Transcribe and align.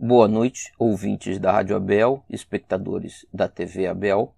Boa 0.00 0.28
noite, 0.28 0.72
ouvintes 0.78 1.40
da 1.40 1.50
Rádio 1.50 1.74
Abel, 1.74 2.24
espectadores 2.30 3.26
da 3.34 3.48
TV 3.48 3.88
Abel. 3.88 4.32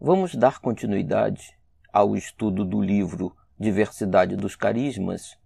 Vamos 0.00 0.36
dar 0.36 0.60
continuidade 0.60 1.58
ao 1.92 2.14
estudo 2.14 2.64
do 2.64 2.80
livro 2.80 3.36
Diversidade 3.58 4.36
dos 4.36 4.54
Carismas, 4.54 5.36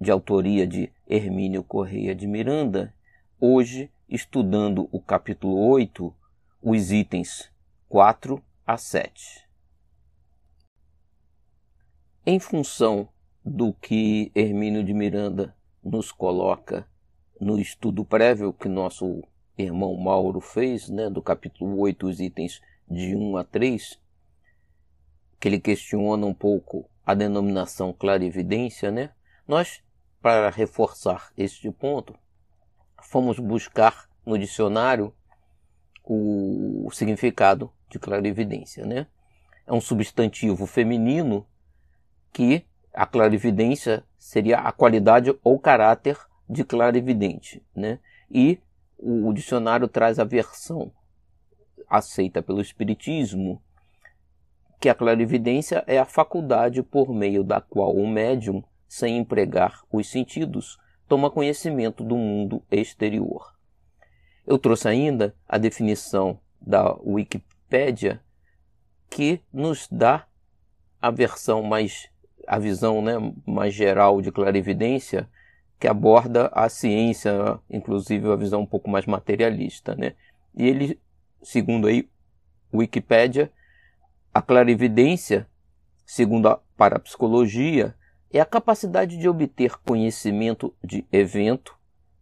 de 0.00 0.12
autoria 0.12 0.64
de 0.68 0.92
Hermínio 1.04 1.64
Correia 1.64 2.14
de 2.14 2.28
Miranda, 2.28 2.94
hoje 3.40 3.90
estudando 4.08 4.88
o 4.92 5.00
capítulo 5.00 5.68
8, 5.68 6.14
os 6.62 6.92
itens 6.92 7.50
4 7.88 8.40
a 8.64 8.76
7. 8.76 9.48
Em 12.24 12.38
função 12.38 13.08
do 13.44 13.72
que 13.72 14.30
Hermínio 14.32 14.84
de 14.84 14.94
Miranda 14.94 15.56
nos 15.82 16.12
coloca 16.12 16.86
no 17.40 17.58
estudo 17.58 18.04
prévio 18.04 18.52
que 18.52 18.68
nosso 18.68 19.22
irmão 19.56 19.94
Mauro 19.96 20.40
fez, 20.40 20.88
né, 20.88 21.08
do 21.08 21.22
capítulo 21.22 21.78
8, 21.80 22.06
os 22.06 22.20
itens 22.20 22.60
de 22.88 23.16
1 23.16 23.36
a 23.36 23.44
3, 23.44 23.98
que 25.40 25.48
ele 25.48 25.60
questiona 25.60 26.26
um 26.26 26.34
pouco 26.34 26.88
a 27.04 27.14
denominação 27.14 27.92
clarividência, 27.92 28.90
né? 28.90 29.10
Nós, 29.46 29.82
para 30.20 30.50
reforçar 30.50 31.30
este 31.36 31.70
ponto, 31.70 32.14
fomos 33.02 33.38
buscar 33.38 34.08
no 34.24 34.38
dicionário 34.38 35.14
o 36.04 36.88
significado 36.92 37.72
de 37.88 37.98
clarividência, 37.98 38.84
né? 38.84 39.06
É 39.66 39.72
um 39.72 39.80
substantivo 39.80 40.66
feminino 40.66 41.46
que 42.32 42.64
a 42.92 43.06
clarividência 43.06 44.04
seria 44.18 44.58
a 44.58 44.72
qualidade 44.72 45.36
ou 45.42 45.58
caráter 45.58 46.18
de 46.48 46.64
clarividente, 46.64 47.62
né? 47.74 47.98
E 48.30 48.58
o, 48.98 49.28
o 49.28 49.32
dicionário 49.32 49.88
traz 49.88 50.18
a 50.18 50.24
versão 50.24 50.92
aceita 51.88 52.42
pelo 52.42 52.60
espiritismo 52.60 53.62
que 54.80 54.88
a 54.88 54.94
clarividência 54.94 55.82
é 55.86 55.98
a 55.98 56.04
faculdade 56.04 56.82
por 56.82 57.12
meio 57.12 57.42
da 57.42 57.60
qual 57.60 57.94
o 57.94 58.06
médium, 58.06 58.62
sem 58.88 59.16
empregar 59.16 59.82
os 59.90 60.08
sentidos, 60.08 60.78
toma 61.08 61.30
conhecimento 61.30 62.04
do 62.04 62.16
mundo 62.16 62.62
exterior. 62.70 63.54
Eu 64.46 64.58
trouxe 64.58 64.88
ainda 64.88 65.34
a 65.48 65.58
definição 65.58 66.38
da 66.60 66.94
Wikipédia 67.04 68.20
que 69.08 69.40
nos 69.52 69.88
dá 69.90 70.26
a 71.00 71.10
versão 71.10 71.62
mais 71.62 72.10
a 72.46 72.58
visão 72.58 73.02
né, 73.02 73.14
mais 73.44 73.74
geral 73.74 74.20
de 74.20 74.30
clarividência 74.30 75.28
que 75.78 75.86
aborda 75.86 76.50
a 76.52 76.68
ciência, 76.68 77.58
inclusive 77.68 78.30
a 78.30 78.36
visão 78.36 78.62
um 78.62 78.66
pouco 78.66 78.88
mais 78.88 79.06
materialista, 79.06 79.94
né? 79.94 80.14
E 80.54 80.66
ele, 80.66 81.00
segundo 81.42 81.86
aí 81.86 82.08
Wikipédia, 82.72 83.52
a 84.32 84.40
clarividência, 84.40 85.46
segundo 86.04 86.48
a 86.48 86.60
parapsicologia, 86.76 87.94
é 88.32 88.40
a 88.40 88.46
capacidade 88.46 89.16
de 89.16 89.28
obter 89.28 89.76
conhecimento 89.78 90.74
de 90.82 91.06
evento, 91.12 91.76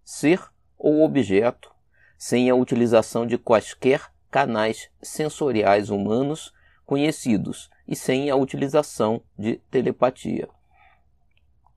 ser 0.05 0.41
ou 0.79 1.03
objeto, 1.03 1.73
sem 2.19 2.51
a 2.51 2.55
utilização 2.55 3.27
de 3.27 3.39
quaisquer 3.39 4.13
canais 4.31 4.91
sensoriais 5.03 5.91
humanos 5.91 6.53
conhecidos 6.85 7.71
e 7.87 7.95
sem 7.97 8.31
a 8.31 8.37
utilização 8.37 9.23
de 9.39 9.57
telepatia. 9.71 10.49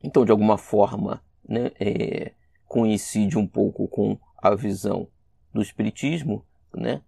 Então, 0.04 0.26
de 0.26 0.32
alguma 0.32 0.58
forma, 0.58 1.22
né, 1.48 1.72
é, 1.80 2.34
coincide 2.66 3.38
um 3.38 3.48
pouco 3.48 3.88
com 3.88 4.18
a 4.38 4.54
visão 4.56 5.08
do 5.54 5.62
Espiritismo, 5.62 6.46
né, 6.74 7.02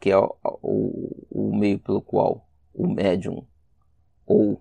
que 0.00 0.10
é 0.10 0.18
o, 0.18 0.34
o, 0.42 1.26
o 1.30 1.56
meio 1.56 1.78
pelo 1.78 2.00
qual 2.02 2.48
o 2.74 2.86
médium, 2.88 3.46
ou 4.26 4.60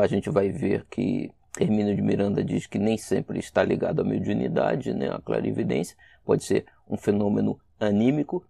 a 0.00 0.06
gente 0.06 0.28
vai 0.28 0.50
ver 0.50 0.84
que 0.86 1.30
Hermínio 1.58 1.94
de 1.94 2.02
Miranda 2.02 2.42
diz 2.42 2.66
que 2.66 2.78
nem 2.78 2.98
sempre 2.98 3.38
está 3.38 3.62
ligado 3.62 4.00
à 4.00 4.04
mediunidade, 4.04 4.92
né, 4.92 5.08
à 5.08 5.20
clarividência, 5.20 5.96
pode 6.24 6.42
ser 6.42 6.66
um 6.88 6.96
fenômeno 6.96 7.60
anímico, 7.78 8.44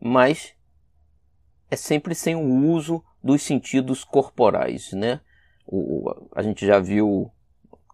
mas 0.00 0.54
é 1.70 1.76
sempre 1.76 2.14
sem 2.14 2.34
o 2.34 2.70
uso 2.70 3.04
dos 3.22 3.42
sentidos 3.42 4.04
corporais, 4.04 4.92
né? 4.92 5.20
O, 5.66 6.28
a 6.34 6.42
gente 6.42 6.64
já 6.64 6.78
viu 6.78 7.30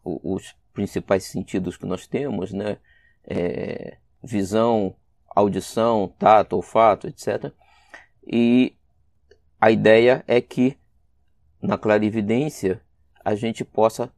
os 0.04 0.54
principais 0.72 1.24
sentidos 1.24 1.76
que 1.76 1.86
nós 1.86 2.06
temos, 2.06 2.52
né? 2.52 2.78
É, 3.24 3.98
visão, 4.22 4.96
audição, 5.28 6.12
tato, 6.18 6.56
olfato, 6.56 7.06
etc. 7.06 7.52
E 8.26 8.76
a 9.60 9.70
ideia 9.70 10.24
é 10.26 10.40
que 10.40 10.76
na 11.60 11.78
clarividência 11.78 12.80
a 13.24 13.34
gente 13.34 13.64
possa 13.64 14.12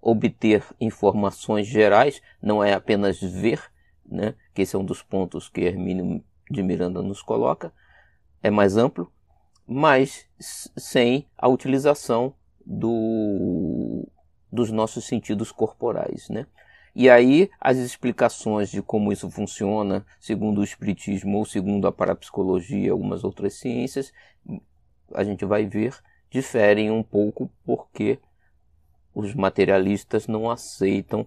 obter 0.00 0.64
informações 0.80 1.66
gerais, 1.66 2.20
não 2.40 2.62
é 2.62 2.74
apenas 2.74 3.20
ver, 3.20 3.62
né? 4.04 4.34
que 4.54 4.62
esse 4.62 4.76
é 4.76 4.78
um 4.78 4.84
dos 4.84 5.02
pontos 5.02 5.48
que 5.48 5.62
Hermínio 5.62 6.22
de 6.50 6.62
Miranda 6.62 7.02
nos 7.02 7.22
coloca, 7.22 7.72
é 8.42 8.50
mais 8.50 8.76
amplo, 8.76 9.10
mas 9.66 10.28
sem 10.38 11.26
a 11.38 11.48
utilização 11.48 12.34
do, 12.66 14.06
dos 14.54 14.70
nossos 14.70 15.04
sentidos 15.04 15.50
corporais, 15.50 16.28
né? 16.28 16.46
E 16.94 17.10
aí 17.10 17.50
as 17.60 17.76
explicações 17.76 18.70
de 18.70 18.80
como 18.80 19.12
isso 19.12 19.28
funciona, 19.28 20.06
segundo 20.20 20.60
o 20.60 20.64
espiritismo 20.64 21.38
ou 21.38 21.44
segundo 21.44 21.88
a 21.88 21.92
parapsicologia 21.92 22.86
e 22.86 22.88
algumas 22.88 23.24
outras 23.24 23.54
ciências, 23.54 24.12
a 25.12 25.24
gente 25.24 25.44
vai 25.44 25.66
ver 25.66 25.94
diferem 26.30 26.90
um 26.90 27.02
pouco 27.02 27.50
porque 27.64 28.20
os 29.12 29.34
materialistas 29.34 30.28
não 30.28 30.48
aceitam 30.48 31.26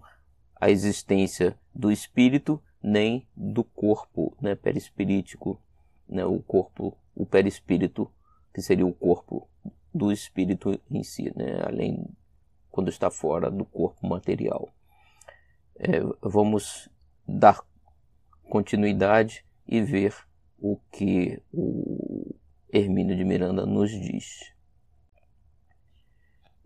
a 0.55 0.69
existência 0.69 1.57
do 1.75 1.91
espírito 1.91 2.61
nem 2.81 3.27
do 3.35 3.63
corpo, 3.63 4.35
né, 4.41 4.55
perispirítico, 4.55 5.59
né, 6.07 6.25
o 6.25 6.39
corpo, 6.39 6.97
o 7.13 7.25
perispírito, 7.25 8.09
que 8.53 8.61
seria 8.61 8.85
o 8.85 8.93
corpo 8.93 9.47
do 9.93 10.11
espírito 10.11 10.79
em 10.89 11.03
si, 11.03 11.31
né, 11.35 11.61
além 11.65 12.05
quando 12.77 12.89
está 12.89 13.09
fora 13.09 13.49
do 13.49 13.65
corpo 13.65 14.07
material. 14.07 14.69
É, 15.79 15.99
vamos 16.21 16.87
dar 17.27 17.59
continuidade 18.47 19.43
e 19.67 19.81
ver 19.81 20.13
o 20.59 20.77
que 20.91 21.41
o 21.51 22.35
Hermínio 22.71 23.17
de 23.17 23.25
Miranda 23.25 23.65
nos 23.65 23.89
diz. 23.89 24.53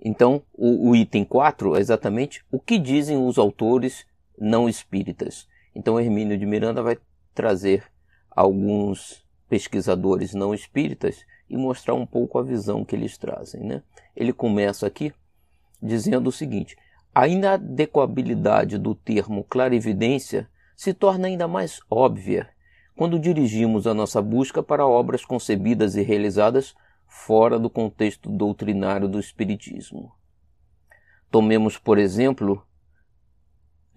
Então, 0.03 0.44
o, 0.51 0.89
o, 0.89 0.95
item 0.97 1.23
4 1.23 1.77
é 1.77 1.79
exatamente 1.79 2.43
o 2.51 2.59
que 2.59 2.78
dizem 2.78 3.16
os 3.16 3.38
autores 3.38 4.05
não 4.38 4.67
espíritas. 4.67 5.47
Então, 5.73 5.97
Hermínio 5.97 6.38
de 6.38 6.45
Miranda 6.45 6.83
vai 6.83 6.97
trazer 7.33 7.85
alguns 8.29 9.25
pesquisadores 9.47 10.33
não 10.33 10.53
espíritas 10.53 11.25
e 11.49 11.55
mostrar 11.55 11.93
um 11.93 12.05
pouco 12.05 12.38
a 12.38 12.43
visão 12.43 12.83
que 12.83 12.97
eles 12.97 13.17
trazem. 13.17 13.63
Né? 13.63 13.81
Ele 14.13 14.33
começa 14.33 14.85
aqui 14.85 15.13
dizendo 15.81 16.28
o 16.28 16.31
seguinte: 16.31 16.78
a 17.14 17.28
inadequabilidade 17.28 18.78
do 18.78 18.96
termo 18.96 19.44
clarividência 19.44 20.50
se 20.75 20.94
torna 20.94 21.28
ainda 21.28 21.47
mais 21.47 21.80
óbvia 21.90 22.50
quando 22.96 23.19
dirigimos 23.19 23.88
a 23.88 23.94
nossa 23.94 24.22
busca 24.22 24.62
para 24.62 24.86
obras 24.86 25.25
concebidas 25.25 25.96
e 25.96 26.02
realizadas 26.02 26.75
fora 27.08 27.59
do 27.59 27.70
contexto 27.70 28.30
doutrinário 28.30 29.08
do 29.08 29.20
Espiritismo. 29.20 30.12
Tomemos, 31.30 31.78
por 31.78 31.97
exemplo, 31.97 32.66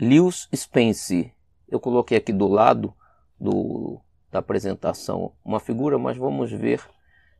Lewis 0.00 0.48
Spence. 0.54 1.32
Eu 1.68 1.78
coloquei 1.78 2.18
aqui 2.18 2.32
do 2.32 2.48
lado 2.48 2.94
do, 3.38 4.00
da 4.30 4.40
apresentação 4.40 5.32
uma 5.44 5.60
figura, 5.60 5.98
mas 5.98 6.16
vamos 6.16 6.50
ver. 6.50 6.80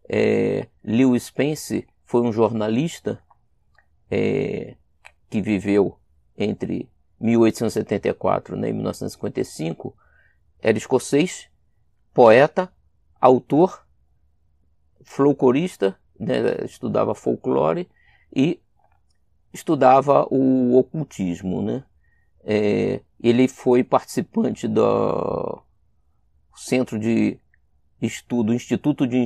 É, 0.08 0.68
Lewis 0.84 1.24
Spence 1.24 1.86
foi 2.04 2.22
um 2.22 2.32
jornalista 2.32 3.22
é, 4.14 4.76
que 5.28 5.42
viveu 5.42 5.98
entre 6.38 6.88
1874 7.20 8.56
né, 8.56 8.68
e 8.68 8.72
1955, 8.72 9.96
era 10.60 10.78
escocês, 10.78 11.48
poeta, 12.12 12.72
autor, 13.20 13.84
folclorista, 15.02 15.98
né, 16.18 16.64
estudava 16.64 17.12
folclore 17.14 17.88
e 18.34 18.60
estudava 19.52 20.26
o 20.30 20.78
ocultismo. 20.78 21.60
Né? 21.60 21.84
É, 22.44 23.00
ele 23.20 23.48
foi 23.48 23.82
participante 23.82 24.68
do 24.68 25.60
Centro 26.54 27.00
de 27.00 27.40
Estudo, 28.00 28.54
Instituto 28.54 29.08
de, 29.08 29.24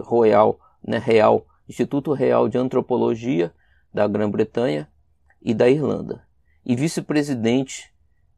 Royal, 0.00 0.58
né, 0.82 0.98
Real, 0.98 1.46
Instituto 1.68 2.12
Real 2.12 2.48
de 2.48 2.58
Antropologia, 2.58 3.54
da 3.96 4.06
Grã-Bretanha 4.06 4.92
e 5.40 5.54
da 5.54 5.70
Irlanda, 5.70 6.22
e 6.66 6.76
vice-presidente 6.76 7.90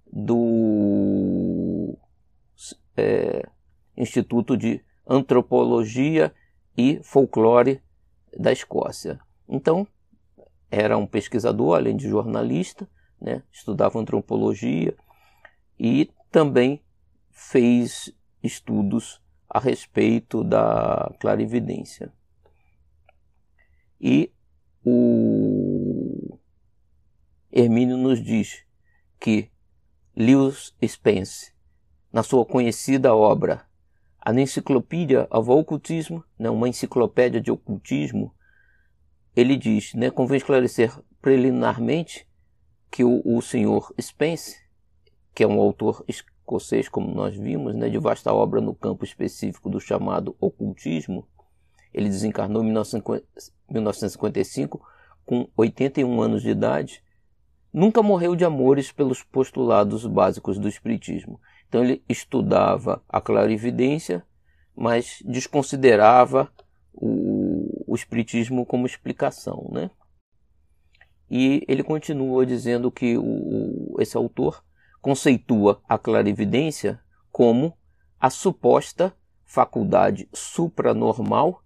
do 0.06 1.98
é, 2.96 3.44
Instituto 3.96 4.56
de 4.56 4.80
Antropologia 5.04 6.32
e 6.76 7.00
Folclore 7.02 7.82
da 8.38 8.52
Escócia. 8.52 9.18
Então, 9.48 9.84
era 10.70 10.96
um 10.96 11.08
pesquisador, 11.08 11.74
além 11.74 11.96
de 11.96 12.08
jornalista, 12.08 12.88
né, 13.20 13.42
estudava 13.50 13.98
antropologia 13.98 14.96
e 15.76 16.08
também 16.30 16.84
fez 17.32 18.14
estudos 18.44 19.20
a 19.50 19.58
respeito 19.58 20.44
da 20.44 21.12
clarividência. 21.18 22.12
E 24.00 24.32
o 24.84 26.38
Hermínio 27.50 27.96
nos 27.96 28.22
diz 28.22 28.62
que 29.18 29.50
Lewis 30.16 30.74
Spence, 30.86 31.52
na 32.12 32.22
sua 32.22 32.44
conhecida 32.44 33.14
obra 33.14 33.66
A 34.20 34.32
Enciclopédia 34.32 35.26
of 35.30 35.50
Occultism, 35.50 36.18
né, 36.38 36.50
uma 36.50 36.68
enciclopédia 36.68 37.40
de 37.40 37.50
ocultismo, 37.50 38.34
ele 39.34 39.56
diz, 39.56 39.94
né, 39.94 40.10
convém 40.10 40.38
esclarecer 40.38 40.98
preliminarmente 41.20 42.28
que 42.90 43.04
o, 43.04 43.22
o 43.24 43.40
senhor 43.40 43.92
Spence, 44.00 44.56
que 45.34 45.42
é 45.42 45.46
um 45.46 45.60
autor 45.60 46.04
escocês, 46.08 46.88
como 46.88 47.14
nós 47.14 47.36
vimos, 47.36 47.74
né, 47.76 47.88
de 47.88 47.98
vasta 47.98 48.32
obra 48.32 48.60
no 48.60 48.74
campo 48.74 49.04
específico 49.04 49.70
do 49.70 49.80
chamado 49.80 50.36
ocultismo, 50.40 51.28
ele 51.98 52.08
desencarnou 52.08 52.62
em 52.62 52.66
1955 52.66 54.80
com 55.26 55.48
81 55.56 56.22
anos 56.22 56.42
de 56.42 56.50
idade, 56.50 57.02
nunca 57.72 58.00
morreu 58.02 58.36
de 58.36 58.44
amores 58.44 58.92
pelos 58.92 59.22
postulados 59.22 60.04
básicos 60.06 60.58
do 60.58 60.68
espiritismo. 60.68 61.40
Então 61.68 61.82
ele 61.82 62.04
estudava 62.08 63.02
a 63.08 63.20
clarividência, 63.20 64.24
mas 64.76 65.20
desconsiderava 65.24 66.48
o, 66.94 67.84
o 67.86 67.96
espiritismo 67.96 68.64
como 68.64 68.86
explicação, 68.86 69.68
né? 69.72 69.90
E 71.28 71.62
ele 71.68 71.82
continua 71.82 72.46
dizendo 72.46 72.90
que 72.90 73.18
o, 73.18 73.96
esse 73.98 74.16
autor 74.16 74.64
conceitua 75.02 75.82
a 75.86 75.98
clarividência 75.98 76.98
como 77.30 77.76
a 78.18 78.30
suposta 78.30 79.14
faculdade 79.44 80.26
supranormal 80.32 81.62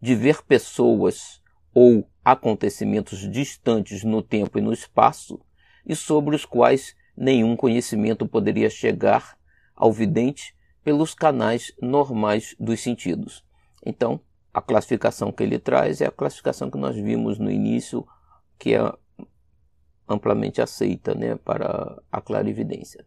de 0.00 0.14
ver 0.14 0.42
pessoas 0.42 1.42
ou 1.74 2.08
acontecimentos 2.24 3.30
distantes 3.30 4.02
no 4.04 4.22
tempo 4.22 4.58
e 4.58 4.62
no 4.62 4.72
espaço 4.72 5.40
e 5.86 5.94
sobre 5.94 6.34
os 6.34 6.44
quais 6.44 6.94
nenhum 7.16 7.56
conhecimento 7.56 8.26
poderia 8.26 8.70
chegar 8.70 9.38
ao 9.74 9.92
vidente 9.92 10.54
pelos 10.82 11.14
canais 11.14 11.72
normais 11.80 12.54
dos 12.58 12.80
sentidos. 12.80 13.44
Então, 13.84 14.20
a 14.52 14.60
classificação 14.60 15.30
que 15.30 15.42
ele 15.42 15.58
traz 15.58 16.00
é 16.00 16.06
a 16.06 16.10
classificação 16.10 16.70
que 16.70 16.78
nós 16.78 16.96
vimos 16.96 17.38
no 17.38 17.50
início, 17.50 18.06
que 18.58 18.74
é 18.74 18.92
amplamente 20.08 20.60
aceita 20.60 21.14
né, 21.14 21.36
para 21.36 22.02
a 22.10 22.20
clarividência. 22.20 23.06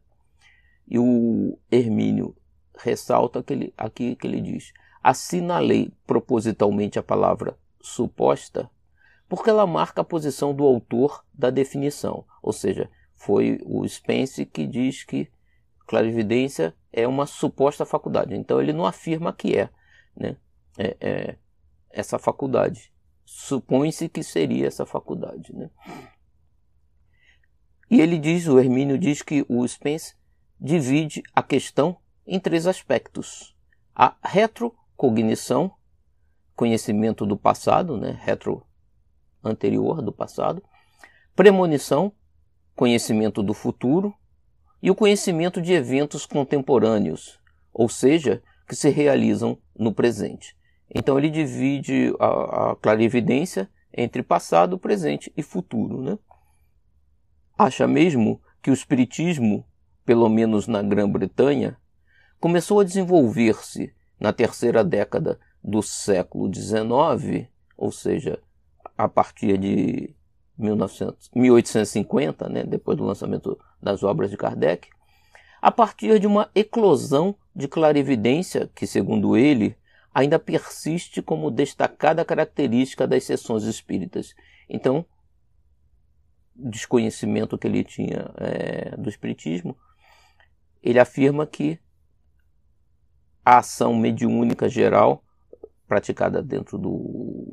E 0.88 0.98
o 0.98 1.58
Hermínio 1.72 2.36
ressalta 2.78 3.44
que 3.44 3.54
ele, 3.54 3.74
aqui 3.78 4.16
que 4.16 4.28
ele 4.28 4.42
diz: 4.42 4.74
assinalei 5.04 5.92
propositalmente 6.08 6.98
a 6.98 7.04
palavra 7.04 7.58
suposta 7.82 8.70
porque 9.36 9.50
ela 9.50 9.66
marca 9.66 10.02
a 10.02 10.06
posição 10.06 10.54
do 10.54 10.64
autor 10.64 11.26
da 11.34 11.50
definição, 11.50 12.24
ou 12.40 12.54
seja, 12.54 12.88
foi 13.16 13.60
o 13.66 13.88
Spence 13.88 14.46
que 14.46 14.68
diz 14.68 15.04
que 15.04 15.28
clarividência 15.88 16.76
é 16.92 17.08
uma 17.08 17.26
suposta 17.26 17.84
faculdade. 17.84 18.36
Então 18.36 18.62
ele 18.62 18.72
não 18.72 18.86
afirma 18.86 19.34
que 19.34 19.58
é, 19.58 19.70
né? 20.16 20.38
é, 20.78 20.98
é 21.02 21.36
essa 21.90 22.20
faculdade. 22.20 22.94
Supõe-se 23.26 24.08
que 24.08 24.22
seria 24.22 24.68
essa 24.68 24.86
faculdade. 24.86 25.52
Né? 25.56 25.70
E 27.90 28.02
ele 28.02 28.20
diz, 28.20 28.48
o 28.48 28.60
Hermínio 28.60 29.00
diz 29.00 29.22
que 29.24 29.44
o 29.50 29.68
Spence 29.68 30.16
divide 30.60 31.24
a 31.34 31.42
questão 31.42 31.98
em 32.28 32.40
três 32.40 32.68
aspectos: 32.68 33.56
a 33.96 34.16
retrocognição, 34.94 35.72
conhecimento 36.56 37.26
do 37.26 37.36
passado, 37.36 37.98
né, 37.98 38.18
retro 38.22 38.66
anterior 39.44 40.02
do 40.02 40.12
passado, 40.12 40.64
premonição, 41.36 42.14
conhecimento 42.76 43.44
do 43.44 43.54
futuro 43.54 44.14
e 44.82 44.90
o 44.90 44.96
conhecimento 44.96 45.62
de 45.62 45.74
eventos 45.74 46.26
contemporâneos, 46.26 47.40
ou 47.74 47.90
seja, 47.90 48.42
que 48.68 48.76
se 48.76 48.90
realizam 48.90 49.58
no 49.78 49.94
presente. 49.94 50.56
Então 50.94 51.18
ele 51.18 51.30
divide 51.30 52.14
a, 52.20 52.72
a 52.72 52.76
clarividência 52.76 53.70
entre 53.94 54.24
passado, 54.24 54.78
presente 54.78 55.32
e 55.36 55.44
futuro, 55.44 56.02
né? 56.02 56.18
acha 57.58 57.88
mesmo 57.88 58.42
que 58.62 58.72
o 58.72 58.74
Espiritismo, 58.74 59.66
pelo 60.06 60.30
menos 60.30 60.68
na 60.68 60.82
Grã-Bretanha, 60.82 61.78
começou 62.40 62.80
a 62.80 62.84
desenvolver-se 62.84 63.94
na 64.24 64.32
terceira 64.32 64.86
década 64.86 65.38
do 65.62 65.84
século 65.84 66.50
XIX, 66.50 67.50
ou 67.76 67.92
seja, 67.92 68.40
a 68.98 69.06
partir 69.10 69.58
de 69.58 70.16
1900, 70.58 71.30
1850, 71.36 72.48
né, 72.48 72.64
depois 72.64 72.98
do 72.98 73.04
lançamento 73.04 73.60
das 73.82 74.02
obras 74.02 74.32
de 74.32 74.38
Kardec, 74.38 74.88
a 75.62 75.70
partir 75.70 76.20
de 76.20 76.26
uma 76.26 76.50
eclosão 76.56 77.36
de 77.54 77.68
clarividência 77.68 78.72
que, 78.74 78.88
segundo 78.88 79.36
ele, 79.36 79.76
ainda 80.14 80.40
persiste 80.40 81.22
como 81.22 81.52
destacada 81.52 82.24
característica 82.24 83.06
das 83.06 83.26
sessões 83.26 83.64
espíritas. 83.64 84.34
Então, 84.70 85.06
desconhecimento 86.56 87.58
que 87.58 87.68
ele 87.68 87.84
tinha 87.84 88.32
é, 88.38 88.96
do 88.96 89.10
Espiritismo, 89.10 89.76
ele 90.82 91.00
afirma 91.00 91.46
que 91.46 91.78
a 93.46 93.58
ação 93.58 93.96
mediúnica 93.96 94.70
geral 94.70 95.24
praticada 95.88 96.42
dentro 96.42 96.78
do, 96.78 97.52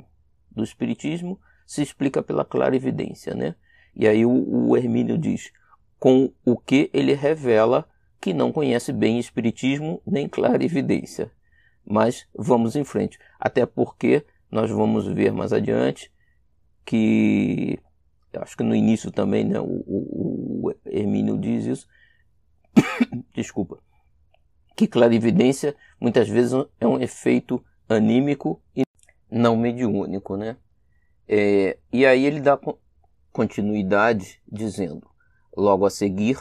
do 0.51 0.63
Espiritismo 0.63 1.41
se 1.67 1.83
explica 1.83 2.23
pela 2.23 2.45
clarividência, 2.45 3.35
né? 3.35 3.55
E 3.95 4.07
aí 4.07 4.25
o, 4.25 4.69
o 4.69 4.77
Hermínio 4.77 5.19
diz, 5.19 5.53
com 5.99 6.33
o 6.45 6.57
que 6.57 6.91
ele 6.93 7.15
revela 7.15 7.89
que 8.21 8.33
não 8.33 8.53
conhece 8.53 8.93
bem 8.93 9.19
Espiritismo 9.19 10.03
nem 10.07 10.29
clarividência. 10.29 11.31
Mas 11.85 12.27
vamos 12.35 12.77
em 12.77 12.85
frente, 12.85 13.19
até 13.39 13.65
porque 13.67 14.25
nós 14.51 14.71
vamos 14.71 15.07
ver 15.07 15.33
mais 15.33 15.53
adiante 15.53 16.13
que 16.85 17.79
acho 18.39 18.57
que 18.57 18.63
no 18.63 18.75
início 18.75 19.11
também, 19.11 19.45
né, 19.45 19.59
o, 19.61 19.65
o, 19.65 20.69
o 20.69 20.75
Hermínio 20.87 21.37
diz 21.39 21.65
isso, 21.65 21.89
desculpa, 23.35 23.83
que 24.81 24.89
clarividência 24.89 25.77
muitas 26.01 26.27
vezes 26.27 26.55
é 26.81 26.87
um 26.87 26.99
efeito 26.99 27.63
anímico 27.87 28.63
e 28.75 28.83
não 29.31 29.55
mediúnico, 29.55 30.39
né? 30.39 30.57
É, 31.29 31.77
e 31.93 32.07
aí 32.07 32.25
ele 32.25 32.41
dá 32.41 32.59
continuidade 33.31 34.41
dizendo, 34.51 35.07
logo 35.55 35.85
a 35.85 35.91
seguir, 35.91 36.39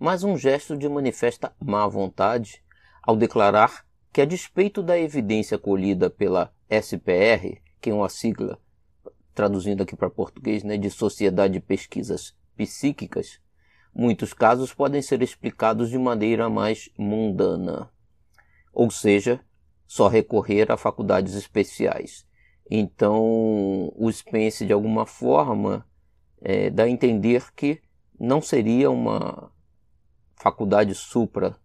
mais 0.00 0.24
um 0.24 0.38
gesto 0.38 0.74
de 0.74 0.88
manifesta 0.88 1.54
má 1.60 1.86
vontade 1.86 2.64
ao 3.02 3.14
declarar 3.14 3.84
que 4.10 4.22
a 4.22 4.24
despeito 4.24 4.82
da 4.82 4.98
evidência 4.98 5.58
colhida 5.58 6.08
pela 6.08 6.50
SPR, 6.70 7.60
que 7.78 7.90
é 7.90 7.94
uma 7.94 8.08
sigla 8.08 8.58
traduzindo 9.34 9.82
aqui 9.82 9.94
para 9.94 10.08
português, 10.08 10.64
né, 10.64 10.78
de 10.78 10.88
Sociedade 10.88 11.52
de 11.52 11.60
Pesquisas 11.60 12.34
Psíquicas, 12.56 13.38
muitos 13.94 14.32
casos 14.32 14.72
podem 14.72 15.02
ser 15.02 15.22
explicados 15.22 15.90
de 15.90 15.98
maneira 15.98 16.48
mais 16.48 16.88
mundana, 16.98 17.90
ou 18.72 18.90
seja, 18.90 19.40
só 19.86 20.08
recorrer 20.08 20.72
a 20.72 20.76
faculdades 20.76 21.34
especiais. 21.34 22.26
Então, 22.70 23.92
o 23.94 24.10
Spence, 24.10 24.64
de 24.64 24.72
alguma 24.72 25.04
forma, 25.04 25.86
é, 26.40 26.70
dá 26.70 26.84
a 26.84 26.88
entender 26.88 27.52
que 27.54 27.80
não 28.18 28.40
seria 28.40 28.90
uma 28.90 29.52
faculdade 30.36 30.94
supra 30.94 31.56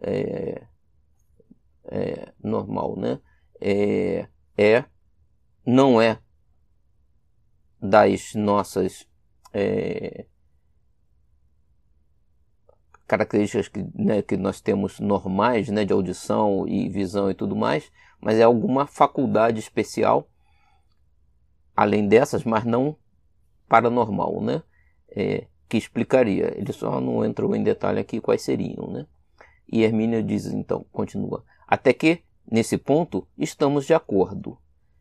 é, 0.00 0.66
é, 1.84 2.32
normal, 2.42 2.96
né? 2.96 3.20
É, 3.60 4.28
é, 4.56 4.84
não 5.66 6.00
é 6.00 6.18
das 7.80 8.34
nossas 8.34 9.06
é, 9.52 10.26
características 13.14 13.68
que, 13.68 13.86
né, 13.94 14.22
que 14.22 14.36
nós 14.36 14.60
temos 14.60 14.98
normais, 14.98 15.68
né, 15.68 15.84
de 15.84 15.92
audição 15.92 16.66
e 16.66 16.88
visão 16.88 17.30
e 17.30 17.34
tudo 17.34 17.54
mais, 17.54 17.90
mas 18.20 18.38
é 18.38 18.42
alguma 18.42 18.86
faculdade 18.86 19.60
especial 19.60 20.28
além 21.76 22.06
dessas, 22.06 22.44
mas 22.44 22.64
não 22.64 22.96
paranormal, 23.68 24.40
né, 24.40 24.62
é, 25.10 25.46
que 25.68 25.76
explicaria. 25.76 26.52
Ele 26.56 26.72
só 26.72 27.00
não 27.00 27.24
entrou 27.24 27.54
em 27.54 27.62
detalhe 27.62 28.00
aqui 28.00 28.20
quais 28.20 28.42
seriam, 28.42 28.88
né. 28.88 29.06
E 29.70 29.82
Hermínio 29.82 30.22
diz 30.22 30.46
então, 30.46 30.84
continua, 30.92 31.44
até 31.66 31.92
que, 31.92 32.22
nesse 32.50 32.76
ponto, 32.76 33.26
estamos 33.38 33.86
de 33.86 33.94
acordo. 33.94 34.58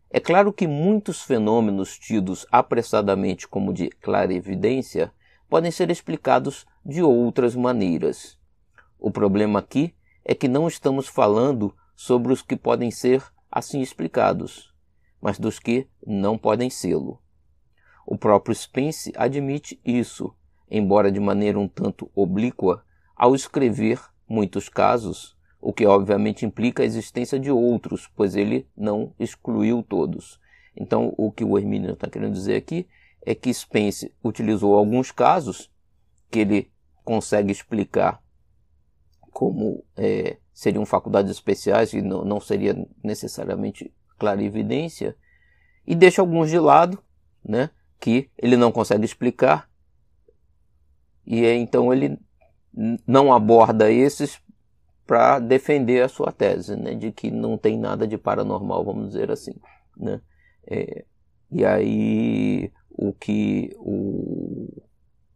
É 0.10 0.20
claro 0.20 0.54
que 0.54 0.68
muitos 0.68 1.22
fenômenos 1.24 1.98
tidos 1.98 2.46
apressadamente 2.52 3.48
como 3.48 3.74
de 3.74 3.90
clarividência 3.90 5.12
podem 5.54 5.70
ser 5.70 5.92
explicados 5.92 6.66
de 6.84 7.04
outras 7.04 7.56
maneiras. 7.56 8.40
O 8.98 9.12
problema 9.12 9.60
aqui 9.60 9.94
é 10.26 10.34
que 10.34 10.48
não 10.48 10.68
estamos 10.68 11.08
falando 11.08 11.76
sobre 11.96 12.34
os 12.34 12.42
que 12.42 12.56
podem 12.56 12.90
ser 12.90 13.24
assim 13.52 13.80
explicados, 13.80 14.74
mas 15.22 15.38
dos 15.38 15.60
que 15.60 15.88
não 16.04 16.40
podem 16.40 16.72
sê-lo. 16.72 17.22
O 18.04 18.18
próprio 18.18 18.56
Spence 18.56 19.14
admite 19.16 19.80
isso, 19.86 20.34
embora 20.72 21.12
de 21.12 21.20
maneira 21.20 21.60
um 21.60 21.68
tanto 21.68 22.10
oblíqua, 22.16 22.84
ao 23.16 23.36
escrever 23.36 24.02
muitos 24.28 24.68
casos, 24.68 25.38
o 25.62 25.72
que 25.72 25.86
obviamente 25.86 26.48
implica 26.48 26.82
a 26.82 26.86
existência 26.88 27.40
de 27.40 27.52
outros, 27.52 28.10
pois 28.16 28.36
ele 28.36 28.68
não 28.76 29.14
excluiu 29.20 29.84
todos. 29.84 30.40
Então, 30.76 31.14
o 31.16 31.32
que 31.32 31.44
o 31.44 31.60
Hermínio 31.60 31.92
está 31.92 32.10
querendo 32.10 32.34
dizer 32.34 32.56
aqui 32.56 32.88
é 33.26 33.34
que 33.34 33.54
Spence 33.54 34.14
utilizou 34.24 34.76
alguns 34.76 35.12
casos 35.12 35.72
que 36.30 36.40
ele 36.40 36.72
consegue 37.04 37.52
explicar 37.52 38.22
como 39.32 39.84
é, 39.98 40.38
seriam 40.54 40.86
faculdades 40.86 41.32
especiais 41.32 41.94
e 41.94 42.02
não, 42.02 42.24
não 42.24 42.40
seria 42.40 42.76
necessariamente 43.04 43.94
clarividência, 44.18 45.18
e 45.86 45.96
deixa 45.96 46.22
alguns 46.22 46.50
de 46.50 46.60
lado, 46.60 47.02
né, 47.44 47.72
que 48.00 48.30
ele 48.38 48.56
não 48.56 48.72
consegue 48.72 49.04
explicar, 49.04 49.70
e 51.26 51.46
então 51.46 51.94
ele 51.94 52.18
não 53.08 53.34
aborda 53.34 53.92
esses 53.92 54.40
para 55.06 55.40
defender 55.40 56.04
a 56.04 56.08
sua 56.08 56.32
tese, 56.32 56.76
né, 56.76 56.94
de 56.96 57.12
que 57.12 57.32
não 57.32 57.58
tem 57.58 57.78
nada 57.78 58.08
de 58.08 58.18
paranormal, 58.18 58.86
vamos 58.86 59.08
dizer 59.08 59.32
assim, 59.32 59.56
né. 59.98 60.22
É, 60.66 61.04
e 61.52 61.66
aí 61.66 62.72
o 62.94 63.12
que 63.12 63.76
o, 63.78 64.84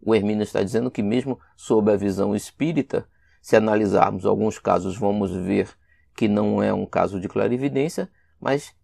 o 0.02 0.16
Hermínio 0.16 0.44
está 0.44 0.64
dizendo 0.64 0.92
que 0.92 1.04
mesmo 1.04 1.40
sob 1.56 1.92
a 1.92 1.98
visão 1.98 2.36
espírita, 2.36 3.08
se 3.42 3.56
analisarmos 3.56 4.26
alguns 4.26 4.60
casos, 4.60 4.98
vamos 4.98 5.32
ver 5.32 5.70
que 6.16 6.28
não 6.28 6.62
é 6.62 6.74
um 6.74 6.86
caso 6.86 7.20
de 7.20 7.28
clarividência, 7.28 8.10
mas 8.40 8.76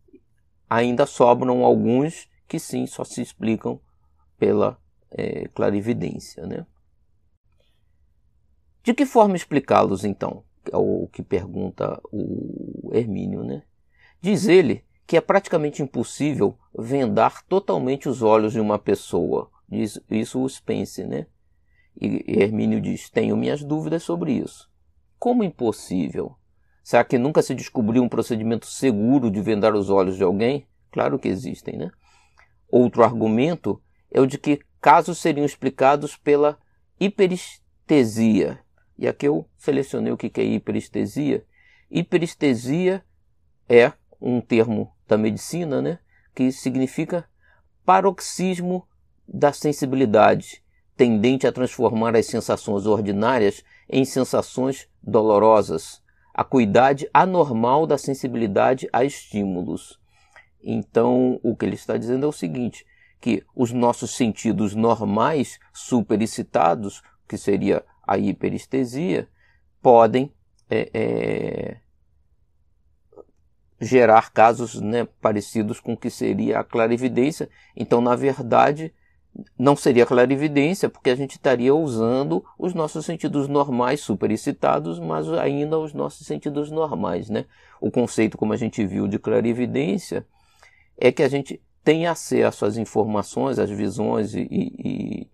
ainda 0.70 1.06
sobram 1.06 1.64
alguns 1.64 2.30
que 2.48 2.60
sim 2.60 2.86
só 2.86 3.04
se 3.04 3.22
explicam 3.22 3.80
pela 4.38 4.80
é, 5.12 5.48
clarividência, 5.50 6.46
né? 6.46 6.66
De 8.84 8.94
que 8.94 9.06
forma 9.06 9.36
explicá-los 9.36 10.04
então? 10.04 10.44
É 10.72 10.78
o 10.78 11.08
que 11.12 11.24
pergunta 11.24 12.02
o 12.12 12.90
Hermínio, 12.94 13.44
né? 13.44 13.64
Diz 14.22 14.48
ele 14.48 14.86
que 15.06 15.18
é 15.18 15.22
praticamente 15.22 15.82
impossível 15.82 16.58
vendar 16.78 17.44
totalmente 17.44 18.08
os 18.08 18.22
olhos 18.22 18.54
de 18.54 18.60
uma 18.60 18.80
pessoa. 18.80 19.50
Diz 19.68 20.00
isso 20.10 20.42
o 20.42 20.50
Spence, 20.50 21.04
né? 21.04 21.28
E 22.00 22.42
Hermínio 22.42 22.82
diz: 22.82 23.10
Tenho 23.10 23.38
minhas 23.38 23.64
dúvidas 23.64 24.04
sobre 24.04 24.34
isso. 24.34 24.70
Como 25.20 25.44
impossível? 25.44 26.36
Será 26.84 27.04
que 27.04 27.18
nunca 27.18 27.42
se 27.42 27.56
descobriu 27.56 28.04
um 28.04 28.10
procedimento 28.10 28.66
seguro 28.66 29.32
de 29.32 29.42
vendar 29.42 29.74
os 29.74 29.90
olhos 29.90 30.18
de 30.18 30.24
alguém? 30.24 30.68
Claro 30.92 31.18
que 31.18 31.28
existem, 31.28 31.78
né? 31.78 31.92
Outro 32.70 33.04
argumento 33.04 33.82
é 34.12 34.20
o 34.20 34.28
de 34.28 34.38
que 34.38 34.60
casos 34.82 35.18
seriam 35.18 35.46
explicados 35.46 36.18
pela 36.18 36.58
hiperestesia. 37.00 38.60
E 38.98 39.08
aqui 39.08 39.28
eu 39.28 39.48
selecionei 39.58 40.12
o 40.12 40.18
que 40.18 40.32
é 40.40 40.44
hiperestesia. 40.44 41.46
Hiperestesia 41.90 43.04
é 43.68 43.94
um 44.24 44.40
termo 44.40 44.90
da 45.06 45.18
medicina, 45.18 45.82
né, 45.82 46.00
que 46.34 46.50
significa 46.52 47.26
paroxismo 47.86 48.88
da 49.28 49.52
sensibilidade, 49.52 50.64
tendente 50.96 51.46
a 51.46 51.52
transformar 51.52 52.16
as 52.16 52.28
sensações 52.28 52.86
ordinárias 52.86 53.64
em 53.90 54.06
sensações 54.06 54.88
dolorosas, 55.02 56.02
a 56.34 56.44
cuidade 56.44 57.08
anormal 57.14 57.86
da 57.86 57.98
sensibilidade 57.98 58.88
a 58.94 59.04
estímulos. 59.04 60.00
Então, 60.64 61.40
o 61.44 61.56
que 61.56 61.66
ele 61.66 61.76
está 61.76 61.98
dizendo 61.98 62.26
é 62.26 62.30
o 62.30 62.32
seguinte, 62.32 62.86
que 63.20 63.44
os 63.54 63.72
nossos 63.72 64.16
sentidos 64.16 64.74
normais 64.74 65.60
superexcitados, 65.74 67.02
que 67.28 67.38
seria 67.38 67.84
a 68.08 68.18
hiperestesia, 68.18 69.28
podem 69.82 70.32
é, 70.70 70.90
é, 70.94 71.78
gerar 73.84 74.32
casos 74.32 74.80
né, 74.80 75.08
parecidos 75.22 75.80
com 75.80 75.94
o 75.94 75.98
que 75.98 76.10
seria 76.10 76.60
a 76.60 76.64
clarividência. 76.64 77.50
Então, 77.76 78.02
na 78.02 78.16
verdade, 78.16 78.94
não 79.58 79.76
seria 79.76 80.06
clarividência, 80.06 80.90
porque 80.90 81.10
a 81.10 81.16
gente 81.16 81.34
estaria 81.34 81.74
usando 81.74 82.44
os 82.58 82.74
nossos 82.74 83.06
sentidos 83.06 83.48
normais 83.48 84.02
superexcitados, 84.02 85.00
mas 85.00 85.32
ainda 85.34 85.78
os 85.80 85.94
nossos 85.94 86.26
sentidos 86.28 86.70
normais. 86.70 87.30
Né? 87.30 87.46
O 87.82 87.90
conceito, 87.90 88.38
como 88.38 88.54
a 88.54 88.58
gente 88.58 88.86
viu, 88.86 89.08
de 89.08 89.18
clarividência 89.18 90.26
é 90.98 91.12
que 91.12 91.24
a 91.24 91.28
gente 91.28 91.62
tem 91.84 92.06
acesso 92.06 92.66
às 92.66 92.78
informações, 92.78 93.60
às 93.60 93.70
visões 93.70 94.34
e, 94.36 94.48
e, 94.50 95.28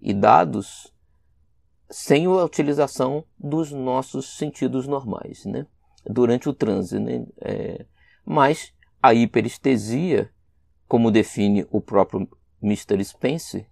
e 0.00 0.14
dados 0.14 0.92
sem 1.90 2.26
a 2.26 2.44
utilização 2.44 3.24
dos 3.38 3.72
nossos 3.72 4.36
sentidos 4.38 4.86
normais, 4.86 5.44
né? 5.44 5.66
Durante 6.04 6.48
o 6.48 6.52
transe, 6.52 6.98
né? 6.98 7.26
É, 7.40 7.84
mas 8.24 8.72
a 9.02 9.14
hiperestesia, 9.14 10.30
como 10.86 11.10
define 11.10 11.66
o 11.70 11.80
próprio 11.80 12.28
Mr. 12.62 13.02
Spence, 13.04 13.66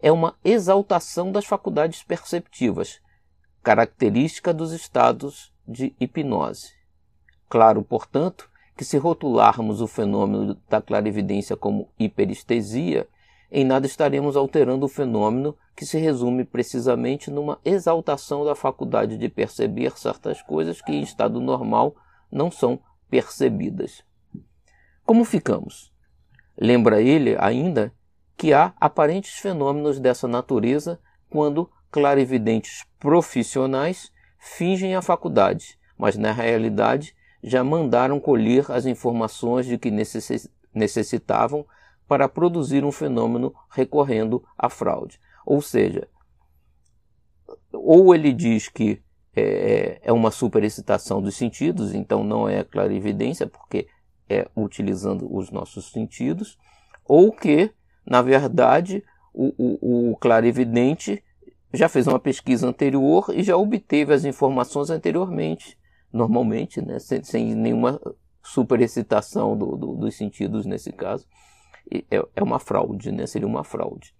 é 0.00 0.12
uma 0.12 0.36
exaltação 0.44 1.32
das 1.32 1.46
faculdades 1.46 2.02
perceptivas, 2.02 3.00
característica 3.62 4.52
dos 4.52 4.72
estados 4.72 5.52
de 5.66 5.94
hipnose. 5.98 6.72
Claro, 7.48 7.82
portanto, 7.82 8.50
que 8.76 8.84
se 8.84 8.98
rotularmos 8.98 9.80
o 9.80 9.86
fenômeno 9.86 10.60
da 10.68 10.82
clarividência 10.82 11.56
como 11.56 11.88
hiperestesia, 11.98 13.08
em 13.56 13.64
nada 13.64 13.86
estaremos 13.86 14.36
alterando 14.36 14.84
o 14.84 14.88
fenômeno 14.88 15.56
que 15.76 15.86
se 15.86 15.96
resume 15.96 16.44
precisamente 16.44 17.30
numa 17.30 17.60
exaltação 17.64 18.44
da 18.44 18.56
faculdade 18.56 19.16
de 19.16 19.28
perceber 19.28 19.96
certas 19.96 20.42
coisas 20.42 20.82
que 20.82 20.90
em 20.90 21.02
estado 21.02 21.40
normal 21.40 21.94
não 22.32 22.50
são 22.50 22.80
percebidas. 23.08 24.02
Como 25.06 25.24
ficamos? 25.24 25.92
Lembra 26.58 27.00
ele 27.00 27.36
ainda 27.38 27.94
que 28.36 28.52
há 28.52 28.74
aparentes 28.80 29.38
fenômenos 29.38 30.00
dessa 30.00 30.26
natureza 30.26 30.98
quando 31.30 31.70
clarividentes 31.92 32.84
profissionais 32.98 34.10
fingem 34.36 34.96
a 34.96 35.02
faculdade, 35.02 35.78
mas 35.96 36.16
na 36.16 36.32
realidade 36.32 37.14
já 37.40 37.62
mandaram 37.62 38.18
colher 38.18 38.68
as 38.72 38.84
informações 38.84 39.64
de 39.64 39.78
que 39.78 39.92
necessitavam 40.74 41.64
para 42.06 42.28
produzir 42.28 42.84
um 42.84 42.92
fenômeno 42.92 43.54
recorrendo 43.70 44.44
à 44.56 44.68
fraude. 44.68 45.18
Ou 45.46 45.60
seja, 45.60 46.08
ou 47.72 48.14
ele 48.14 48.32
diz 48.32 48.68
que 48.68 49.02
é, 49.34 50.00
é 50.02 50.12
uma 50.12 50.30
superexcitação 50.30 51.20
dos 51.20 51.34
sentidos, 51.34 51.94
então 51.94 52.22
não 52.22 52.48
é 52.48 52.62
clarividência, 52.62 53.46
porque 53.46 53.88
é 54.28 54.48
utilizando 54.56 55.32
os 55.34 55.50
nossos 55.50 55.90
sentidos, 55.90 56.56
ou 57.04 57.32
que, 57.32 57.70
na 58.06 58.22
verdade, 58.22 59.02
o, 59.32 59.52
o, 59.58 60.12
o 60.12 60.16
clarividente 60.16 61.22
já 61.72 61.88
fez 61.88 62.06
uma 62.06 62.20
pesquisa 62.20 62.66
anterior 62.66 63.26
e 63.34 63.42
já 63.42 63.56
obteve 63.56 64.14
as 64.14 64.24
informações 64.24 64.90
anteriormente 64.90 65.76
normalmente, 66.14 66.80
né, 66.80 67.00
sem, 67.00 67.24
sem 67.24 67.54
nenhuma 67.56 68.00
superexcitação 68.40 69.56
do, 69.58 69.76
do, 69.76 69.94
dos 69.96 70.14
sentidos 70.14 70.64
nesse 70.64 70.92
caso. 70.92 71.26
É, 71.90 72.04
é 72.34 72.42
uma 72.42 72.58
fraude, 72.58 73.12
né, 73.12 73.26
seria 73.26 73.46
uma 73.46 73.64
fraude. 73.64 74.14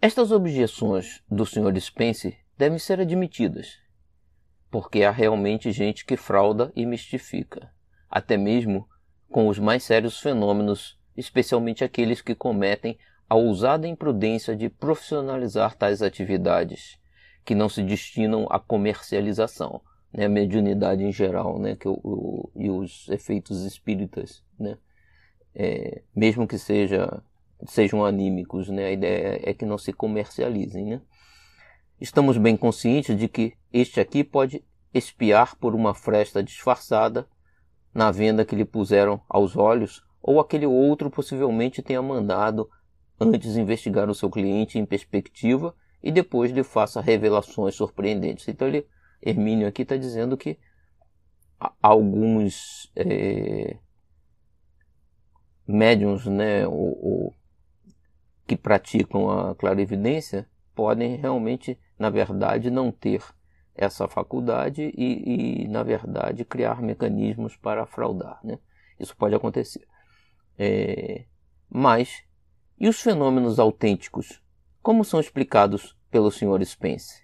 Estas 0.00 0.32
objeções 0.32 1.22
do 1.30 1.46
Sr. 1.46 1.80
Spence 1.80 2.36
devem 2.58 2.78
ser 2.78 3.00
admitidas, 3.00 3.78
porque 4.70 5.04
há 5.04 5.10
realmente 5.10 5.70
gente 5.70 6.04
que 6.04 6.16
frauda 6.16 6.72
e 6.74 6.84
mistifica, 6.84 7.72
até 8.10 8.36
mesmo 8.36 8.88
com 9.30 9.48
os 9.48 9.58
mais 9.58 9.82
sérios 9.82 10.20
fenômenos, 10.20 10.98
especialmente 11.16 11.84
aqueles 11.84 12.20
que 12.20 12.34
cometem 12.34 12.98
a 13.28 13.34
ousada 13.34 13.88
imprudência 13.88 14.54
de 14.54 14.68
profissionalizar 14.68 15.74
tais 15.74 16.02
atividades, 16.02 16.98
que 17.44 17.54
não 17.54 17.68
se 17.68 17.82
destinam 17.82 18.46
à 18.50 18.58
comercialização, 18.58 19.80
né, 20.12 20.26
a 20.26 20.28
mediunidade 20.28 21.02
em 21.02 21.12
geral, 21.12 21.58
né, 21.58 21.74
que 21.74 21.88
o, 21.88 21.98
o, 22.04 22.50
e 22.54 22.70
os 22.70 23.08
efeitos 23.08 23.64
espíritas, 23.64 24.44
né, 24.58 24.76
é, 25.54 26.02
mesmo 26.14 26.46
que 26.46 26.58
seja, 26.58 27.22
sejam 27.66 28.04
anímicos, 28.04 28.68
né, 28.68 28.86
a 28.86 28.92
ideia 28.92 29.40
é 29.42 29.54
que 29.54 29.64
não 29.64 29.78
se 29.78 29.92
comercializem, 29.92 30.86
né. 30.86 31.02
Estamos 32.00 32.36
bem 32.36 32.56
conscientes 32.56 33.16
de 33.16 33.28
que 33.28 33.54
este 33.72 34.00
aqui 34.00 34.24
pode 34.24 34.64
espiar 34.92 35.56
por 35.56 35.74
uma 35.74 35.94
fresta 35.94 36.42
disfarçada 36.42 37.28
na 37.94 38.10
venda 38.10 38.44
que 38.44 38.56
lhe 38.56 38.64
puseram 38.64 39.20
aos 39.28 39.56
olhos, 39.56 40.02
ou 40.22 40.40
aquele 40.40 40.66
outro 40.66 41.10
possivelmente 41.10 41.82
tenha 41.82 42.02
mandado 42.02 42.68
antes 43.20 43.56
investigar 43.56 44.08
o 44.10 44.14
seu 44.14 44.30
cliente 44.30 44.78
em 44.78 44.86
perspectiva 44.86 45.74
e 46.02 46.10
depois 46.10 46.50
lhe 46.50 46.62
faça 46.62 47.00
revelações 47.00 47.74
surpreendentes. 47.74 48.48
Então 48.48 48.66
ele, 48.66 48.86
Hermínio 49.20 49.68
aqui 49.68 49.82
está 49.82 49.96
dizendo 49.96 50.36
que 50.36 50.58
alguns 51.80 52.90
é, 52.96 53.76
médiums, 55.66 56.26
né, 56.26 56.66
ou, 56.66 56.98
ou, 57.04 57.34
que 58.46 58.56
praticam 58.56 59.30
a 59.30 59.54
clarividência 59.54 60.48
podem 60.74 61.16
realmente, 61.16 61.78
na 61.98 62.10
verdade, 62.10 62.70
não 62.70 62.90
ter 62.90 63.22
essa 63.74 64.06
faculdade 64.08 64.92
e, 64.96 65.64
e 65.64 65.68
na 65.68 65.82
verdade, 65.82 66.44
criar 66.44 66.82
mecanismos 66.82 67.56
para 67.56 67.86
fraudar. 67.86 68.38
Né? 68.44 68.58
Isso 68.98 69.16
pode 69.16 69.34
acontecer. 69.34 69.86
É, 70.58 71.24
mas, 71.68 72.22
e 72.78 72.88
os 72.88 73.00
fenômenos 73.00 73.58
autênticos? 73.58 74.42
Como 74.82 75.04
são 75.04 75.20
explicados 75.20 75.96
pelo 76.10 76.30
Sr. 76.30 76.64
Spence? 76.64 77.22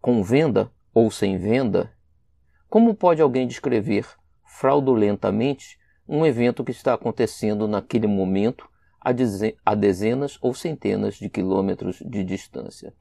Com 0.00 0.22
venda 0.22 0.72
ou 0.94 1.10
sem 1.10 1.36
venda? 1.36 1.92
Como 2.68 2.94
pode 2.94 3.20
alguém 3.20 3.46
descrever 3.46 4.06
fraudulentamente 4.44 5.78
um 6.08 6.24
evento 6.24 6.64
que 6.64 6.70
está 6.70 6.94
acontecendo 6.94 7.66
naquele 7.66 8.06
momento 8.06 8.68
a 9.64 9.74
dezenas 9.74 10.38
ou 10.40 10.54
centenas 10.54 11.14
de 11.16 11.28
quilômetros 11.28 12.02
de 12.04 12.24
distância? 12.24 12.92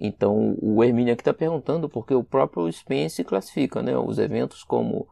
Então, 0.00 0.56
o 0.60 0.82
Hermínio 0.82 1.12
aqui 1.12 1.20
está 1.20 1.34
perguntando 1.34 1.88
porque 1.88 2.14
o 2.14 2.24
próprio 2.24 2.70
Spence 2.72 3.22
classifica 3.22 3.82
né, 3.82 3.96
os 3.96 4.18
eventos 4.18 4.64
como 4.64 5.06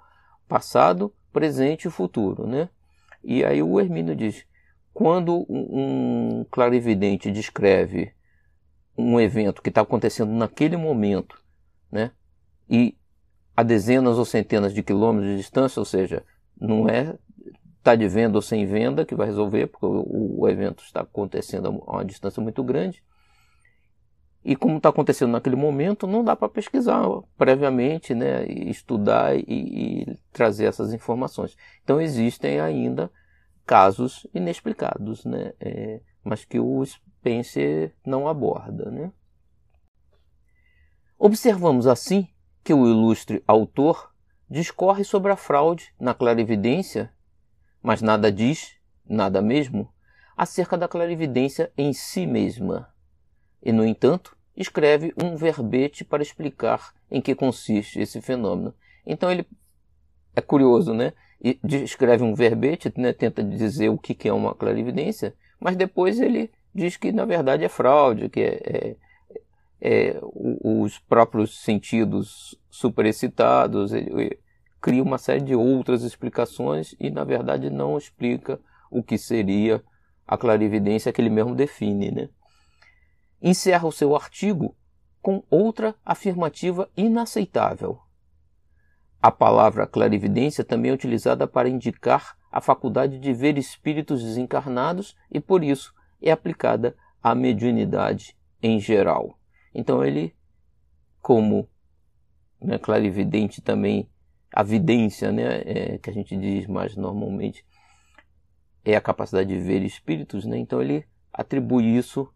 passado, 0.48 1.14
presente 1.32 1.86
e 1.86 1.90
futuro. 1.90 2.46
Né? 2.46 2.68
E 3.22 3.44
aí 3.44 3.62
o 3.62 3.78
Hermínio 3.78 4.16
diz, 4.16 4.44
quando 4.92 5.46
um 5.48 6.44
clarividente 6.50 7.30
descreve 7.30 8.12
um 8.96 9.20
evento 9.20 9.62
que 9.62 9.68
está 9.68 9.80
acontecendo 9.80 10.32
naquele 10.32 10.76
momento, 10.76 11.40
né, 11.90 12.10
e 12.68 12.96
a 13.56 13.62
dezenas 13.62 14.18
ou 14.18 14.24
centenas 14.24 14.72
de 14.72 14.82
quilômetros 14.82 15.30
de 15.30 15.36
distância, 15.36 15.80
ou 15.80 15.84
seja, 15.84 16.24
não 16.58 16.88
é 16.88 17.16
está 17.80 17.94
de 17.94 18.06
venda 18.06 18.36
ou 18.38 18.42
sem 18.42 18.66
venda 18.66 19.04
que 19.04 19.14
vai 19.14 19.26
resolver, 19.26 19.66
porque 19.66 19.86
o, 19.86 20.40
o 20.40 20.48
evento 20.48 20.84
está 20.84 21.00
acontecendo 21.00 21.82
a 21.86 21.96
uma 21.96 22.04
distância 22.04 22.40
muito 22.42 22.62
grande. 22.62 23.02
E 24.42 24.56
como 24.56 24.78
está 24.78 24.88
acontecendo 24.88 25.32
naquele 25.32 25.56
momento, 25.56 26.06
não 26.06 26.24
dá 26.24 26.34
para 26.34 26.48
pesquisar 26.48 27.02
previamente, 27.36 28.14
né, 28.14 28.46
estudar 28.46 29.36
e, 29.36 29.44
e, 29.48 30.18
trazer 30.32 30.66
essas 30.66 30.94
informações. 30.94 31.56
Então 31.82 32.00
existem 32.00 32.60
ainda 32.60 33.10
casos 33.66 34.26
inexplicados, 34.32 35.24
né, 35.24 35.52
é, 35.60 36.00
mas 36.24 36.44
que 36.44 36.58
o 36.58 36.84
Spencer 36.84 37.94
não 38.04 38.26
aborda. 38.26 38.90
Né. 38.90 39.12
Observamos 41.18 41.86
assim 41.86 42.28
que 42.64 42.72
o 42.72 42.86
ilustre 42.86 43.42
autor 43.46 44.10
discorre 44.48 45.04
sobre 45.04 45.30
a 45.30 45.36
fraude 45.36 45.94
na 46.00 46.14
clarividência, 46.14 47.12
mas 47.82 48.02
nada 48.02 48.30
diz, 48.30 48.74
nada 49.08 49.40
mesmo, 49.42 49.92
acerca 50.36 50.76
da 50.76 50.88
clarividência 50.88 51.72
em 51.76 51.92
si 51.92 52.26
mesma 52.26 52.88
e, 53.62 53.72
no 53.72 53.84
entanto, 53.84 54.36
escreve 54.56 55.12
um 55.22 55.36
verbete 55.36 56.04
para 56.04 56.22
explicar 56.22 56.92
em 57.10 57.20
que 57.20 57.34
consiste 57.34 58.00
esse 58.00 58.20
fenômeno. 58.20 58.74
Então 59.06 59.30
ele 59.30 59.46
é 60.34 60.40
curioso, 60.40 60.94
né? 60.94 61.12
E 61.42 61.58
escreve 61.64 62.22
um 62.22 62.34
verbete, 62.34 62.92
né? 62.96 63.12
tenta 63.12 63.42
dizer 63.42 63.88
o 63.88 63.98
que 63.98 64.28
é 64.28 64.32
uma 64.32 64.54
clarividência, 64.54 65.34
mas 65.58 65.76
depois 65.76 66.20
ele 66.20 66.50
diz 66.74 66.96
que 66.96 67.12
na 67.12 67.24
verdade 67.24 67.64
é 67.64 67.68
fraude, 67.68 68.28
que 68.28 68.40
é, 68.40 68.60
é, 68.64 68.96
é 69.80 70.20
os 70.22 70.98
próprios 70.98 71.58
sentidos 71.62 72.58
superexcitados, 72.70 73.92
ele, 73.92 74.38
cria 74.80 75.02
uma 75.02 75.18
série 75.18 75.42
de 75.42 75.54
outras 75.54 76.02
explicações 76.02 76.94
e 76.98 77.10
na 77.10 77.24
verdade 77.24 77.70
não 77.70 77.98
explica 77.98 78.60
o 78.90 79.02
que 79.02 79.18
seria 79.18 79.82
a 80.26 80.36
clarividência 80.38 81.12
que 81.12 81.20
ele 81.20 81.30
mesmo 81.30 81.54
define, 81.54 82.10
né? 82.10 82.28
encerra 83.42 83.86
o 83.86 83.92
seu 83.92 84.14
artigo 84.14 84.76
com 85.22 85.42
outra 85.50 85.94
afirmativa 86.04 86.88
inaceitável. 86.96 88.00
A 89.22 89.30
palavra 89.30 89.86
clarividência 89.86 90.64
também 90.64 90.90
é 90.90 90.94
utilizada 90.94 91.46
para 91.46 91.68
indicar 91.68 92.36
a 92.50 92.60
faculdade 92.60 93.18
de 93.18 93.32
ver 93.32 93.58
espíritos 93.58 94.22
desencarnados 94.22 95.14
e, 95.30 95.38
por 95.40 95.62
isso, 95.62 95.94
é 96.22 96.30
aplicada 96.30 96.96
à 97.22 97.34
mediunidade 97.34 98.36
em 98.62 98.80
geral. 98.80 99.38
Então, 99.74 100.02
ele, 100.02 100.34
como 101.20 101.68
né, 102.60 102.78
clarividente 102.78 103.60
também, 103.60 104.08
a 104.52 104.62
vidência, 104.62 105.30
né, 105.30 105.62
é, 105.64 105.98
que 105.98 106.10
a 106.10 106.12
gente 106.12 106.36
diz 106.36 106.66
mais 106.66 106.96
normalmente, 106.96 107.64
é 108.84 108.96
a 108.96 109.00
capacidade 109.00 109.48
de 109.48 109.60
ver 109.60 109.82
espíritos, 109.82 110.44
né? 110.44 110.58
então 110.58 110.80
ele 110.80 111.04
atribui 111.32 111.96
isso 111.96 112.28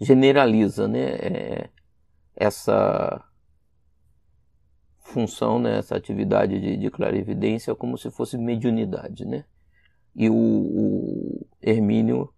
generaliza 0.00 0.88
né, 0.88 1.10
é, 1.10 1.68
essa 2.34 3.22
função, 4.98 5.58
né, 5.58 5.78
essa 5.78 5.96
atividade 5.96 6.58
de, 6.58 6.76
de, 6.76 6.90
clarividência 6.90 7.74
como 7.74 7.98
se 7.98 8.10
fosse 8.10 8.38
mediunidade. 8.38 9.26
Né? 9.26 9.44
E 10.16 10.30
o, 10.30 10.34
o 10.34 11.46
Hermínio 11.60 12.32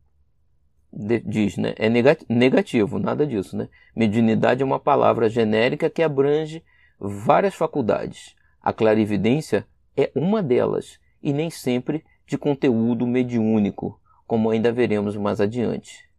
de, 0.93 1.21
diz, 1.21 1.57
né, 1.57 1.75
é 1.77 1.89
negativo, 2.29 2.99
nada 2.99 3.27
disso. 3.27 3.57
Né? 3.57 3.69
Mediunidade 3.95 4.63
é 4.63 4.67
uma 4.67 4.81
palavra 4.81 5.29
genérica 5.29 5.89
que 5.89 6.03
abrange 6.03 6.65
várias 6.99 7.55
faculdades. 7.55 8.35
A 8.63 8.73
clarividência 8.73 9.67
é 9.97 10.11
uma 10.15 10.43
delas 10.43 10.99
e 11.23 11.33
nem 11.33 11.51
sempre 11.51 12.05
de 12.27 12.39
conteúdo 12.39 13.07
mediúnico, 13.07 14.01
como 14.27 14.51
ainda 14.51 14.73
veremos 14.73 15.17
mais 15.17 15.41
adiante 15.41 16.13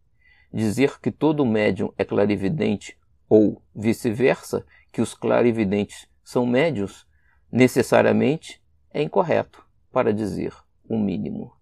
dizer 0.54 1.00
que 1.00 1.10
todo 1.10 1.44
médium 1.44 1.92
é 1.98 2.04
clarividente 2.04 2.96
ou 3.28 3.60
vice-versa, 3.74 4.64
que 4.92 5.02
os 5.02 5.12
clarividentes 5.12 6.06
são 6.22 6.46
médios, 6.46 7.04
necessariamente 7.50 8.62
é 8.92 9.02
incorreto, 9.02 9.66
para 9.90 10.14
dizer 10.14 10.54
o 10.88 10.96
mínimo. 10.96 11.52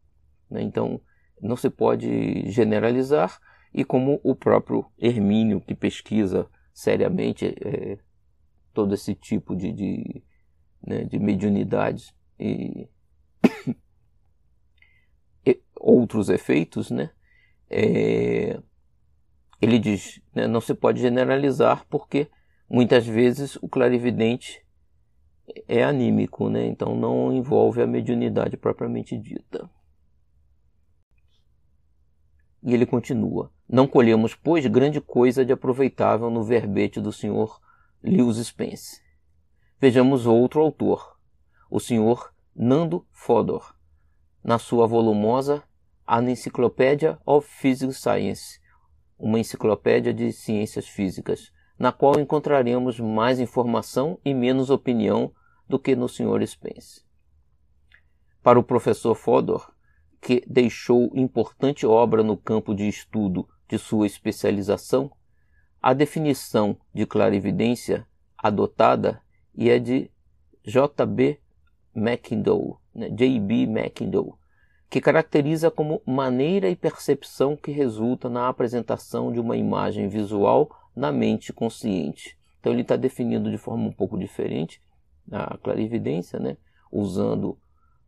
Né? 0.50 0.60
Então, 0.60 1.00
não 1.40 1.56
se 1.56 1.70
pode 1.70 2.50
generalizar, 2.50 3.40
e 3.72 3.82
como 3.82 4.20
o 4.22 4.34
próprio 4.34 4.84
Hermínio, 4.98 5.62
que 5.62 5.74
pesquisa 5.74 6.46
seriamente 6.74 7.46
é, 7.46 7.96
todo 8.74 8.92
esse 8.92 9.14
tipo 9.14 9.56
de, 9.56 9.72
de, 9.72 10.22
né, 10.86 11.04
de 11.04 11.18
mediunidades 11.18 12.14
e, 12.38 12.88
e 15.46 15.60
outros 15.74 16.28
efeitos, 16.28 16.90
né? 16.90 17.10
É, 17.70 18.60
ele 19.60 19.78
diz, 19.78 20.20
né, 20.34 20.46
não 20.46 20.60
se 20.60 20.74
pode 20.74 21.00
generalizar 21.00 21.86
porque 21.88 22.28
muitas 22.68 23.06
vezes 23.06 23.56
o 23.56 23.68
clarividente 23.68 24.62
é 25.68 25.82
anímico, 25.82 26.48
né? 26.48 26.66
então 26.66 26.96
não 26.96 27.32
envolve 27.32 27.82
a 27.82 27.86
mediunidade 27.86 28.56
propriamente 28.56 29.16
dita. 29.16 29.68
E 32.62 32.72
ele 32.72 32.86
continua: 32.86 33.50
Não 33.68 33.88
colhemos, 33.88 34.34
pois, 34.34 34.64
grande 34.66 35.00
coisa 35.00 35.44
de 35.44 35.52
aproveitável 35.52 36.30
no 36.30 36.44
verbete 36.44 37.00
do 37.00 37.12
Sr. 37.12 37.58
Lewis 38.02 38.36
Spence. 38.46 39.01
Vejamos 39.82 40.26
outro 40.26 40.60
autor, 40.60 41.18
o 41.68 41.80
Sr. 41.80 42.32
Nando 42.54 43.04
Fodor, 43.10 43.74
na 44.44 44.56
sua 44.56 44.86
volumosa 44.86 45.60
An 46.06 46.30
Encyclopedia 46.30 47.18
of 47.26 47.48
Physical 47.48 47.92
Science, 47.92 48.60
uma 49.18 49.40
enciclopédia 49.40 50.14
de 50.14 50.30
ciências 50.30 50.86
físicas, 50.86 51.52
na 51.76 51.90
qual 51.90 52.20
encontraremos 52.20 53.00
mais 53.00 53.40
informação 53.40 54.20
e 54.24 54.32
menos 54.32 54.70
opinião 54.70 55.34
do 55.68 55.80
que 55.80 55.96
no 55.96 56.08
Sr. 56.08 56.46
Spence. 56.46 57.04
Para 58.40 58.60
o 58.60 58.62
professor 58.62 59.16
Fodor, 59.16 59.68
que 60.20 60.44
deixou 60.46 61.10
importante 61.12 61.84
obra 61.84 62.22
no 62.22 62.36
campo 62.36 62.72
de 62.72 62.86
estudo 62.86 63.48
de 63.68 63.78
sua 63.80 64.06
especialização, 64.06 65.10
a 65.82 65.92
definição 65.92 66.78
de 66.94 67.04
clarividência 67.04 68.06
adotada 68.38 69.20
e 69.54 69.70
é 69.70 69.78
de 69.78 70.10
J.B. 70.64 71.38
McIndoe, 71.94 72.74
né, 72.94 73.08
J.B. 73.10 73.62
McIndoe, 73.64 74.32
que 74.88 75.00
caracteriza 75.00 75.70
como 75.70 76.02
maneira 76.06 76.68
e 76.68 76.76
percepção 76.76 77.56
que 77.56 77.70
resulta 77.70 78.28
na 78.28 78.48
apresentação 78.48 79.32
de 79.32 79.40
uma 79.40 79.56
imagem 79.56 80.08
visual 80.08 80.70
na 80.94 81.10
mente 81.10 81.52
consciente, 81.52 82.36
Então 82.60 82.72
ele 82.72 82.82
está 82.82 82.96
definindo 82.96 83.50
de 83.50 83.56
forma 83.56 83.84
um 83.84 83.92
pouco 83.92 84.18
diferente 84.18 84.80
a 85.30 85.56
clarividência, 85.56 86.38
né? 86.38 86.56
usando 86.90 87.58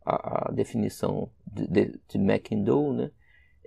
a, 0.05 0.49
a 0.49 0.51
definição 0.51 1.29
de, 1.51 1.67
de, 1.67 1.99
de 2.07 2.17
McIndoe, 2.17 2.95
né? 2.95 3.11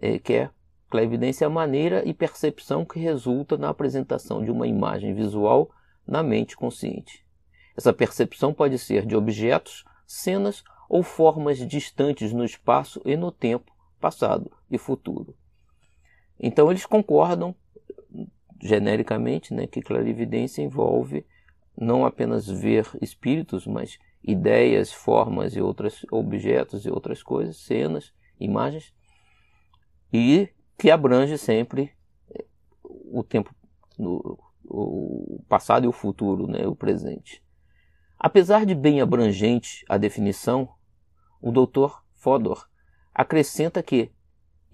É, 0.01 0.19
que 0.19 0.35
é 0.35 0.51
clarividência 0.89 1.45
é 1.45 1.47
a 1.47 1.51
maneira 1.51 2.09
e 2.09 2.15
percepção 2.15 2.85
que 2.85 3.01
resulta 3.01 3.59
na 3.59 3.69
apresentação 3.69 4.45
de 4.45 4.51
uma 4.51 4.69
imagem 4.69 5.13
visual 5.13 5.71
na 6.07 6.23
mente 6.23 6.57
consciente. 6.57 7.27
Essa 7.79 7.93
percepção 7.93 8.53
pode 8.53 8.77
ser 8.77 9.07
de 9.07 9.15
objetos, 9.15 9.85
cenas 10.05 10.65
ou 10.89 11.01
formas 11.01 11.59
distantes 11.59 12.33
no 12.33 12.45
espaço 12.45 13.01
e 13.05 13.17
no 13.17 13.31
tempo 13.31 13.73
passado 14.01 14.51
e 14.69 14.77
futuro. 14.77 15.37
Então 16.41 16.73
eles 16.73 16.85
concordam 16.85 17.55
genericamente 18.61 19.55
né, 19.55 19.69
que 19.69 19.81
clarividência 19.81 20.61
envolve 20.61 21.25
não 21.77 22.05
apenas 22.05 22.49
ver 22.49 22.85
espíritos, 23.01 23.65
mas 23.65 23.97
ideias, 24.25 24.93
formas 24.93 25.55
e 25.55 25.61
outros 25.61 26.05
objetos 26.11 26.85
e 26.85 26.91
outras 26.91 27.23
coisas, 27.23 27.59
cenas, 27.59 28.13
imagens, 28.41 28.93
e 30.13 30.49
que 30.77 30.91
abrange 30.91 31.39
sempre 31.39 31.93
o 32.83 33.23
tempo, 33.23 33.55
o 34.65 35.41
passado 35.49 35.85
e 35.85 35.89
o 35.89 35.93
futuro, 35.93 36.49
né, 36.49 36.67
o 36.67 36.75
presente. 36.75 37.41
Apesar 38.19 38.67
de 38.67 38.75
bem 38.75 39.01
abrangente 39.01 39.85
a 39.89 39.97
definição, 39.97 40.69
o 41.41 41.53
Dr. 41.53 41.99
Fodor 42.17 42.69
acrescenta 43.15 43.81
que, 43.81 44.11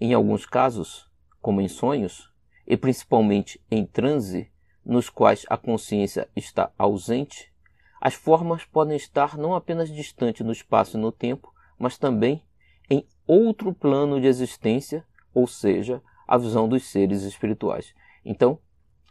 em 0.01 0.15
alguns 0.15 0.47
casos, 0.47 1.07
como 1.41 1.61
em 1.61 1.67
sonhos, 1.67 2.33
e 2.65 2.75
principalmente 2.75 3.63
em 3.69 3.85
transe, 3.85 4.51
nos 4.83 5.09
quais 5.09 5.45
a 5.47 5.57
consciência 5.57 6.27
está 6.35 6.71
ausente, 6.75 7.53
as 8.01 8.15
formas 8.15 8.65
podem 8.65 8.97
estar 8.97 9.37
não 9.37 9.53
apenas 9.53 9.93
distante 9.93 10.43
no 10.43 10.51
espaço 10.51 10.97
e 10.97 10.99
no 10.99 11.11
tempo, 11.11 11.53
mas 11.77 11.99
também 11.99 12.43
em 12.89 13.05
outro 13.27 13.73
plano 13.73 14.19
de 14.19 14.25
existência, 14.25 15.05
ou 15.33 15.45
seja, 15.45 16.01
a 16.27 16.35
visão 16.37 16.67
dos 16.67 16.83
seres 16.85 17.21
espirituais. 17.21 17.93
Então, 18.23 18.57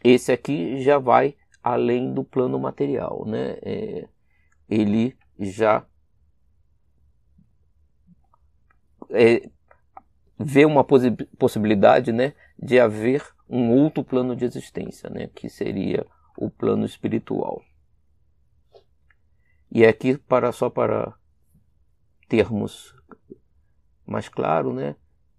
esse 0.03 0.31
aqui 0.31 0.81
já 0.81 0.97
vai 0.97 1.35
além 1.63 2.13
do 2.13 2.23
plano 2.23 2.59
material, 2.59 3.25
né? 3.25 3.57
É, 3.61 4.07
ele 4.69 5.17
já 5.39 5.85
é, 9.09 9.49
vê 10.37 10.65
uma 10.65 10.83
possibilidade, 11.37 12.11
né, 12.11 12.33
de 12.57 12.79
haver 12.79 13.23
um 13.47 13.71
outro 13.71 14.03
plano 14.03 14.35
de 14.35 14.45
existência, 14.45 15.09
né, 15.09 15.27
que 15.27 15.49
seria 15.49 16.05
o 16.37 16.49
plano 16.49 16.85
espiritual. 16.85 17.61
E 19.71 19.85
aqui, 19.85 20.17
para, 20.17 20.51
só 20.51 20.69
para 20.69 21.13
termos 22.27 22.95
mais 24.05 24.29
claro, 24.29 24.73
né? 24.73 24.95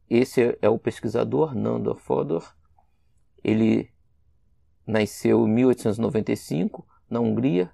Esse 0.09 0.59
é 0.61 0.69
o 0.69 0.79
pesquisador 0.79 1.55
Nando 1.55 1.95
Fodor. 1.95 2.55
Ele 3.43 3.91
nasceu 4.87 5.47
em 5.47 5.51
1895 5.51 6.87
na 7.09 7.21
Hungria, 7.21 7.73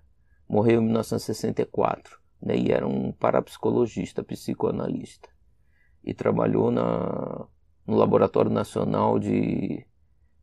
morreu 0.52 0.82
em 0.82 0.84
1964 0.84 2.20
né? 2.42 2.54
e 2.54 2.70
era 2.70 2.86
um 2.86 3.10
parapsicologista, 3.10 4.22
psicoanalista. 4.22 5.30
E 6.04 6.12
trabalhou 6.12 6.70
na, 6.70 7.46
no 7.86 7.96
Laboratório 7.96 8.50
Nacional 8.50 9.18
de 9.18 9.86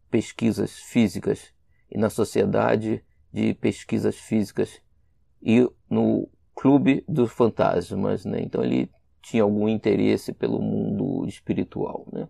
Pesquisas 0.10 0.80
Físicas 0.80 1.54
e 1.92 1.98
na 1.98 2.10
Sociedade 2.10 3.06
de 3.32 3.54
Pesquisas 3.54 4.16
Físicas 4.16 4.82
e 5.44 5.70
no 5.88 6.28
Clube 6.56 7.06
dos 7.08 7.32
Fantasmas, 7.32 8.26
né? 8.26 8.42
Então 8.42 8.64
ele 8.64 8.90
tinha 9.22 9.44
algum 9.44 9.70
interesse 9.70 10.34
pelo 10.34 10.60
mundo 10.60 11.28
espiritual, 11.28 12.08
né? 12.12 12.28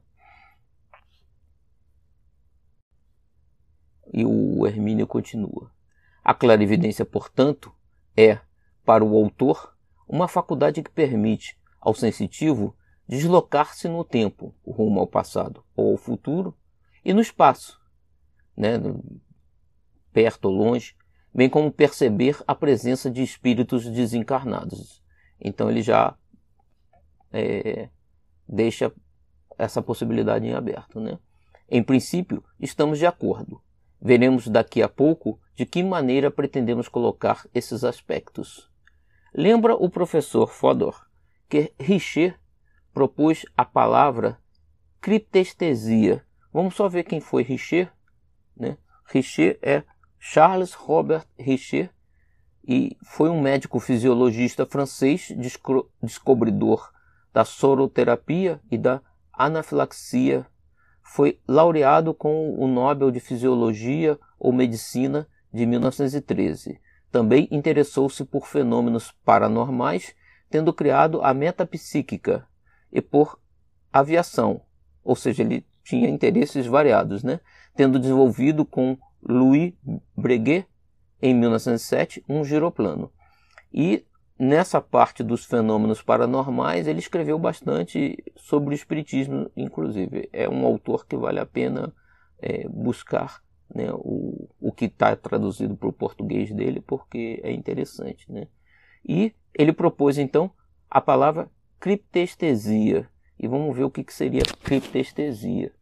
E 4.11 4.25
o 4.25 4.67
Hermínio 4.67 5.07
continua. 5.07 5.71
A 6.23 6.33
clarividência, 6.33 7.05
portanto, 7.05 7.73
é, 8.15 8.39
para 8.85 9.03
o 9.03 9.15
autor, 9.15 9.75
uma 10.07 10.27
faculdade 10.27 10.81
que 10.81 10.89
permite 10.89 11.57
ao 11.79 11.93
sensitivo 11.93 12.75
deslocar-se 13.07 13.87
no 13.87 14.03
tempo, 14.03 14.53
rumo 14.65 14.99
ao 14.99 15.07
passado 15.07 15.63
ou 15.75 15.91
ao 15.91 15.97
futuro, 15.97 16.55
e 17.03 17.13
no 17.13 17.21
espaço, 17.21 17.79
né, 18.55 18.73
perto 20.11 20.45
ou 20.45 20.55
longe, 20.55 20.95
bem 21.33 21.49
como 21.49 21.71
perceber 21.71 22.37
a 22.45 22.53
presença 22.53 23.09
de 23.09 23.23
espíritos 23.23 23.89
desencarnados. 23.89 25.01
Então 25.39 25.69
ele 25.69 25.81
já 25.81 26.15
é, 27.31 27.89
deixa 28.47 28.91
essa 29.57 29.81
possibilidade 29.81 30.45
em 30.45 30.53
aberto. 30.53 30.99
Né? 30.99 31.17
Em 31.69 31.83
princípio, 31.83 32.43
estamos 32.59 32.97
de 32.97 33.05
acordo. 33.05 33.61
Veremos 34.01 34.47
daqui 34.47 34.81
a 34.81 34.89
pouco 34.89 35.39
de 35.55 35.65
que 35.65 35.83
maneira 35.83 36.31
pretendemos 36.31 36.87
colocar 36.87 37.45
esses 37.53 37.83
aspectos. 37.83 38.69
Lembra 39.33 39.75
o 39.75 39.89
professor 39.89 40.47
Fodor 40.47 41.05
que 41.49 41.73
Richer 41.79 42.39
propôs 42.93 43.45
a 43.57 43.65
palavra 43.65 44.37
criptestesia. 45.01 46.23
Vamos 46.53 46.75
só 46.75 46.87
ver 46.87 47.03
quem 47.03 47.19
foi 47.19 47.43
Richer. 47.43 47.91
Né? 48.55 48.77
Richer 49.05 49.59
é 49.61 49.83
Charles 50.19 50.73
Robert 50.73 51.25
Richer 51.37 51.89
e 52.67 52.95
foi 53.03 53.29
um 53.29 53.41
médico 53.41 53.79
fisiologista 53.79 54.65
francês 54.65 55.33
descobridor 56.01 56.91
da 57.33 57.43
soroterapia 57.43 58.61
e 58.69 58.77
da 58.77 59.01
anafilaxia. 59.33 60.45
Foi 61.11 61.39
laureado 61.47 62.13
com 62.13 62.53
o 62.53 62.67
Nobel 62.67 63.09
de 63.09 63.19
Fisiologia 63.19 64.17
ou 64.39 64.53
Medicina 64.53 65.27
de 65.51 65.65
1913. 65.65 66.79
Também 67.11 67.47
interessou-se 67.49 68.23
por 68.23 68.45
fenômenos 68.45 69.11
paranormais, 69.25 70.13
tendo 70.51 70.71
criado 70.71 71.19
a 71.23 71.33
metapsíquica 71.33 72.47
e 72.93 73.01
por 73.01 73.39
aviação, 73.91 74.61
ou 75.03 75.15
seja, 75.15 75.41
ele 75.41 75.65
tinha 75.83 76.07
interesses 76.07 76.67
variados, 76.67 77.23
né? 77.23 77.39
tendo 77.75 77.97
desenvolvido 77.97 78.63
com 78.63 78.95
Louis 79.21 79.73
Breguet, 80.15 80.67
em 81.19 81.33
1907, 81.33 82.23
um 82.29 82.43
giroplano. 82.45 83.11
E 83.73 84.05
nessa 84.39 84.79
parte 84.79 85.21
dos 85.21 85.43
fenômenos 85.43 86.01
paranormais, 86.01 86.87
ele 86.87 86.99
escreveu 86.99 87.37
bastante 87.37 88.23
sobre 88.37 88.73
o 88.73 88.75
espiritismo, 88.75 89.51
inclusive. 89.55 90.29
É 90.31 90.47
um 90.47 90.65
autor 90.65 91.05
que 91.05 91.17
vale 91.17 91.39
a 91.39 91.45
pena 91.45 91.93
é, 92.41 92.65
buscar 92.69 93.41
né, 93.75 93.91
o, 93.91 94.49
o 94.59 94.71
que 94.71 94.85
está 94.85 95.13
traduzido 95.15 95.75
para 95.75 95.89
o 95.89 95.93
português 95.93 96.53
dele, 96.53 96.79
porque 96.79 97.41
é 97.43 97.51
interessante. 97.51 98.31
Né? 98.31 98.47
E 99.05 99.35
ele 99.53 99.73
propôs, 99.73 100.17
então, 100.17 100.49
a 100.89 101.01
palavra 101.01 101.51
criptestesia. 101.77 103.09
E 103.37 103.47
vamos 103.47 103.75
ver 103.75 103.83
o 103.83 103.91
que, 103.91 104.03
que 104.03 104.13
seria 104.13 104.43
criptestesia. 104.63 105.73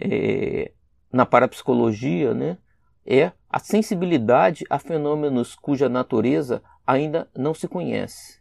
É, 0.00 0.72
na 1.12 1.26
parapsicologia, 1.26 2.32
né, 2.34 2.58
é 3.04 3.32
a 3.48 3.58
sensibilidade 3.58 4.64
a 4.68 4.78
fenômenos 4.78 5.54
cuja 5.54 5.88
natureza 5.88 6.62
ainda 6.86 7.28
não 7.36 7.52
se 7.52 7.66
conhece. 7.66 8.40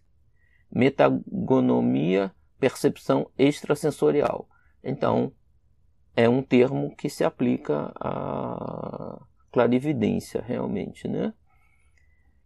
Metagonomia, 0.71 2.31
percepção 2.59 3.29
extrasensorial. 3.37 4.47
Então, 4.83 5.31
é 6.15 6.29
um 6.29 6.41
termo 6.41 6.95
que 6.95 7.09
se 7.09 7.23
aplica 7.23 7.91
à 7.99 9.21
clarividência, 9.51 10.41
realmente, 10.41 11.07
né? 11.07 11.33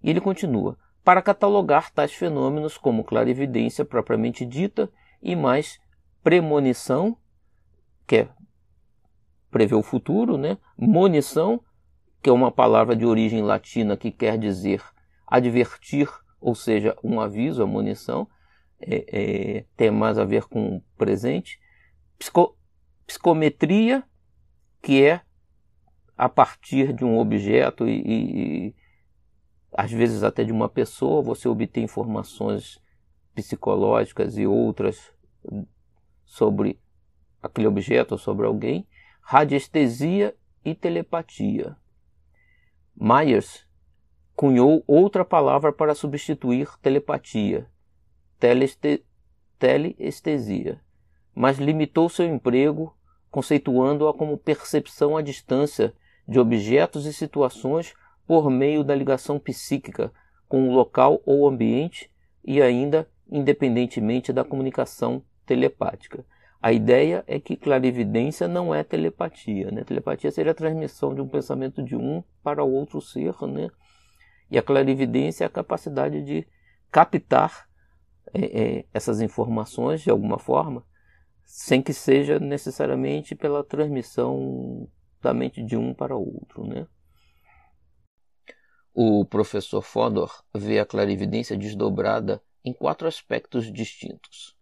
E 0.02 0.10
ele 0.10 0.22
continua: 0.22 0.78
para 1.04 1.22
catalogar 1.22 1.92
tais 1.92 2.14
fenômenos 2.14 2.78
como 2.78 3.04
clarividência 3.04 3.84
propriamente 3.84 4.46
dita 4.46 4.90
e 5.22 5.36
mais 5.36 5.80
premonição, 6.24 7.18
que 8.08 8.18
é 8.18 8.30
prever 9.52 9.76
o 9.76 9.84
futuro, 9.84 10.38
né? 10.38 10.58
Monição, 10.78 11.62
que 12.22 12.30
é 12.30 12.34
uma 12.34 12.52
palavra 12.52 12.96
de 12.96 13.06
origem 13.06 13.42
latina 13.42 13.98
que 13.98 14.12
quer 14.12 14.38
dizer 14.38 14.84
advertir, 15.30 16.10
ou 16.42 16.56
seja, 16.56 16.96
um 17.04 17.20
aviso, 17.22 17.62
a 17.62 17.68
munição, 17.68 18.28
é, 18.80 19.06
é, 19.58 19.66
tem 19.76 19.92
mais 19.92 20.18
a 20.18 20.26
ver 20.26 20.46
com 20.46 20.78
o 20.78 20.82
presente. 20.98 21.60
Psico, 22.18 22.58
psicometria, 23.06 24.04
que 24.82 25.04
é 25.04 25.22
a 26.18 26.28
partir 26.28 26.94
de 26.94 27.06
um 27.06 27.18
objeto 27.18 27.88
e, 27.88 28.02
e, 28.06 28.76
às 29.74 29.92
vezes 29.92 30.24
até 30.24 30.44
de 30.44 30.52
uma 30.52 30.68
pessoa, 30.68 31.22
você 31.22 31.48
obter 31.48 31.82
informações 31.82 32.82
psicológicas 33.36 34.38
e 34.38 34.46
outras 34.46 35.14
sobre 36.26 36.80
aquele 37.42 37.68
objeto 37.68 38.14
ou 38.14 38.18
sobre 38.18 38.46
alguém 38.46 38.88
radiestesia 39.22 40.36
e 40.66 40.74
telepatia. 40.74 41.78
Myers 42.96 43.69
cunhou 44.40 44.82
outra 44.88 45.26
palavra 45.26 45.74
para 45.74 45.94
substituir 45.94 46.70
telepatia, 46.82 47.68
teleste, 48.40 49.04
telestesia, 49.60 50.80
mas 51.36 51.58
limitou 51.58 52.08
seu 52.08 52.26
emprego 52.26 52.96
conceituando-a 53.30 54.14
como 54.14 54.38
percepção 54.38 55.18
à 55.18 55.22
distância 55.22 55.94
de 56.26 56.40
objetos 56.40 57.06
e 57.06 57.12
situações 57.12 57.94
por 58.26 58.50
meio 58.50 58.82
da 58.82 58.96
ligação 58.96 59.38
psíquica 59.38 60.10
com 60.48 60.70
o 60.70 60.74
local 60.74 61.22
ou 61.26 61.46
ambiente 61.46 62.10
e 62.42 62.62
ainda 62.62 63.10
independentemente 63.30 64.32
da 64.32 64.46
comunicação 64.46 65.22
telepática. 65.46 66.26
A 66.62 66.72
ideia 66.72 67.26
é 67.28 67.42
que 67.42 67.58
clarividência 67.58 68.48
não 68.48 68.74
é 68.74 68.86
telepatia. 68.86 69.70
Né? 69.70 69.84
Telepatia 69.84 70.32
seria 70.32 70.54
a 70.54 70.56
transmissão 70.56 71.14
de 71.14 71.20
um 71.20 71.28
pensamento 71.28 71.84
de 71.84 71.98
um 71.98 72.24
para 72.42 72.64
outro 72.64 73.02
ser, 73.02 73.36
né? 73.42 73.70
E 74.50 74.58
a 74.58 74.64
clarividência 74.64 75.44
é 75.44 75.48
a 75.48 75.50
capacidade 75.50 76.24
de 76.24 76.48
captar 76.92 77.70
é, 78.34 78.62
é, 78.80 78.86
essas 78.94 79.22
informações 79.22 80.02
de 80.02 80.10
alguma 80.10 80.40
forma, 80.40 80.86
sem 81.46 81.82
que 81.82 81.94
seja 81.94 82.40
necessariamente 82.40 83.36
pela 83.36 83.64
transmissão 83.64 84.88
da 85.22 85.34
mente 85.34 85.64
de 85.64 85.76
um 85.76 85.94
para 85.94 86.16
o 86.16 86.36
outro. 86.36 86.66
Né? 86.66 86.88
O 88.94 89.26
professor 89.26 89.82
Fodor 89.82 90.44
vê 90.54 90.80
a 90.80 90.86
clarividência 90.86 91.58
desdobrada 91.58 92.42
em 92.64 92.74
quatro 92.74 93.08
aspectos 93.08 93.72
distintos: 93.72 94.56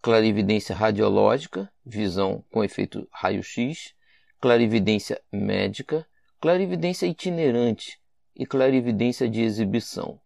clarividência 0.00 0.74
radiológica, 0.74 1.72
visão 1.84 2.44
com 2.50 2.62
efeito 2.62 3.08
raio-x, 3.10 3.94
clarividência 4.40 5.20
médica, 5.32 6.06
clarividência 6.40 7.06
itinerante, 7.06 8.00
e 8.36 8.46
clarividência 8.46 9.28
de 9.28 9.42
exibição. 9.42 10.20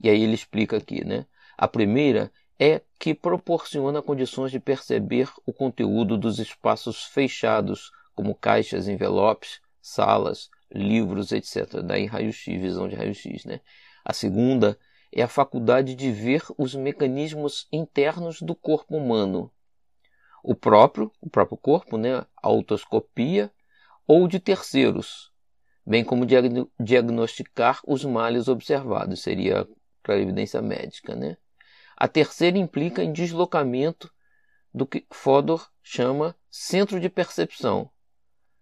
E 0.00 0.08
aí 0.08 0.22
ele 0.22 0.34
explica 0.34 0.76
aqui, 0.76 1.04
né? 1.04 1.26
A 1.56 1.66
primeira 1.66 2.32
é 2.58 2.82
que 2.98 3.14
proporciona 3.14 4.02
condições 4.02 4.50
de 4.50 4.58
perceber 4.58 5.30
o 5.46 5.52
conteúdo 5.52 6.16
dos 6.16 6.38
espaços 6.38 7.04
fechados, 7.04 7.90
como 8.14 8.34
caixas, 8.34 8.88
envelopes, 8.88 9.60
salas, 9.80 10.50
livros, 10.70 11.32
etc. 11.32 11.82
Daí 11.84 12.06
raio-x, 12.06 12.60
visão 12.60 12.88
de 12.88 12.96
raio-x, 12.96 13.44
né? 13.44 13.60
A 14.04 14.12
segunda 14.12 14.78
é 15.12 15.22
a 15.22 15.28
faculdade 15.28 15.94
de 15.94 16.10
ver 16.10 16.42
os 16.56 16.74
mecanismos 16.74 17.66
internos 17.72 18.42
do 18.42 18.54
corpo 18.54 18.96
humano. 18.96 19.50
O 20.42 20.54
próprio, 20.54 21.12
o 21.20 21.30
próprio 21.30 21.56
corpo, 21.56 21.96
né? 21.96 22.16
A 22.16 22.26
autoscopia, 22.42 23.52
ou 24.06 24.26
de 24.26 24.40
terceiros, 24.40 25.27
bem 25.88 26.04
como 26.04 26.26
diagnosticar 26.78 27.80
os 27.86 28.04
males 28.04 28.46
observados, 28.46 29.22
seria 29.22 29.66
a 30.06 30.16
evidência 30.16 30.60
médica. 30.60 31.16
Né? 31.16 31.38
A 31.96 32.06
terceira 32.06 32.58
implica 32.58 33.02
em 33.02 33.10
deslocamento 33.10 34.12
do 34.72 34.86
que 34.86 35.06
Fodor 35.10 35.66
chama 35.82 36.36
centro 36.50 37.00
de 37.00 37.08
percepção, 37.08 37.90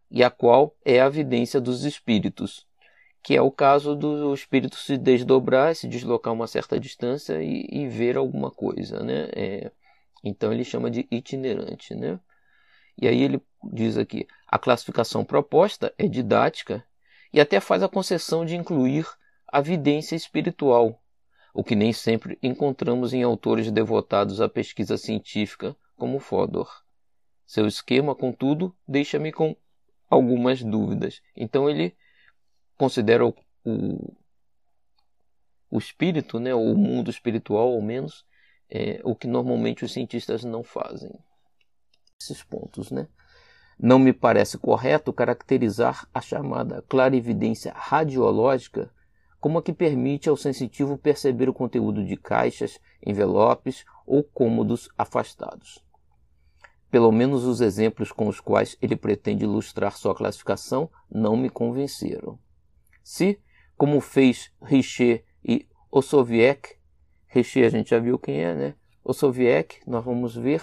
e 0.09 0.23
a 0.23 0.31
qual 0.31 0.77
é 0.85 1.01
a 1.01 1.07
evidência 1.07 1.61
dos 1.61 1.85
espíritos, 1.85 2.65
que 3.25 3.37
é 3.37 3.43
o 3.43 3.51
caso 3.51 3.97
do 3.97 4.33
espírito 4.33 4.77
se 4.77 4.97
desdobrar, 4.97 5.75
se 5.75 5.89
deslocar 5.89 6.33
uma 6.33 6.47
certa 6.47 6.79
distância 6.79 7.43
e, 7.43 7.67
e 7.69 7.89
ver 7.89 8.17
alguma 8.17 8.53
coisa. 8.53 9.03
Né? 9.03 9.29
É, 9.35 9.73
então 10.23 10.53
ele 10.53 10.63
chama 10.63 10.89
de 10.89 11.09
itinerante. 11.11 11.93
Né? 11.93 12.21
E 12.97 13.09
aí 13.09 13.21
ele 13.21 13.43
diz 13.65 13.97
aqui: 13.97 14.29
a 14.47 14.61
classificação 14.61 15.25
proposta 15.25 15.93
é 15.99 16.07
didática 16.07 16.85
e 17.37 17.41
até 17.41 17.61
faz 17.61 17.83
a 17.83 17.89
concessão 17.89 18.47
de 18.47 18.57
incluir 18.57 19.07
a 19.47 19.61
vidência 19.61 20.17
espiritual, 20.17 20.99
o 21.53 21.63
que 21.63 21.77
nem 21.77 21.93
sempre 21.93 22.39
encontramos 22.43 23.13
em 23.13 23.23
autores 23.23 23.71
devotados 23.71 24.41
à 24.41 24.49
pesquisa 24.49 24.97
científica 24.97 25.77
como 25.99 26.19
Fodor. 26.19 26.83
Seu 27.47 27.67
esquema, 27.67 28.15
contudo, 28.15 28.75
deixa-me 28.89 29.33
com 29.33 29.55
algumas 30.09 30.63
dúvidas. 30.63 31.21
Então 31.37 31.69
ele 31.69 31.95
considera 32.75 33.27
o, 33.27 33.35
o, 33.67 34.17
o 35.71 35.77
espírito, 35.77 36.41
né, 36.41 36.55
o 36.55 36.75
mundo 36.75 37.11
espiritual, 37.11 37.75
ao 37.75 37.83
menos, 37.83 38.25
é, 38.71 39.03
o 39.05 39.15
que 39.15 39.27
normalmente 39.27 39.85
os 39.85 39.93
cientistas 39.93 40.43
não 40.43 40.65
fazem. 40.65 41.13
Esses 42.19 42.43
pontos, 42.43 42.91
né? 42.91 43.07
Não 43.79 43.99
me 43.99 44.13
parece 44.13 44.57
correto 44.57 45.13
caracterizar 45.13 46.09
a 46.13 46.21
chamada 46.21 46.83
clarividência 46.89 47.73
radiológica 47.75 48.91
como 49.39 49.59
a 49.59 49.63
que 49.63 49.73
permite 49.73 50.29
ao 50.29 50.37
sensitivo 50.37 50.97
perceber 50.97 51.49
o 51.49 51.55
conteúdo 51.55 52.05
de 52.05 52.17
caixas, 52.17 52.81
envelopes 53.05 53.85
ou 54.07 54.25
cômodos 54.25 54.89
afastados. 54.97 55.85
Pelo 56.91 57.13
menos 57.13 57.45
os 57.45 57.61
exemplos 57.61 58.11
com 58.11 58.29
os 58.29 58.41
quais 58.41 58.77
ele 58.81 58.97
pretende 58.97 59.45
ilustrar 59.45 59.97
sua 59.97 60.15
classificação 60.15 60.91
não 61.11 61.37
me 61.37 61.51
convenceram. 61.51 62.39
Se, 63.03 63.39
como 63.77 64.01
fez 64.01 64.51
Richer 64.63 65.25
e 65.45 65.69
Osoviec, 65.91 66.77
Richer 67.27 67.67
a 67.67 67.69
gente 67.69 67.91
já 67.91 67.99
viu 67.99 68.19
quem 68.19 68.43
é, 68.43 68.55
né? 68.55 68.75
Osoviec, 69.05 69.81
nós 69.87 70.05
vamos 70.05 70.35
ver, 70.35 70.63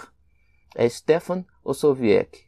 é 0.74 0.88
Stefan 0.88 1.44
Osoviec, 1.64 2.44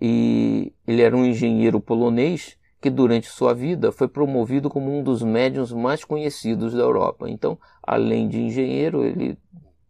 e, 0.00 0.72
ele 0.86 1.02
era 1.02 1.16
um 1.16 1.24
engenheiro 1.24 1.80
polonês 1.80 2.58
que 2.80 2.90
durante 2.90 3.28
sua 3.28 3.54
vida 3.54 3.92
foi 3.92 4.08
promovido 4.08 4.68
como 4.68 4.90
um 4.90 5.02
dos 5.02 5.22
médiums 5.22 5.72
mais 5.72 6.04
conhecidos 6.04 6.74
da 6.74 6.82
Europa. 6.82 7.30
Então, 7.30 7.58
além 7.82 8.28
de 8.28 8.40
engenheiro, 8.40 9.04
ele 9.04 9.38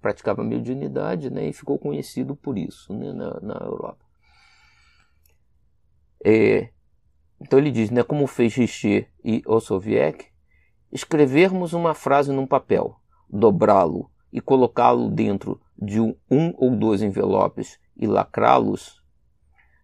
praticava 0.01 0.45
mediunidade 0.45 1.31
né, 1.31 1.49
e 1.49 1.53
ficou 1.53 1.79
conhecido 1.79 2.37
por 2.37 2.59
isso 2.59 2.93
né, 2.93 3.13
na, 3.13 3.41
na 3.41 3.55
Europa. 3.65 4.05
É, 6.25 6.71
então 7.41 7.59
ele 7.59 7.71
diz, 7.71 7.91
né, 7.91 8.03
como 8.03 8.27
fez 8.27 8.55
Richer 8.55 9.09
e 9.25 9.43
Osoviec, 9.47 10.27
escrevermos 10.93 11.73
uma 11.73 11.95
frase 11.95 12.31
num 12.31 12.47
papel, 12.47 12.97
dobrá-lo 13.29 14.11
e 14.33 14.41
colocá-lo 14.41 15.11
dentro 15.11 15.61
de 15.77 16.01
um, 16.01 16.15
um 16.31 16.53
ou 16.57 16.77
dois 16.77 17.03
envelopes 17.03 17.79
e 17.97 18.07
lacrá-los 18.07 19.02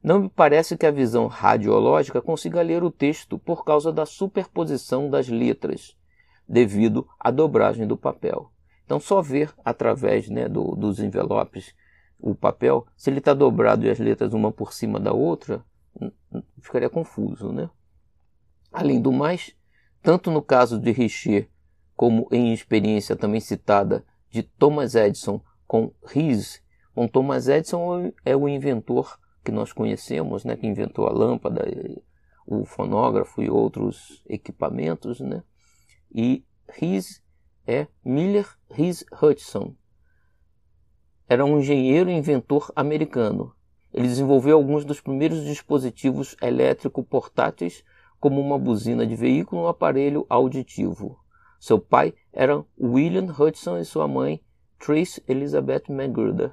não 0.09 0.21
me 0.21 0.29
parece 0.31 0.75
que 0.75 0.87
a 0.87 0.91
visão 0.91 1.27
radiológica 1.27 2.23
consiga 2.23 2.63
ler 2.63 2.83
o 2.83 2.91
texto 2.91 3.39
por 3.39 3.63
causa 3.63 3.93
da 3.93 4.07
superposição 4.07 5.11
das 5.11 5.29
letras, 5.29 5.95
devido 6.49 7.07
à 7.21 7.31
dobragem 7.31 7.87
do 7.87 7.95
papel. 7.95 8.51
Então, 8.87 8.99
só 8.99 9.21
ver 9.21 9.53
através 9.63 10.31
né, 10.31 10.49
do, 10.49 10.75
dos 10.75 10.99
envelopes 10.99 11.75
o 12.19 12.35
papel, 12.35 12.87
se 12.97 13.11
ele 13.11 13.19
está 13.19 13.35
dobrado 13.35 13.85
e 13.85 13.91
as 13.91 13.99
letras 13.99 14.33
uma 14.33 14.51
por 14.51 14.73
cima 14.73 14.99
da 14.99 15.13
outra, 15.13 15.63
ficaria 16.63 16.89
confuso. 16.89 17.53
Né? 17.53 17.69
Além 18.73 19.03
do 19.03 19.13
mais, 19.13 19.55
tanto 20.03 20.31
no 20.31 20.41
caso 20.41 20.79
de 20.79 20.91
Richer, 20.91 21.51
como 21.95 22.27
em 22.33 22.55
experiência 22.55 23.15
também 23.15 23.41
citada 23.41 24.03
de 24.31 24.43
Thomas 24.43 24.95
Edison 24.95 25.43
com 25.67 25.93
bom, 26.95 27.07
Thomas 27.07 27.47
Edison 27.47 28.11
é 28.25 28.35
o 28.35 28.49
inventor 28.49 29.19
que 29.49 29.53
nós 29.53 29.73
conhecemos, 29.73 30.45
né, 30.45 30.57
que 30.57 30.67
inventou 30.67 31.07
a 31.07 31.11
lâmpada, 31.11 31.65
o 32.47 32.67
fonógrafo 32.67 33.41
e 33.41 33.49
outros 33.49 34.23
equipamentos, 34.29 35.21
né? 35.21 35.43
E 36.15 36.45
Rees 36.69 37.23
é 37.67 37.87
Miller 38.05 38.47
Rees 38.71 39.07
Hutchison. 39.11 39.75
Era 41.27 41.47
um 41.47 41.61
engenheiro 41.61 42.11
e 42.11 42.13
inventor 42.13 42.71
americano. 42.77 43.55
Ele 43.91 44.07
desenvolveu 44.07 44.55
alguns 44.55 44.85
dos 44.85 45.01
primeiros 45.01 45.43
dispositivos 45.43 46.37
elétrico 46.43 47.03
portáteis, 47.03 47.83
como 48.21 48.39
uma 48.43 48.59
buzina 48.59 49.07
de 49.07 49.17
veículo 49.17 49.63
e 49.63 49.65
um 49.65 49.69
aparelho 49.69 50.27
auditivo. 50.29 51.19
Seu 51.59 51.79
pai 51.79 52.13
era 52.35 52.63
William 52.79 53.35
Hudson 53.39 53.79
e 53.79 53.85
sua 53.87 54.07
mãe 54.07 54.43
Trace 54.79 55.25
Elizabeth 55.27 55.85
Magruder. 55.89 56.53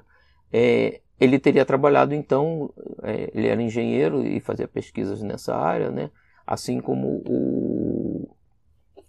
É, 0.50 1.02
ele 1.18 1.38
teria 1.38 1.64
trabalhado 1.64 2.14
então, 2.14 2.72
é, 3.02 3.30
ele 3.34 3.48
era 3.48 3.62
engenheiro 3.62 4.22
e 4.22 4.38
fazia 4.40 4.68
pesquisas 4.68 5.22
nessa 5.22 5.56
área, 5.56 5.90
né? 5.90 6.10
Assim 6.46 6.80
como 6.80 7.22
o 7.26 8.36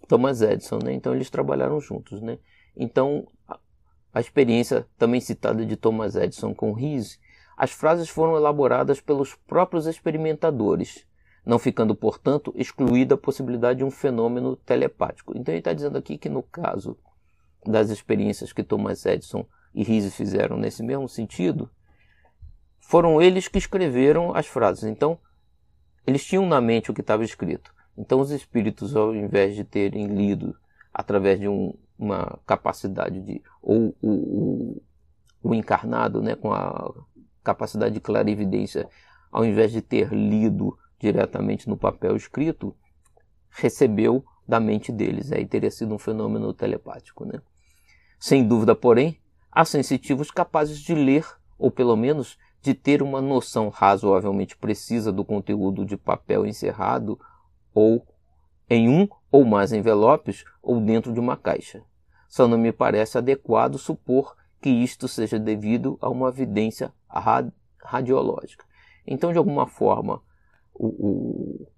Thomas 0.07 0.41
Edison, 0.41 0.79
né? 0.83 0.93
Então 0.93 1.13
eles 1.13 1.29
trabalharam 1.29 1.79
juntos, 1.81 2.21
né? 2.21 2.39
Então 2.75 3.27
a, 4.13 4.19
experiência 4.21 4.87
também 4.97 5.19
citada 5.19 5.65
de 5.65 5.75
Thomas 5.75 6.15
Edison 6.15 6.53
com 6.53 6.71
Rees, 6.71 7.19
as 7.57 7.71
frases 7.71 8.07
foram 8.07 8.35
elaboradas 8.37 9.01
pelos 9.01 9.35
próprios 9.35 9.85
experimentadores, 9.85 11.05
não 11.45 11.59
ficando, 11.59 11.95
portanto, 11.95 12.53
excluída 12.55 13.15
a 13.15 13.17
possibilidade 13.17 13.79
de 13.79 13.85
um 13.85 13.91
fenômeno 13.91 14.55
telepático. 14.55 15.33
Então 15.35 15.53
ele 15.53 15.59
está 15.59 15.73
dizendo 15.73 15.97
aqui 15.97 16.17
que 16.17 16.29
no 16.29 16.41
caso 16.41 16.97
das 17.65 17.89
experiências 17.89 18.53
que 18.53 18.63
Thomas 18.63 19.05
Edison 19.05 19.45
e 19.73 19.83
Rees 19.83 20.15
fizeram 20.15 20.57
nesse 20.57 20.81
mesmo 20.81 21.07
sentido, 21.09 21.69
foram 22.87 23.21
eles 23.21 23.49
que 23.49 23.57
escreveram 23.57 24.33
as 24.33 24.47
frases. 24.47 24.85
Então, 24.85 25.19
eles 26.05 26.23
tinham 26.23 26.45
na 26.45 26.61
mente 26.61 26.89
o 26.89 26.93
que 26.93 27.01
estava 27.01 27.21
escrito. 27.21 27.75
Então 27.97 28.21
os 28.21 28.31
espíritos, 28.31 28.95
ao 28.95 29.13
invés 29.13 29.55
de 29.55 29.65
terem 29.65 30.07
lido 30.07 30.55
através 30.93 31.37
de 31.37 31.49
um, 31.49 31.73
uma 31.99 32.39
capacidade 32.45 33.19
de 33.19 33.43
ou 33.61 33.93
o, 34.01 34.81
o, 35.43 35.53
encarnado, 35.53 36.21
né, 36.21 36.35
com 36.35 36.53
a 36.53 36.93
capacidade 37.43 37.93
de 37.93 37.99
clarividência, 37.99 38.87
ao 39.29 39.43
invés 39.43 39.73
de 39.73 39.81
ter 39.81 40.13
lido 40.13 40.77
diretamente 40.97 41.67
no 41.67 41.75
papel 41.75 42.15
escrito, 42.15 42.73
recebeu 43.49 44.23
da 44.47 44.61
mente 44.61 44.93
deles. 44.93 45.33
Aí 45.33 45.45
teria 45.45 45.71
sido 45.71 45.93
um 45.93 45.99
fenômeno 45.99 46.53
telepático. 46.53 47.25
Né? 47.25 47.41
Sem 48.17 48.47
dúvida, 48.47 48.73
porém, 48.73 49.19
há 49.51 49.65
sensitivos 49.65 50.31
capazes 50.31 50.79
de 50.79 50.95
ler, 50.95 51.25
ou 51.59 51.69
pelo 51.69 51.97
menos 51.97 52.37
de 52.67 52.73
ter 52.73 53.01
uma 53.01 53.21
noção 53.21 53.69
razoavelmente 53.69 54.57
precisa 54.57 55.09
do 55.09 55.23
conteúdo 55.23 55.85
de 55.85 55.95
papel 55.95 56.45
encerrado 56.45 57.17
ou 57.73 58.05
em 58.69 58.89
um 58.89 59.07
ou 59.31 59.45
mais 59.45 59.71
envelopes 59.71 60.43
ou 60.61 60.81
dentro 60.81 61.13
de 61.13 61.19
uma 61.19 61.37
caixa. 61.37 61.81
Só 62.27 62.45
não 62.45 62.57
me 62.57 62.73
parece 62.73 63.17
adequado 63.17 63.77
supor 63.77 64.35
que 64.61 64.69
isto 64.69 65.07
seja 65.07 65.39
devido 65.39 65.97
a 66.01 66.09
uma 66.09 66.27
evidência 66.27 66.93
radiológica. 67.81 68.65
Então, 69.05 69.31
de 69.31 69.37
alguma 69.37 69.65
forma, 69.65 70.21
o, 70.73 70.87
o, 70.87 71.71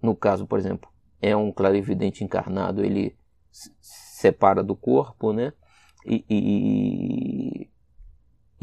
no 0.00 0.16
caso, 0.16 0.46
por 0.46 0.58
exemplo, 0.58 0.90
é 1.20 1.36
um 1.36 1.52
clarividente 1.52 2.24
encarnado, 2.24 2.82
ele 2.82 3.14
se 3.50 3.70
separa 3.82 4.62
do 4.62 4.74
corpo, 4.74 5.30
né? 5.30 5.52
E, 6.06 6.24
e 6.30 7.71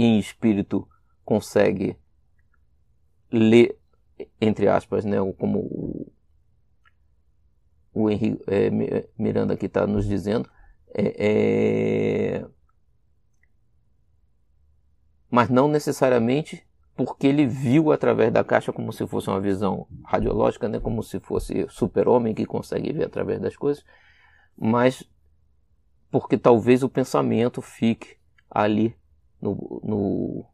em 0.03 0.17
espírito 0.17 0.88
consegue 1.25 1.97
ler, 3.31 3.77
entre 4.39 4.67
aspas, 4.67 5.03
né? 5.03 5.17
Como 5.38 5.59
o, 5.59 6.12
o 7.93 8.09
Henrique 8.09 8.41
é, 8.47 8.69
Miranda 9.17 9.53
aqui 9.53 9.65
está 9.65 9.85
nos 9.85 10.07
dizendo, 10.07 10.49
é, 10.93 12.35
é, 12.38 12.45
mas 15.29 15.49
não 15.49 15.67
necessariamente 15.67 16.65
porque 16.95 17.27
ele 17.27 17.45
viu 17.45 17.91
através 17.91 18.31
da 18.31 18.43
caixa 18.43 18.73
como 18.73 18.91
se 18.91 19.05
fosse 19.07 19.29
uma 19.29 19.39
visão 19.39 19.88
radiológica, 20.03 20.67
né? 20.67 20.79
como 20.79 21.01
se 21.01 21.19
fosse 21.19 21.65
super-homem 21.69 22.33
que 22.33 22.45
consegue 22.45 22.91
ver 22.91 23.05
através 23.05 23.39
das 23.39 23.55
coisas, 23.55 23.85
mas 24.57 25.03
porque 26.12 26.38
talvez 26.38 26.83
o 26.83 26.89
pensamento 26.89 27.62
fique 27.62 28.17
ali 28.49 28.98
no, 29.41 29.82
no, 29.84 30.45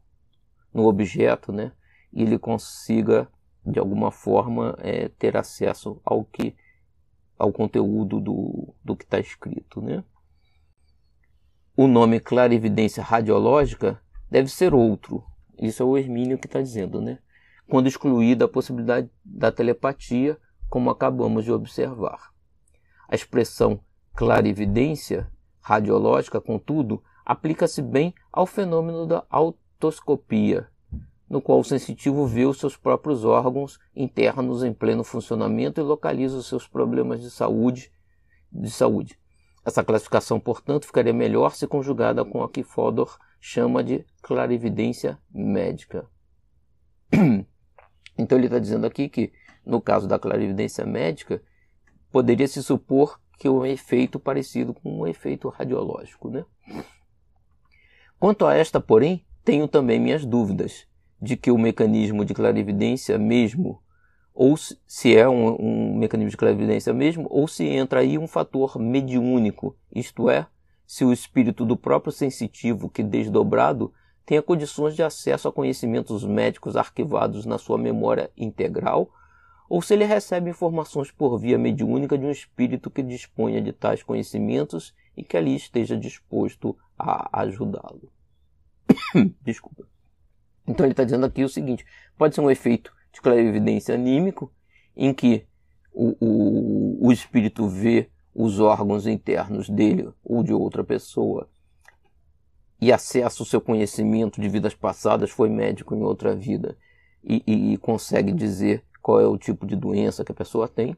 no 0.72 0.86
objeto, 0.86 1.52
né? 1.52 1.72
e 2.12 2.22
ele 2.22 2.38
consiga 2.38 3.28
de 3.64 3.78
alguma 3.78 4.10
forma 4.10 4.76
é, 4.78 5.08
ter 5.08 5.36
acesso 5.36 6.00
ao 6.04 6.24
que 6.24 6.56
ao 7.38 7.52
conteúdo 7.52 8.18
do, 8.20 8.74
do 8.82 8.96
que 8.96 9.04
está 9.04 9.18
escrito. 9.18 9.82
Né? 9.82 10.02
O 11.76 11.86
nome 11.86 12.20
clarividência 12.20 13.02
radiológica 13.02 14.00
deve 14.30 14.48
ser 14.48 14.72
outro, 14.72 15.24
isso 15.60 15.82
é 15.82 15.86
o 15.86 15.96
Hermínio 15.96 16.38
que 16.38 16.46
está 16.46 16.60
dizendo, 16.60 17.00
né? 17.00 17.18
Quando 17.68 17.88
excluída 17.88 18.44
a 18.44 18.48
possibilidade 18.48 19.10
da 19.24 19.50
telepatia, 19.50 20.38
como 20.68 20.90
acabamos 20.90 21.44
de 21.44 21.52
observar. 21.52 22.32
A 23.08 23.14
expressão 23.14 23.80
clarividência 24.14 25.30
radiológica, 25.60 26.40
contudo, 26.40 27.02
aplica-se 27.26 27.82
bem 27.82 28.14
ao 28.32 28.46
fenômeno 28.46 29.04
da 29.04 29.24
autoscopia, 29.28 30.68
no 31.28 31.42
qual 31.42 31.58
o 31.58 31.64
sensitivo 31.64 32.24
vê 32.24 32.46
os 32.46 32.60
seus 32.60 32.76
próprios 32.76 33.24
órgãos 33.24 33.80
internos 33.96 34.62
em 34.62 34.72
pleno 34.72 35.02
funcionamento 35.02 35.80
e 35.80 35.84
localiza 35.84 36.36
os 36.36 36.46
seus 36.46 36.68
problemas 36.68 37.20
de 37.20 37.28
saúde. 37.28 37.90
De 38.52 38.70
saúde. 38.70 39.18
Essa 39.64 39.82
classificação, 39.82 40.38
portanto, 40.38 40.86
ficaria 40.86 41.12
melhor 41.12 41.56
se 41.56 41.66
conjugada 41.66 42.24
com 42.24 42.44
a 42.44 42.48
que 42.48 42.62
Fodor 42.62 43.18
chama 43.40 43.82
de 43.82 44.06
clarividência 44.22 45.18
médica. 45.30 46.08
Então 48.18 48.38
ele 48.38 48.46
está 48.46 48.58
dizendo 48.58 48.86
aqui 48.86 49.10
que, 49.10 49.30
no 49.62 49.78
caso 49.78 50.08
da 50.08 50.18
clarividência 50.18 50.86
médica, 50.86 51.42
poderia 52.10 52.48
se 52.48 52.62
supor 52.62 53.20
que 53.38 53.46
um 53.46 53.66
efeito 53.66 54.18
parecido 54.18 54.72
com 54.72 55.00
um 55.00 55.06
efeito 55.06 55.50
radiológico. 55.50 56.30
Né? 56.30 56.42
Quanto 58.18 58.46
a 58.46 58.54
esta, 58.54 58.80
porém, 58.80 59.24
tenho 59.44 59.68
também 59.68 60.00
minhas 60.00 60.24
dúvidas 60.24 60.86
de 61.20 61.36
que 61.36 61.50
o 61.50 61.58
mecanismo 61.58 62.24
de 62.24 62.32
clarividência 62.32 63.18
mesmo, 63.18 63.82
ou 64.34 64.56
se 64.56 65.14
é 65.14 65.28
um, 65.28 65.56
um 65.60 65.98
mecanismo 65.98 66.30
de 66.30 66.36
clarividência 66.36 66.94
mesmo, 66.94 67.26
ou 67.30 67.46
se 67.46 67.64
entra 67.64 68.00
aí 68.00 68.16
um 68.16 68.26
fator 68.26 68.78
mediúnico, 68.78 69.76
isto 69.94 70.30
é, 70.30 70.46
se 70.86 71.04
o 71.04 71.12
espírito 71.12 71.64
do 71.64 71.76
próprio 71.76 72.10
sensitivo 72.10 72.88
que 72.88 73.02
desdobrado 73.02 73.92
tenha 74.24 74.42
condições 74.42 74.96
de 74.96 75.02
acesso 75.02 75.48
a 75.48 75.52
conhecimentos 75.52 76.24
médicos 76.24 76.74
arquivados 76.74 77.44
na 77.44 77.58
sua 77.58 77.76
memória 77.76 78.30
integral, 78.36 79.10
ou 79.68 79.82
se 79.82 79.92
ele 79.92 80.04
recebe 80.04 80.48
informações 80.48 81.10
por 81.10 81.36
via 81.38 81.58
mediúnica 81.58 82.16
de 82.16 82.24
um 82.24 82.30
espírito 82.30 82.90
que 82.90 83.02
disponha 83.02 83.60
de 83.60 83.72
tais 83.72 84.02
conhecimentos 84.02 84.94
e 85.16 85.22
que 85.22 85.36
ali 85.36 85.54
esteja 85.54 85.96
disposto 85.96 86.76
a 86.98 87.40
ajudá-lo. 87.40 88.10
Desculpa. 89.42 89.86
Então 90.66 90.84
ele 90.84 90.92
está 90.92 91.04
dizendo 91.04 91.26
aqui 91.26 91.44
o 91.44 91.48
seguinte: 91.48 91.84
pode 92.16 92.34
ser 92.34 92.40
um 92.40 92.50
efeito 92.50 92.92
de 93.12 93.20
clarividência 93.20 93.94
anímico, 93.94 94.52
em 94.96 95.12
que 95.14 95.46
o, 95.92 96.16
o, 96.20 97.06
o 97.08 97.12
espírito 97.12 97.68
vê 97.68 98.10
os 98.34 98.60
órgãos 98.60 99.06
internos 99.06 99.68
dele 99.68 100.10
ou 100.22 100.42
de 100.42 100.52
outra 100.52 100.84
pessoa 100.84 101.48
e 102.80 102.92
acessa 102.92 103.42
o 103.42 103.46
seu 103.46 103.60
conhecimento 103.60 104.40
de 104.40 104.48
vidas 104.48 104.74
passadas, 104.74 105.30
foi 105.30 105.48
médico 105.48 105.94
em 105.94 106.02
outra 106.02 106.34
vida 106.34 106.76
e, 107.24 107.42
e, 107.46 107.72
e, 107.72 107.76
consegue 107.78 108.32
dizer 108.32 108.84
qual 109.00 109.20
é 109.20 109.26
o 109.26 109.38
tipo 109.38 109.66
de 109.66 109.74
doença 109.74 110.24
que 110.24 110.32
a 110.32 110.34
pessoa 110.34 110.68
tem. 110.68 110.96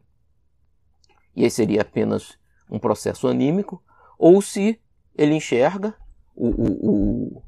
E 1.36 1.44
aí 1.44 1.50
seria 1.50 1.82
apenas 1.82 2.36
um 2.68 2.78
processo 2.78 3.28
anímico, 3.28 3.82
ou 4.18 4.42
se 4.42 4.80
ele 5.18 5.34
enxerga 5.34 5.94
o, 6.34 6.48
o, 6.48 7.42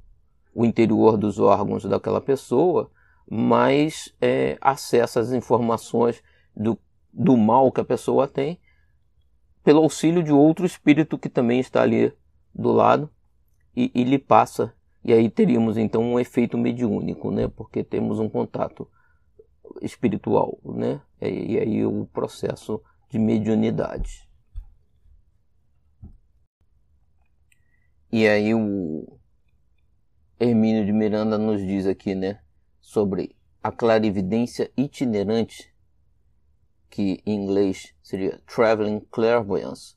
o 0.53 0.65
interior 0.65 1.17
dos 1.17 1.39
órgãos 1.39 1.85
daquela 1.85 2.21
pessoa, 2.21 2.91
mas 3.31 4.13
é, 4.21 4.59
acessa 4.61 5.21
as 5.21 5.31
informações 5.31 6.21
do, 6.55 6.77
do 7.13 7.37
mal 7.37 7.71
que 7.71 7.81
a 7.81 7.85
pessoa 7.85 8.27
tem 8.27 8.59
pelo 9.63 9.83
auxílio 9.83 10.23
de 10.23 10.33
outro 10.33 10.67
espírito 10.67 11.17
que 11.17 11.29
também 11.29 11.61
está 11.61 11.83
ali 11.83 12.13
do 12.53 12.73
lado 12.73 13.09
e, 13.77 13.91
e 13.95 14.03
lhe 14.03 14.19
passa. 14.19 14.75
E 15.05 15.13
aí 15.13 15.31
teríamos 15.31 15.79
então 15.79 16.03
um 16.03 16.19
efeito 16.19 16.59
mediúnico, 16.59 17.31
né? 17.31 17.47
Porque 17.49 17.85
temos 17.85 18.19
um 18.19 18.29
contato 18.29 18.89
espiritual, 19.81 20.59
né? 20.65 21.01
E, 21.21 21.53
e 21.53 21.59
aí 21.59 21.87
o 21.87 22.07
processo 22.07 22.83
de 23.09 23.19
mediunidade. 23.19 24.29
E 28.13 28.27
aí 28.27 28.53
o 28.53 29.07
Hermínio 30.39 30.85
de 30.85 30.93
Miranda 30.93 31.39
nos 31.39 31.61
diz 31.61 31.87
aqui, 31.87 32.15
né, 32.15 32.41
sobre 32.81 33.37
a 33.63 33.71
clarividência 33.71 34.69
itinerante 34.77 35.73
que 36.91 37.23
em 37.25 37.45
inglês 37.45 37.95
seria 38.03 38.43
Traveling 38.53 38.99
Clairvoyance, 39.13 39.95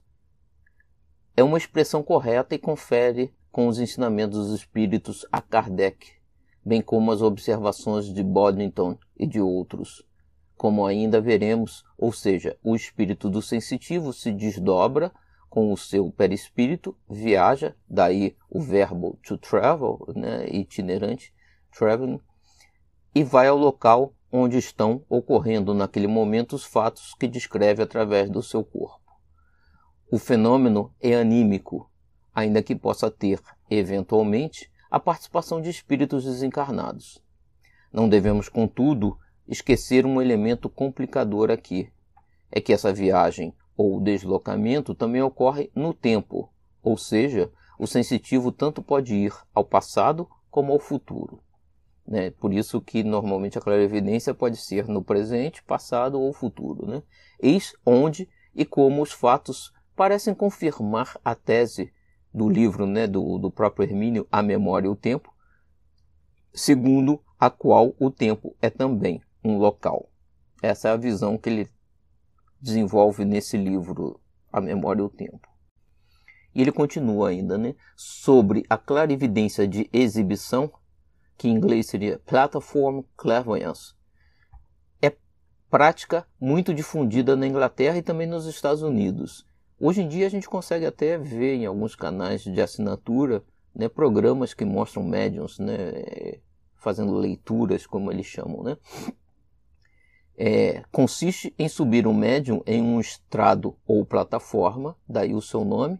é 1.35 1.41
uma 1.41 1.57
expressão 1.57 2.03
correta 2.03 2.53
e 2.53 2.59
confere 2.59 3.33
com 3.51 3.67
os 3.67 3.79
ensinamentos 3.79 4.47
dos 4.47 4.59
espíritos 4.59 5.25
a 5.31 5.41
Kardec, 5.41 6.11
bem 6.63 6.83
como 6.83 7.11
as 7.11 7.23
observações 7.23 8.05
de 8.05 8.21
Boddington 8.21 8.95
e 9.17 9.25
de 9.25 9.41
outros. 9.41 10.05
Como 10.55 10.85
ainda 10.85 11.19
veremos, 11.19 11.83
ou 11.97 12.13
seja, 12.13 12.55
o 12.63 12.75
espírito 12.75 13.27
do 13.27 13.41
sensitivo 13.41 14.13
se 14.13 14.31
desdobra 14.31 15.11
com 15.53 15.71
o 15.71 15.77
seu 15.77 16.09
perispírito, 16.09 16.97
viaja, 17.07 17.75
daí 17.87 18.35
o 18.49 18.59
verbo 18.59 19.19
to 19.21 19.37
travel, 19.37 19.99
né, 20.15 20.47
itinerante, 20.49 21.31
traveling, 21.77 22.19
e 23.13 23.23
vai 23.23 23.47
ao 23.47 23.55
local 23.55 24.15
onde 24.31 24.57
estão 24.57 25.05
ocorrendo 25.07 25.71
naquele 25.75 26.07
momento 26.07 26.55
os 26.55 26.63
fatos 26.63 27.13
que 27.13 27.27
descreve 27.27 27.83
através 27.83 28.31
do 28.31 28.41
seu 28.41 28.63
corpo. 28.63 28.99
O 30.11 30.17
fenômeno 30.17 30.91
é 30.99 31.13
anímico, 31.13 31.87
ainda 32.33 32.63
que 32.63 32.75
possa 32.75 33.11
ter, 33.11 33.39
eventualmente, 33.69 34.71
a 34.89 34.99
participação 34.99 35.61
de 35.61 35.69
espíritos 35.69 36.23
desencarnados. 36.23 37.23
Não 37.91 38.09
devemos, 38.09 38.49
contudo, 38.49 39.19
esquecer 39.47 40.03
um 40.03 40.19
elemento 40.19 40.67
complicador 40.67 41.51
aqui: 41.51 41.93
é 42.51 42.59
que 42.59 42.73
essa 42.73 42.91
viagem 42.91 43.53
ou 43.75 43.99
deslocamento 43.99 44.93
também 44.93 45.21
ocorre 45.21 45.71
no 45.75 45.93
tempo, 45.93 46.51
ou 46.81 46.97
seja, 46.97 47.51
o 47.77 47.87
sensitivo 47.87 48.51
tanto 48.51 48.81
pode 48.81 49.15
ir 49.15 49.33
ao 49.53 49.65
passado 49.65 50.27
como 50.49 50.71
ao 50.71 50.79
futuro. 50.79 51.41
Né? 52.05 52.31
Por 52.31 52.53
isso 52.53 52.81
que 52.81 53.03
normalmente 53.03 53.57
a 53.57 53.61
clarividência 53.61 54.33
pode 54.33 54.57
ser 54.57 54.87
no 54.87 55.03
presente, 55.03 55.63
passado 55.63 56.19
ou 56.19 56.33
futuro. 56.33 56.85
Né? 56.85 57.01
Eis 57.39 57.73
onde 57.85 58.29
e 58.53 58.65
como 58.65 59.01
os 59.01 59.11
fatos 59.11 59.73
parecem 59.95 60.33
confirmar 60.33 61.17
a 61.23 61.33
tese 61.33 61.91
do 62.33 62.49
livro 62.49 62.85
né, 62.85 63.07
do, 63.07 63.37
do 63.37 63.51
próprio 63.51 63.85
Hermínio, 63.85 64.27
A 64.31 64.41
Memória 64.41 64.87
e 64.87 64.89
o 64.89 64.95
Tempo, 64.95 65.33
segundo 66.53 67.21
a 67.39 67.49
qual 67.49 67.95
o 67.99 68.09
tempo 68.09 68.55
é 68.61 68.69
também 68.69 69.21
um 69.43 69.57
local. 69.57 70.09
Essa 70.61 70.89
é 70.89 70.91
a 70.91 70.97
visão 70.97 71.37
que 71.37 71.49
ele 71.49 71.69
desenvolve 72.63 73.25
nesse 73.25 73.57
livro, 73.57 74.21
A 74.51 74.61
Memória 74.61 75.01
e 75.01 75.03
o 75.03 75.09
Tempo. 75.09 75.49
E 76.55 76.61
ele 76.61 76.71
continua 76.71 77.29
ainda, 77.29 77.57
né? 77.57 77.75
Sobre 77.97 78.63
a 78.69 78.77
clarividência 78.77 79.67
de 79.67 79.89
exibição, 79.91 80.71
que 81.37 81.49
em 81.49 81.51
inglês 81.51 81.87
seria 81.87 82.19
Platform 82.19 83.01
Clairvoyance, 83.17 83.93
é 85.01 85.13
prática 85.69 86.25
muito 86.39 86.73
difundida 86.73 87.35
na 87.35 87.45
Inglaterra 87.45 87.97
e 87.97 88.01
também 88.01 88.27
nos 88.27 88.45
Estados 88.45 88.81
Unidos. 88.81 89.45
Hoje 89.77 90.01
em 90.01 90.07
dia 90.07 90.25
a 90.25 90.29
gente 90.29 90.47
consegue 90.47 90.85
até 90.85 91.17
ver 91.17 91.55
em 91.55 91.65
alguns 91.65 91.95
canais 91.95 92.43
de 92.43 92.61
assinatura 92.61 93.43
né, 93.75 93.89
programas 93.89 94.53
que 94.53 94.63
mostram 94.63 95.03
médiums 95.03 95.59
né, 95.59 96.39
fazendo 96.75 97.13
leituras, 97.15 97.85
como 97.85 98.09
eles 98.09 98.27
chamam. 98.27 98.63
Né? 98.63 98.77
É, 100.35 100.83
consiste 100.91 101.53
em 101.59 101.69
subir 101.69 102.07
um 102.07 102.13
médium 102.13 102.61
em 102.65 102.81
um 102.81 102.99
estrado 102.99 103.77
ou 103.85 104.05
plataforma, 104.05 104.97
daí 105.07 105.33
o 105.33 105.41
seu 105.41 105.63
nome, 105.63 105.99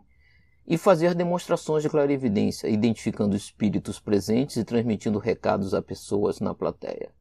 e 0.65 0.77
fazer 0.77 1.13
demonstrações 1.13 1.83
de 1.83 1.89
clarividência, 1.89 2.67
identificando 2.67 3.35
espíritos 3.35 3.99
presentes 3.99 4.55
e 4.57 4.63
transmitindo 4.63 5.19
recados 5.19 5.73
a 5.73 5.81
pessoas 5.81 6.39
na 6.39 6.53
plateia. 6.53 7.11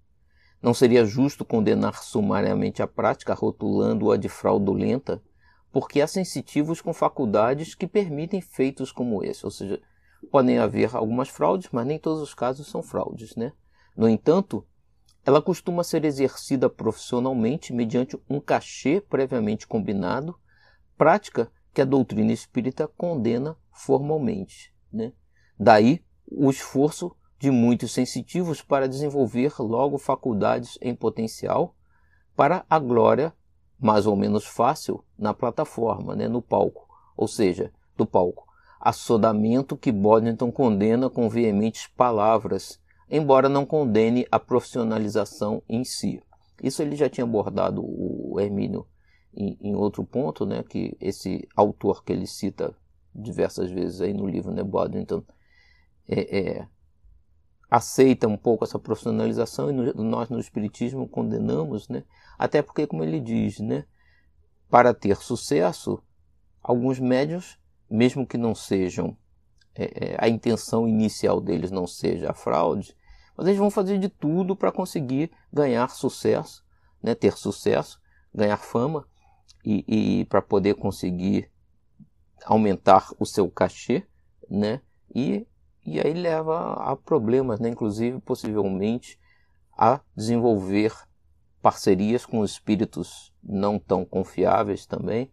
Não 0.62 0.72
seria 0.72 1.04
justo 1.04 1.44
condenar 1.44 2.02
sumariamente 2.02 2.82
a 2.82 2.86
prática, 2.86 3.34
rotulando-a 3.34 4.16
de 4.16 4.28
fraudulenta, 4.28 5.20
porque 5.72 6.00
há 6.00 6.06
sensitivos 6.06 6.80
com 6.80 6.92
faculdades 6.92 7.74
que 7.74 7.86
permitem 7.86 8.40
feitos 8.40 8.92
como 8.92 9.24
esse, 9.24 9.44
ou 9.44 9.50
seja, 9.50 9.80
podem 10.30 10.58
haver 10.58 10.94
algumas 10.94 11.28
fraudes, 11.28 11.68
mas 11.72 11.86
nem 11.86 11.98
todos 11.98 12.22
os 12.22 12.34
casos 12.34 12.68
são 12.68 12.82
fraudes, 12.82 13.34
né? 13.34 13.52
No 13.96 14.08
entanto, 14.08 14.64
ela 15.24 15.40
costuma 15.40 15.84
ser 15.84 16.04
exercida 16.04 16.68
profissionalmente 16.68 17.72
mediante 17.72 18.18
um 18.28 18.40
cachê 18.40 19.00
previamente 19.00 19.66
combinado, 19.66 20.36
prática 20.96 21.50
que 21.72 21.80
a 21.80 21.84
doutrina 21.84 22.32
espírita 22.32 22.88
condena 22.88 23.56
formalmente. 23.70 24.74
Né? 24.92 25.12
Daí 25.58 26.04
o 26.30 26.50
esforço 26.50 27.14
de 27.38 27.50
muitos 27.50 27.92
sensitivos 27.92 28.62
para 28.62 28.88
desenvolver 28.88 29.54
logo 29.58 29.98
faculdades 29.98 30.78
em 30.80 30.94
potencial 30.94 31.76
para 32.36 32.64
a 32.68 32.78
glória 32.78 33.32
mais 33.78 34.06
ou 34.06 34.14
menos 34.14 34.44
fácil 34.44 35.04
na 35.18 35.34
plataforma, 35.34 36.14
né, 36.14 36.28
no 36.28 36.40
palco, 36.40 36.86
ou 37.16 37.26
seja, 37.26 37.72
do 37.96 38.06
palco. 38.06 38.46
Assodamento 38.80 39.76
que 39.76 39.90
Boddington 39.90 40.52
condena 40.52 41.10
com 41.10 41.28
veementes 41.28 41.88
palavras, 41.88 42.80
embora 43.12 43.46
não 43.46 43.66
condene 43.66 44.26
a 44.32 44.40
profissionalização 44.40 45.62
em 45.68 45.84
si. 45.84 46.22
Isso 46.62 46.80
ele 46.80 46.96
já 46.96 47.10
tinha 47.10 47.24
abordado 47.24 47.82
o 47.84 48.40
Hermínio 48.40 48.86
em, 49.34 49.58
em, 49.60 49.74
outro 49.74 50.02
ponto, 50.02 50.46
né, 50.46 50.62
que 50.62 50.96
esse 50.98 51.46
autor 51.54 52.02
que 52.02 52.10
ele 52.10 52.26
cita 52.26 52.74
diversas 53.14 53.70
vezes 53.70 54.00
aí 54.00 54.14
no 54.14 54.26
livro, 54.26 54.50
né, 54.50 54.62
Boddington, 54.62 55.22
é, 56.08 56.38
é, 56.38 56.68
aceita 57.70 58.26
um 58.26 58.36
pouco 58.36 58.64
essa 58.64 58.78
profissionalização 58.78 59.68
e 59.68 59.74
no, 59.74 59.92
nós 60.02 60.30
no 60.30 60.40
Espiritismo 60.40 61.06
condenamos, 61.06 61.88
né, 61.88 62.04
até 62.38 62.62
porque, 62.62 62.86
como 62.86 63.04
ele 63.04 63.20
diz, 63.20 63.58
né, 63.60 63.84
para 64.70 64.94
ter 64.94 65.16
sucesso, 65.16 66.02
alguns 66.62 66.98
médios, 66.98 67.58
mesmo 67.90 68.26
que 68.26 68.38
não 68.38 68.54
sejam, 68.54 69.14
é, 69.74 70.12
é, 70.12 70.16
a 70.18 70.30
intenção 70.30 70.88
inicial 70.88 71.42
deles 71.42 71.70
não 71.70 71.86
seja 71.86 72.30
a 72.30 72.34
fraude, 72.34 72.96
mas 73.36 73.46
eles 73.46 73.58
vão 73.58 73.70
fazer 73.70 73.98
de 73.98 74.08
tudo 74.08 74.54
para 74.54 74.72
conseguir 74.72 75.30
ganhar 75.52 75.88
sucesso, 75.90 76.64
né, 77.02 77.14
ter 77.14 77.36
sucesso, 77.36 78.00
ganhar 78.34 78.56
fama, 78.56 79.06
e, 79.64 79.84
e 80.20 80.24
para 80.26 80.42
poder 80.42 80.74
conseguir 80.74 81.50
aumentar 82.44 83.08
o 83.18 83.24
seu 83.24 83.48
cachê, 83.50 84.04
né? 84.50 84.80
E, 85.14 85.46
e 85.84 86.00
aí 86.00 86.12
leva 86.12 86.74
a 86.74 86.96
problemas, 86.96 87.60
né? 87.60 87.68
Inclusive, 87.68 88.20
possivelmente, 88.20 89.18
a 89.76 90.00
desenvolver 90.16 90.92
parcerias 91.60 92.26
com 92.26 92.44
espíritos 92.44 93.32
não 93.42 93.78
tão 93.78 94.04
confiáveis 94.04 94.84
também 94.84 95.30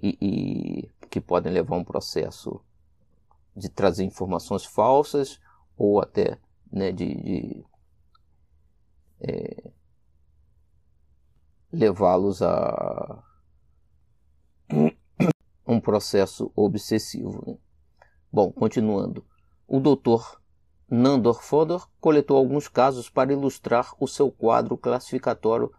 e, 0.00 0.18
e 0.20 1.06
que 1.08 1.20
podem 1.20 1.52
levar 1.52 1.76
a 1.76 1.78
um 1.78 1.84
processo 1.84 2.60
de 3.56 3.68
trazer 3.68 4.04
informações 4.04 4.64
falsas 4.64 5.40
ou 5.76 6.00
até 6.00 6.38
né, 6.72 6.92
de, 6.92 7.14
de 7.14 7.64
é, 9.20 9.70
levá-los 11.72 12.42
a 12.42 13.22
um 15.66 15.80
processo 15.80 16.50
obsessivo. 16.54 17.44
Né? 17.46 17.58
Bom, 18.32 18.50
continuando. 18.52 19.24
O 19.66 19.78
Dr. 19.78 20.40
Nandor 20.88 21.42
Fodor 21.42 21.88
coletou 22.00 22.36
alguns 22.36 22.66
casos 22.66 23.08
para 23.08 23.32
ilustrar 23.32 23.94
o 24.00 24.08
seu 24.08 24.30
quadro 24.30 24.76
classificatório 24.76 25.72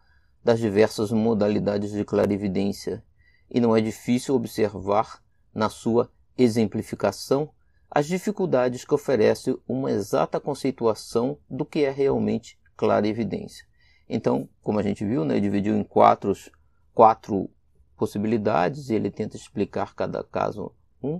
das 0.44 0.60
diversas 0.60 1.12
modalidades 1.12 1.92
de 1.92 2.04
clarividência, 2.04 3.04
e 3.50 3.60
não 3.60 3.76
é 3.76 3.82
difícil 3.82 4.34
observar 4.34 5.22
na 5.54 5.70
sua 5.70 6.10
exemplificação 6.38 7.52
as 7.94 8.08
dificuldades 8.08 8.86
que 8.86 8.94
oferece 8.94 9.54
uma 9.68 9.92
exata 9.92 10.40
conceituação 10.40 11.38
do 11.50 11.66
que 11.66 11.84
é 11.84 11.92
realmente 11.92 12.58
clarividência. 12.78 13.66
Então, 14.08 14.48
como 14.62 14.80
a 14.80 14.84
gente 14.84 15.06
viu, 15.06 15.26
né, 15.26 15.42
dividiu 15.42 15.76
em 15.76 15.84
quatro, 15.84 16.34
quatro 16.94 17.50
possibilidades 17.98 18.90
e 18.90 18.96
ele 18.96 19.12
tenta 19.12 19.36
explicar 19.36 19.94
cada 19.94 20.24
caso 20.24 20.74
um, 21.04 21.20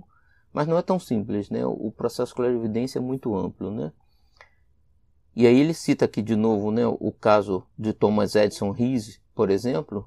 mas 0.50 0.66
não 0.66 0.78
é 0.78 0.82
tão 0.82 0.98
simples, 0.98 1.50
né? 1.50 1.64
O 1.64 1.90
processo 1.90 2.32
de 2.32 2.36
clarividência 2.36 2.98
é 2.98 3.02
muito 3.02 3.34
amplo, 3.36 3.70
né? 3.70 3.92
E 5.34 5.46
aí 5.46 5.60
ele 5.60 5.72
cita 5.72 6.06
aqui 6.06 6.20
de 6.20 6.36
novo, 6.36 6.70
né, 6.70 6.86
o 6.86 7.10
caso 7.10 7.66
de 7.78 7.92
Thomas 7.92 8.34
Edison 8.34 8.70
Rees, 8.70 9.20
por 9.34 9.50
exemplo, 9.50 10.06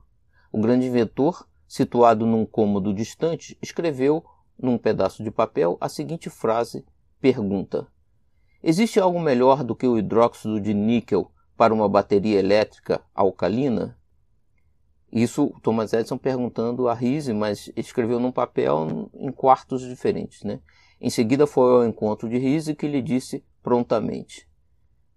o 0.51 0.61
grande 0.61 0.85
inventor, 0.85 1.47
situado 1.67 2.27
num 2.27 2.45
cômodo 2.45 2.93
distante, 2.93 3.57
escreveu 3.59 4.23
num 4.57 4.77
pedaço 4.77 5.23
de 5.23 5.31
papel 5.31 5.77
a 5.79 5.89
seguinte 5.89 6.29
frase: 6.29 6.85
pergunta: 7.19 7.87
Existe 8.63 8.99
algo 8.99 9.19
melhor 9.19 9.63
do 9.63 9.75
que 9.75 9.87
o 9.87 9.97
hidróxido 9.97 10.59
de 10.59 10.73
níquel 10.73 11.31
para 11.55 11.73
uma 11.73 11.87
bateria 11.87 12.39
elétrica 12.39 13.01
alcalina? 13.13 13.97
Isso 15.11 15.53
Thomas 15.61 15.93
Edison 15.93 16.17
perguntando 16.17 16.89
a 16.89 16.93
Rise, 16.93 17.31
mas 17.31 17.71
escreveu 17.75 18.19
num 18.19 18.31
papel 18.31 19.09
em 19.13 19.31
quartos 19.31 19.81
diferentes. 19.81 20.43
Né? 20.43 20.59
Em 20.99 21.09
seguida 21.09 21.47
foi 21.47 21.71
ao 21.71 21.87
encontro 21.87 22.27
de 22.27 22.37
Rise 22.37 22.75
que 22.75 22.87
lhe 22.87 23.01
disse 23.01 23.45
prontamente: 23.61 24.47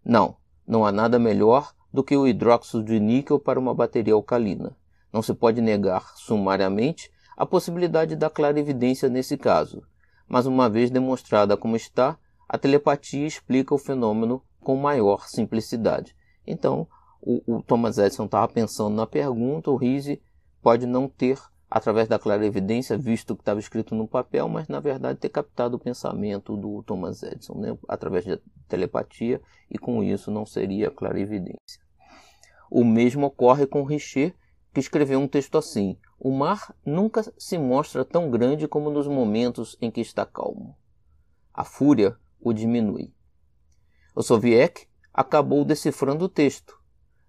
Não, 0.05 0.37
não 0.67 0.85
há 0.85 0.93
nada 0.93 1.19
melhor 1.19 1.75
do 1.93 2.05
que 2.05 2.17
o 2.17 2.29
hidróxido 2.29 2.85
de 2.85 3.01
níquel 3.01 3.39
para 3.39 3.59
uma 3.59 3.75
bateria 3.75 4.15
alcalina. 4.15 4.77
Não 5.13 5.23
se 5.23 5.33
pode 5.33 5.61
negar 5.61 6.13
sumariamente 6.17 7.11
a 7.39 7.47
possibilidade 7.47 8.17
da 8.17 8.29
clarividência 8.29 9.09
nesse 9.09 9.37
caso, 9.37 9.85
mas 10.27 10.45
uma 10.45 10.69
vez 10.69 10.91
demonstrada 10.91 11.57
como 11.57 11.77
está, 11.77 12.19
a 12.49 12.59
telepatia 12.59 13.29
explica 13.29 13.73
o 13.73 13.79
fenômeno 13.79 14.43
com 14.61 14.75
maior 14.75 15.29
simplicidade. 15.29 16.17
Então, 16.45 16.89
o, 17.23 17.41
o 17.47 17.63
Thomas 17.63 17.97
Edison 17.97 18.25
estava 18.25 18.49
pensando 18.49 18.97
na 18.97 19.07
pergunta, 19.07 19.71
o 19.71 19.77
Rise 19.77 20.21
pode 20.61 20.85
não 20.85 21.09
ter, 21.09 21.39
através 21.71 22.09
da 22.09 22.19
clara 22.19 22.45
evidência, 22.45 22.99
visto 22.99 23.31
o 23.31 23.37
que 23.37 23.43
estava 23.43 23.61
escrito 23.61 23.95
no 23.95 24.09
papel, 24.09 24.49
mas 24.49 24.67
na 24.67 24.81
verdade 24.81 25.21
ter 25.21 25.29
captado 25.29 25.77
o 25.77 25.81
pensamento 25.81 26.57
do 26.57 26.83
Thomas 26.83 27.23
Edison, 27.23 27.55
né, 27.55 27.79
através 27.87 28.25
da 28.25 28.41
telepatia, 28.67 29.41
e 29.71 29.79
com 29.79 30.03
isso 30.03 30.29
não 30.33 30.45
seria 30.45 30.91
clara 30.91 31.21
evidência. 31.21 31.81
O 32.69 32.85
mesmo 32.85 33.27
ocorre 33.27 33.65
com 33.65 33.85
Richer, 33.85 34.35
que 34.79 34.81
escreveu 34.81 35.19
um 35.19 35.27
texto 35.27 35.59
assim: 35.59 35.99
O 36.19 36.31
mar 36.31 36.73
nunca 36.87 37.25
se 37.37 37.59
mostra 37.59 38.05
tão 38.05 38.31
grande 38.31 38.69
como 38.69 38.91
nos 38.91 39.09
momentos 39.09 39.77
em 39.81 39.91
que 39.91 40.01
está 40.01 40.25
calmo. 40.25 40.77
A 41.53 41.65
fúria 41.65 42.17
o 42.41 42.53
diminui. 42.53 43.13
O 44.15 44.23
Soviet 44.23 44.89
acabou 45.13 45.65
decifrando 45.65 46.25
o 46.25 46.29
texto 46.29 46.79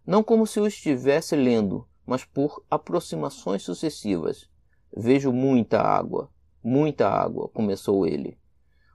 não 0.05 0.23
como 0.23 0.47
se 0.47 0.59
o 0.59 0.65
estivesse 0.65 1.35
lendo, 1.35 1.87
mas 2.03 2.25
por 2.25 2.63
aproximações 2.67 3.61
sucessivas. 3.61 4.49
Vejo 4.91 5.31
muita 5.31 5.79
água, 5.81 6.31
muita 6.63 7.07
água, 7.07 7.47
começou 7.49 8.07
ele. 8.07 8.35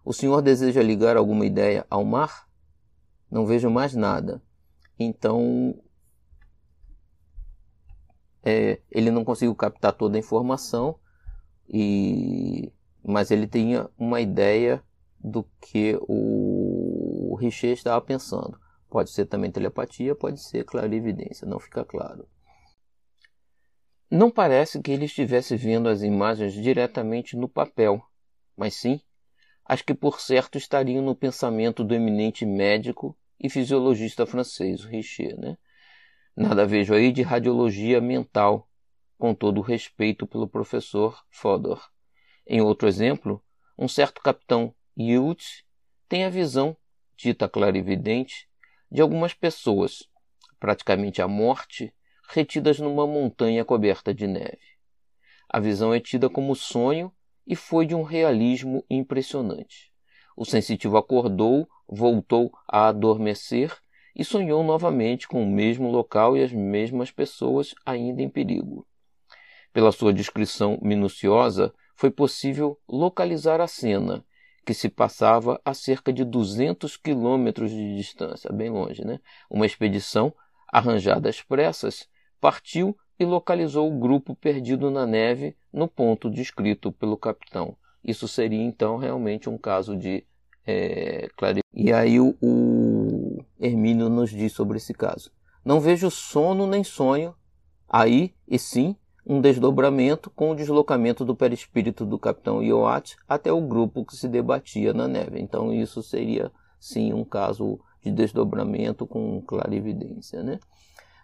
O 0.05 0.13
senhor 0.13 0.43
deseja 0.43 0.83
ligar 0.83 1.17
alguma 1.17 1.47
ideia 1.47 1.87
ao 1.89 2.05
mar? 2.05 2.49
Não 3.31 3.47
vejo 3.47 3.71
mais 3.71 3.95
nada. 3.95 4.43
Então, 4.99 5.81
é, 8.45 8.80
ele 8.90 9.11
não 9.11 9.24
conseguiu 9.24 9.55
captar 9.55 9.92
toda 9.92 10.16
a 10.16 10.20
informação, 10.20 10.99
e, 11.68 12.72
mas 13.03 13.30
ele 13.30 13.47
tinha 13.47 13.88
uma 13.99 14.20
ideia 14.20 14.82
do 15.18 15.45
que 15.61 15.99
o 16.03 17.36
Richer 17.40 17.72
estava 17.72 18.01
pensando. 18.01 18.59
Pode 18.90 19.11
ser 19.11 19.26
também 19.26 19.51
telepatia, 19.51 20.14
pode 20.14 20.40
ser 20.40 20.64
clarividência, 20.64 21.49
não 21.49 21.59
fica 21.59 21.84
claro. 21.84 22.28
Não 24.11 24.30
parece 24.30 24.80
que 24.80 24.92
ele 24.92 25.07
estivesse 25.07 25.57
vendo 25.57 25.88
as 25.88 26.03
imagens 26.03 26.53
diretamente 26.53 27.36
no 27.36 27.49
papel, 27.49 28.03
mas 28.57 28.74
sim 28.74 29.01
as 29.64 29.80
que 29.80 29.95
por 29.95 30.20
certo 30.20 30.59
estariam 30.59 31.03
no 31.03 31.16
pensamento 31.16 31.82
do 31.82 31.95
eminente 31.95 32.45
médico 32.45 33.16
e 33.40 33.49
fisiologista 33.49 34.26
francês, 34.26 34.84
Richer. 34.84 35.38
Né? 35.38 35.57
Nada 36.37 36.66
vejo 36.66 36.93
aí 36.93 37.12
de 37.12 37.22
radiologia 37.22 38.01
mental, 38.01 38.68
com 39.16 39.32
todo 39.32 39.59
o 39.59 39.62
respeito 39.62 40.26
pelo 40.26 40.49
professor 40.49 41.24
Fodor. 41.30 41.89
Em 42.45 42.61
outro 42.61 42.89
exemplo, 42.89 43.41
um 43.78 43.87
certo 43.87 44.20
capitão 44.20 44.74
Yult 44.99 45.64
tem 46.09 46.24
a 46.24 46.28
visão, 46.30 46.76
dita 47.16 47.49
clarividente, 47.49 48.49
de 48.91 49.01
algumas 49.01 49.32
pessoas, 49.32 50.09
praticamente 50.59 51.22
à 51.22 51.28
morte, 51.28 51.95
retidas 52.28 52.80
numa 52.80 53.07
montanha 53.07 53.64
coberta 53.64 54.12
de 54.12 54.26
neve. 54.26 54.74
A 55.49 55.61
visão 55.61 55.95
é 55.95 56.01
tida 56.01 56.28
como 56.28 56.57
sonho 56.57 57.12
e 57.47 57.55
foi 57.55 57.87
de 57.87 57.95
um 57.95 58.03
realismo 58.03 58.85
impressionante. 58.91 59.93
O 60.37 60.45
sensitivo 60.45 60.97
acordou, 60.97 61.68
voltou 61.87 62.51
a 62.66 62.89
adormecer 62.89 63.84
e 64.15 64.25
sonhou 64.25 64.62
novamente 64.62 65.27
com 65.27 65.43
o 65.43 65.47
mesmo 65.47 65.91
local 65.91 66.37
e 66.37 66.43
as 66.43 66.53
mesmas 66.53 67.11
pessoas 67.11 67.75
ainda 67.85 68.23
em 68.23 68.29
perigo. 68.29 68.87
Pela 69.73 69.91
sua 69.91 70.12
descrição 70.12 70.79
minuciosa, 70.81 71.75
foi 71.97 72.11
possível 72.11 72.79
localizar 72.89 73.61
a 73.61 73.67
cena, 73.67 74.25
que 74.65 74.75
se 74.75 74.89
passava 74.89 75.61
a 75.65 75.75
cerca 75.75 76.12
de 76.12 76.25
200 76.25 76.97
quilômetros 76.97 77.71
de 77.71 77.97
distância, 77.97 78.53
bem 78.53 78.71
longe, 78.71 79.05
né? 79.05 79.21
Uma 79.51 79.67
expedição, 79.67 80.33
arranjada 80.69 81.29
às 81.29 81.43
pressas, 81.43 82.09
partiu 82.41 82.97
e 83.19 83.25
localizou 83.25 83.91
o 83.91 83.99
grupo 83.99 84.35
perdido 84.35 84.91
na 84.91 85.07
neve 85.07 85.57
no 85.73 85.87
ponto 85.87 86.31
descrito 86.31 86.91
pelo 86.91 87.17
capitão. 87.17 87.77
Isso 88.03 88.27
seria 88.27 88.62
então 88.62 88.97
realmente 88.97 89.49
um 89.49 89.57
caso 89.57 89.97
de 89.97 90.25
é, 90.67 91.29
E 91.73 91.93
aí 91.93 92.19
o, 92.19 92.35
o 92.41 93.04
Hermínio 93.59 94.09
nos 94.09 94.30
diz 94.30 94.53
sobre 94.53 94.76
esse 94.76 94.93
caso. 94.93 95.30
Não 95.64 95.80
vejo 95.80 96.11
sono 96.11 96.66
nem 96.66 96.85
sonho, 96.85 97.35
aí 97.89 98.35
e 98.47 98.59
sim 98.59 98.97
um 99.26 99.41
desdobramento 99.41 100.28
com 100.30 100.51
o 100.51 100.55
deslocamento 100.55 101.24
do 101.24 101.35
perispírito 101.35 102.05
do 102.05 102.18
capitão 102.18 102.62
Ioat 102.62 103.16
até 103.26 103.51
o 103.51 103.61
grupo 103.61 104.05
que 104.05 104.16
se 104.16 104.28
debatia 104.28 104.93
na 104.93 105.09
neve. 105.09 105.41
Então 105.41 105.72
isso 105.72 106.03
seria 106.03 106.53
sim 106.78 107.12
um 107.14 107.24
caso 107.24 107.80
de 108.03 108.11
desdobramento 108.11 109.07
com 109.07 109.41
clarividência, 109.41 110.43
né? 110.43 110.61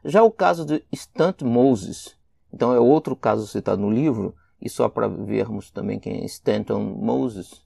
Já 0.02 0.22
o 0.22 0.30
caso 0.30 0.64
de 0.64 0.82
Stant 0.94 1.42
Moses, 1.42 2.16
então 2.50 2.72
é 2.72 2.80
outro 2.80 3.14
caso 3.14 3.46
citado 3.46 3.82
no 3.82 3.90
livro, 3.90 4.34
e 4.61 4.68
só 4.68 4.88
para 4.88 5.08
vermos 5.08 5.70
também 5.70 5.98
quem 5.98 6.22
é 6.22 6.24
Stanton 6.24 6.80
Moses, 6.80 7.62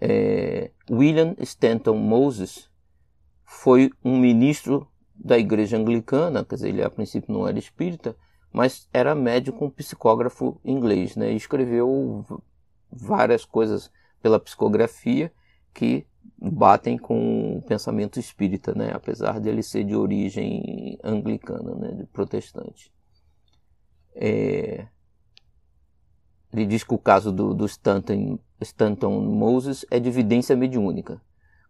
é, 0.00 0.72
William 0.90 1.36
Stanton 1.38 1.94
Moses 1.94 2.68
foi 3.52 3.90
um 4.02 4.18
ministro 4.18 4.88
da 5.14 5.38
igreja 5.38 5.76
anglicana, 5.76 6.44
quer 6.44 6.54
dizer, 6.56 6.70
ele 6.70 6.82
a 6.82 6.90
princípio 6.90 7.32
não 7.32 7.46
era 7.46 7.58
espírita, 7.58 8.16
mas 8.50 8.88
era 8.92 9.14
médico, 9.14 9.64
um 9.64 9.70
psicógrafo 9.70 10.58
inglês, 10.64 11.16
né? 11.16 11.32
E 11.32 11.36
escreveu 11.36 12.24
várias 12.90 13.44
coisas 13.44 13.90
pela 14.20 14.40
psicografia 14.40 15.32
que 15.72 16.06
batem 16.38 16.96
com 16.98 17.58
o 17.58 17.62
pensamento 17.62 18.18
espírita, 18.18 18.74
né? 18.74 18.90
apesar 18.92 19.38
de 19.38 19.48
ele 19.48 19.62
ser 19.62 19.84
de 19.84 19.94
origem 19.94 20.98
anglicana, 21.04 21.74
né? 21.74 21.92
de 21.92 22.06
protestante. 22.06 22.92
É... 24.14 24.86
Ele 26.52 26.66
diz 26.66 26.84
que 26.84 26.94
o 26.94 26.98
caso 26.98 27.32
do, 27.32 27.54
do 27.54 27.64
Stanton, 27.64 28.38
Stanton 28.60 29.20
Moses 29.20 29.86
é 29.90 29.98
de 29.98 30.08
evidência 30.08 30.56
mediúnica. 30.56 31.20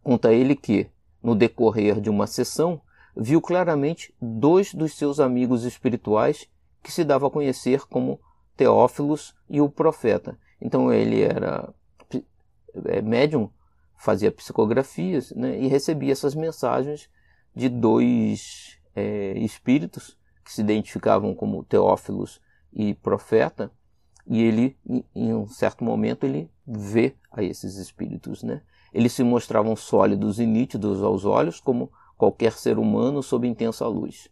Conta 0.03 0.33
ele 0.33 0.57
que, 0.57 0.89
no 1.23 1.35
decorrer 1.35 2.01
de 2.01 2.11
uma 2.11 2.27
sessão, 2.27 2.81
viu 3.17 3.41
claramente 3.41 4.15
dois 4.21 4.75
dos 4.75 4.95
seus 4.95 5.21
amigos 5.21 5.65
espirituais 5.65 6.49
que 6.83 6.91
se 6.91 7.05
dava 7.05 7.27
a 7.27 7.31
conhecer 7.31 7.87
como 7.87 8.21
Teófilos 8.57 9.35
e 9.49 9.61
o 9.61 9.69
Profeta. 9.69 10.39
Então 10.61 10.93
ele 10.93 11.23
era 11.23 11.73
é, 12.87 13.03
médium 13.03 13.51
fazia 13.97 14.33
psicografias 14.33 15.31
né, 15.31 15.61
e 15.61 15.69
recebia 15.69 16.11
essas 16.11 16.35
mensagens 16.35 17.09
de 17.55 17.69
dois 17.69 18.77
é, 18.97 19.39
espíritos 19.39 20.19
que 20.45 20.53
se 20.53 20.61
identificavam 20.61 21.35
como 21.37 21.63
Teófilos 21.63 22.41
e 22.73 22.95
Profeta, 22.95 23.71
e 24.27 24.43
ele, 24.43 24.77
em 25.15 25.35
um 25.35 25.47
certo 25.47 25.85
momento, 25.85 26.25
ele 26.25 26.51
vê 26.67 27.15
a 27.31 27.43
esses 27.43 27.77
espíritos. 27.77 28.43
Né? 28.43 28.63
Eles 28.93 29.13
se 29.13 29.25
mostravam 29.25 29.75
sólidos 29.75 30.39
e 30.39 30.47
nítidos 30.47 31.03
aos 31.03 31.25
olhos, 31.25 31.61
como 31.61 31.91
qualquer 32.17 32.53
ser 32.53 32.79
humano 32.79 33.23
sob 33.23 33.47
intensa 33.49 33.87
luz. 33.87 34.29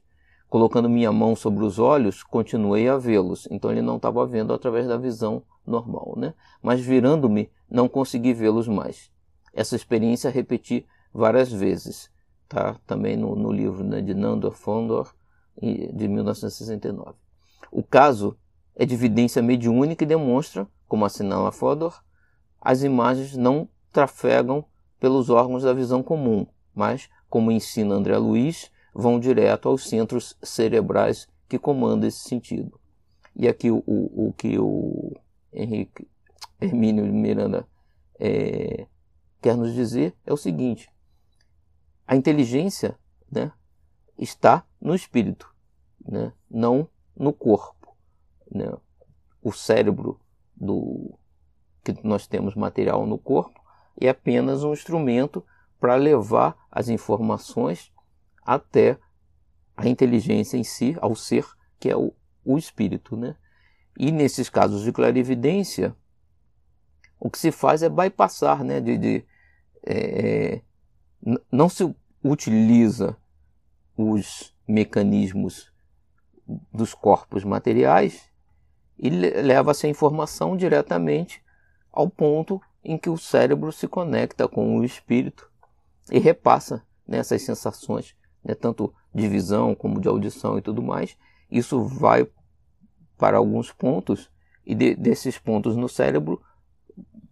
Colocando 0.49 0.89
minha 0.89 1.13
mão 1.13 1.37
sobre 1.37 1.65
os 1.65 1.79
olhos, 1.79 2.23
continuei 2.23 2.89
a 2.89 2.97
vê-los. 2.97 3.47
Então 3.51 3.71
ele 3.71 3.83
não 3.83 3.97
estava 3.97 4.27
vendo 4.27 4.53
através 4.53 4.87
da 4.87 4.97
visão 4.97 5.43
normal, 5.67 6.15
né? 6.17 6.35
Mas 6.63 6.81
virando-me, 6.81 7.51
não 7.71 7.89
consegui 7.89 8.33
vê-los 8.33 8.67
mais. 8.67 9.11
Essa 9.55 9.77
experiência 9.77 10.31
repeti 10.31 10.87
várias 11.13 11.53
vezes, 11.53 12.11
tá? 12.49 12.77
também 12.87 13.17
no, 13.17 13.35
no 13.35 13.53
livro 13.53 13.85
né, 13.85 14.01
de 14.01 14.15
Nando 14.15 14.51
Fondor, 14.51 15.15
de 15.61 16.09
1969. 16.09 17.15
O 17.71 17.83
caso 17.83 18.37
é 18.75 18.85
de 18.87 18.95
evidência 18.95 19.43
mediúnica 19.43 20.05
e 20.05 20.07
demonstra, 20.07 20.67
como 20.89 21.05
assinala 21.05 21.53
Fodor, 21.53 22.03
as 22.61 22.83
imagens 22.83 23.37
não 23.37 23.69
trafegam 23.93 24.65
pelos 24.99 25.31
órgãos 25.31 25.63
da 25.63 25.73
visão 25.73 26.03
comum, 26.03 26.47
mas, 26.75 27.09
como 27.29 27.51
ensina 27.51 27.95
André 27.95 28.17
Luiz, 28.19 28.71
vão 28.95 29.19
direto 29.19 29.69
aos 29.69 29.89
centros 29.89 30.37
cerebrais 30.43 31.29
que 31.49 31.59
comandam 31.59 32.09
esse 32.09 32.29
sentido. 32.29 32.79
E 33.35 33.49
aqui 33.49 33.71
o, 33.71 33.83
o, 33.87 34.29
o 34.29 34.33
que 34.33 34.59
o 34.59 35.17
Henrique 35.53 36.07
Hermínio 36.61 37.05
Miranda 37.07 37.67
é, 38.19 38.87
quer 39.41 39.57
nos 39.57 39.73
dizer 39.73 40.15
é 40.27 40.33
o 40.33 40.37
seguinte: 40.37 40.91
a 42.07 42.15
inteligência 42.15 42.99
né, 43.31 43.53
está 44.19 44.65
no 44.81 44.95
espírito, 44.95 45.53
né, 46.05 46.33
não 46.51 46.89
no 47.17 47.33
corpo. 47.33 47.97
Né? 48.51 48.71
O 49.43 49.53
cérebro 49.53 50.21
do 50.55 51.19
que 51.83 51.97
nós 52.05 52.27
temos 52.27 52.55
material 52.55 53.07
no 53.07 53.17
corpo 53.17 53.60
é 53.99 54.09
apenas 54.09 54.65
um 54.65 54.73
instrumento 54.73 55.45
para 55.79 55.95
levar 55.95 56.57
as 56.71 56.89
informações 56.89 57.93
até 58.45 58.99
a 59.77 59.89
inteligência 59.89 60.57
em 60.57 60.65
si, 60.65 60.97
ao 61.01 61.17
ser, 61.17 61.47
que 61.79 61.89
é 61.89 61.97
o, 61.97 62.13
o 62.45 62.59
espírito. 62.59 63.17
Né? 63.17 63.35
E 63.99 64.13
nesses 64.13 64.51
casos 64.51 64.83
de 64.83 64.93
clarividência, 64.93 65.97
o 67.19 67.31
que 67.31 67.39
se 67.39 67.51
faz 67.51 67.83
é 67.83 67.89
bypassar, 67.89 68.65
né, 68.65 68.81
de, 68.81 68.97
de 68.97 69.25
é, 69.83 70.63
não 71.51 71.69
se 71.69 71.95
utiliza 72.23 73.17
os 73.97 74.55
mecanismos 74.67 75.71
dos 76.73 76.95
corpos 76.95 77.45
materiais 77.45 78.31
e 78.99 79.09
leva-se 79.09 79.87
a 79.87 79.91
informação 79.91 80.57
diretamente 80.57 81.43
ao 81.93 82.09
ponto 82.09 82.61
em 82.85 82.97
que 82.97 83.11
o 83.11 83.19
cérebro 83.19 83.71
se 83.73 83.87
conecta 83.87 84.49
com 84.49 84.79
o 84.79 84.85
espírito 84.85 85.51
e 86.11 86.19
repassa 86.19 86.85
nessas 87.07 87.43
sensações, 87.43 88.17
né, 88.43 88.55
tanto 88.55 88.93
de 89.15 89.29
visão 89.29 89.75
como 89.75 90.01
de 90.01 90.09
audição 90.09 90.59
e 90.59 90.63
tudo 90.63 90.83
mais. 90.83 91.17
Isso 91.51 91.83
vai 91.85 92.27
para 93.19 93.39
alguns 93.39 93.73
pontos 93.73 94.31
e 94.65 94.75
de, 94.75 94.95
desses 94.95 95.39
pontos 95.39 95.77
no 95.77 95.89
cérebro 95.89 96.43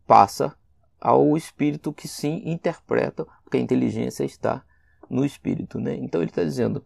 passa 0.07 0.57
ao 1.01 1.36
espírito 1.36 1.92
que 1.92 2.09
sim 2.09 2.42
interpreta, 2.44 3.24
porque 3.42 3.57
a 3.57 3.61
inteligência 3.61 4.24
está 4.24 4.64
no 5.09 5.24
espírito. 5.24 5.78
Né? 5.78 5.94
Então 5.94 6.20
ele 6.20 6.30
está 6.30 6.42
dizendo: 6.42 6.84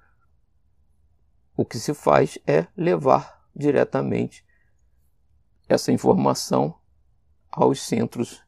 o 1.57 1.65
que 1.65 1.79
se 1.79 1.95
faz 1.95 2.39
é 2.47 2.67
levar 2.77 3.43
diretamente 3.55 4.45
essa 5.69 5.91
informação 5.91 6.79
aos 7.51 7.81
centros 7.81 8.43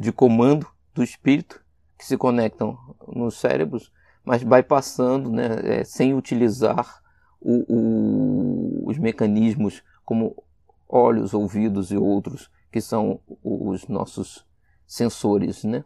de 0.00 0.10
comando 0.10 0.66
do 0.92 1.04
espírito 1.04 1.62
que 1.96 2.04
se 2.04 2.16
conectam 2.16 2.76
nos 3.06 3.36
cérebros 3.36 3.92
mas 4.24 4.42
bypassando, 4.42 5.30
né, 5.30 5.80
é, 5.80 5.84
sem 5.84 6.14
utilizar 6.14 7.02
o, 7.40 7.64
o, 7.68 8.88
os 8.88 8.98
mecanismos 8.98 9.82
como 10.04 10.44
olhos, 10.88 11.32
ouvidos 11.32 11.90
e 11.90 11.96
outros, 11.96 12.50
que 12.70 12.80
são 12.80 13.20
os 13.42 13.88
nossos 13.88 14.46
sensores 14.86 15.64
né, 15.64 15.84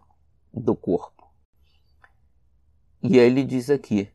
do 0.53 0.75
corpo. 0.75 1.31
E 3.03 3.19
aí 3.21 3.27
ele 3.27 3.45
diz 3.45 3.71
aqui, 3.71 4.09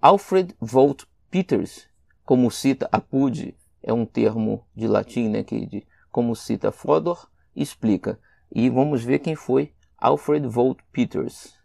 Alfred 0.00 0.54
Volt 0.60 1.04
Peters, 1.30 1.88
como 2.24 2.50
cita 2.50 2.88
Apud, 2.92 3.56
é 3.82 3.92
um 3.92 4.06
termo 4.06 4.66
de 4.74 4.86
latim, 4.86 5.28
né, 5.28 5.42
que 5.42 5.66
de, 5.66 5.86
como 6.10 6.34
cita 6.34 6.72
Fodor, 6.72 7.28
explica. 7.54 8.18
E 8.50 8.68
vamos 8.70 9.02
ver 9.04 9.18
quem 9.18 9.34
foi 9.34 9.74
Alfred 9.96 10.46
Volt 10.46 10.80
Peters. 10.92 11.58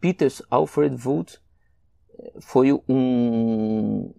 Peters 0.00 0.42
Alfred 0.50 0.96
Volt 0.96 1.36
eh, 2.18 2.32
foi 2.40 2.72
um 2.88 4.14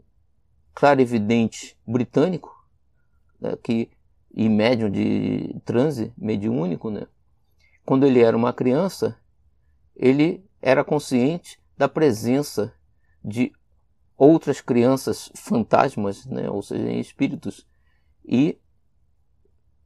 clarividente 0.74 1.78
britânico 1.86 2.49
né, 3.39 3.55
que 3.61 3.89
e 4.34 4.47
médium 4.47 4.89
de 4.89 5.59
transe 5.65 6.13
mediúnico, 6.17 6.89
né? 6.89 7.05
Quando 7.86 8.05
ele 8.05 8.22
era 8.22 8.38
uma 8.38 8.53
criança, 8.53 9.17
ele 9.95 10.45
era 10.61 10.84
consciente 10.84 11.59
da 11.78 11.89
presença 11.89 12.74
de 13.24 13.51
outras 14.15 14.61
crianças 14.61 15.32
fantasmas, 15.36 16.26
né? 16.26 16.49
Ou 16.49 16.61
seja, 16.61 16.91
espíritos, 16.91 17.67
e 18.24 18.57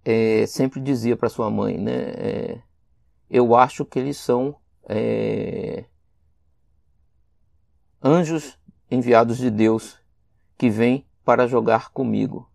é, 0.05 0.45
sempre 0.45 0.79
dizia 0.79 1.17
para 1.17 1.29
sua 1.29 1.49
mãe, 1.49 1.79
né? 1.79 1.93
É, 2.15 2.61
eu 3.27 3.55
acho 3.55 3.83
que 3.83 3.97
eles 3.97 4.17
são 4.17 4.55
é, 4.87 5.85
anjos 8.01 8.57
enviados 8.89 9.37
de 9.37 9.49
Deus 9.49 9.99
que 10.57 10.69
vêm 10.69 11.05
para 11.25 11.47
jogar 11.47 11.89
comigo 11.89 12.47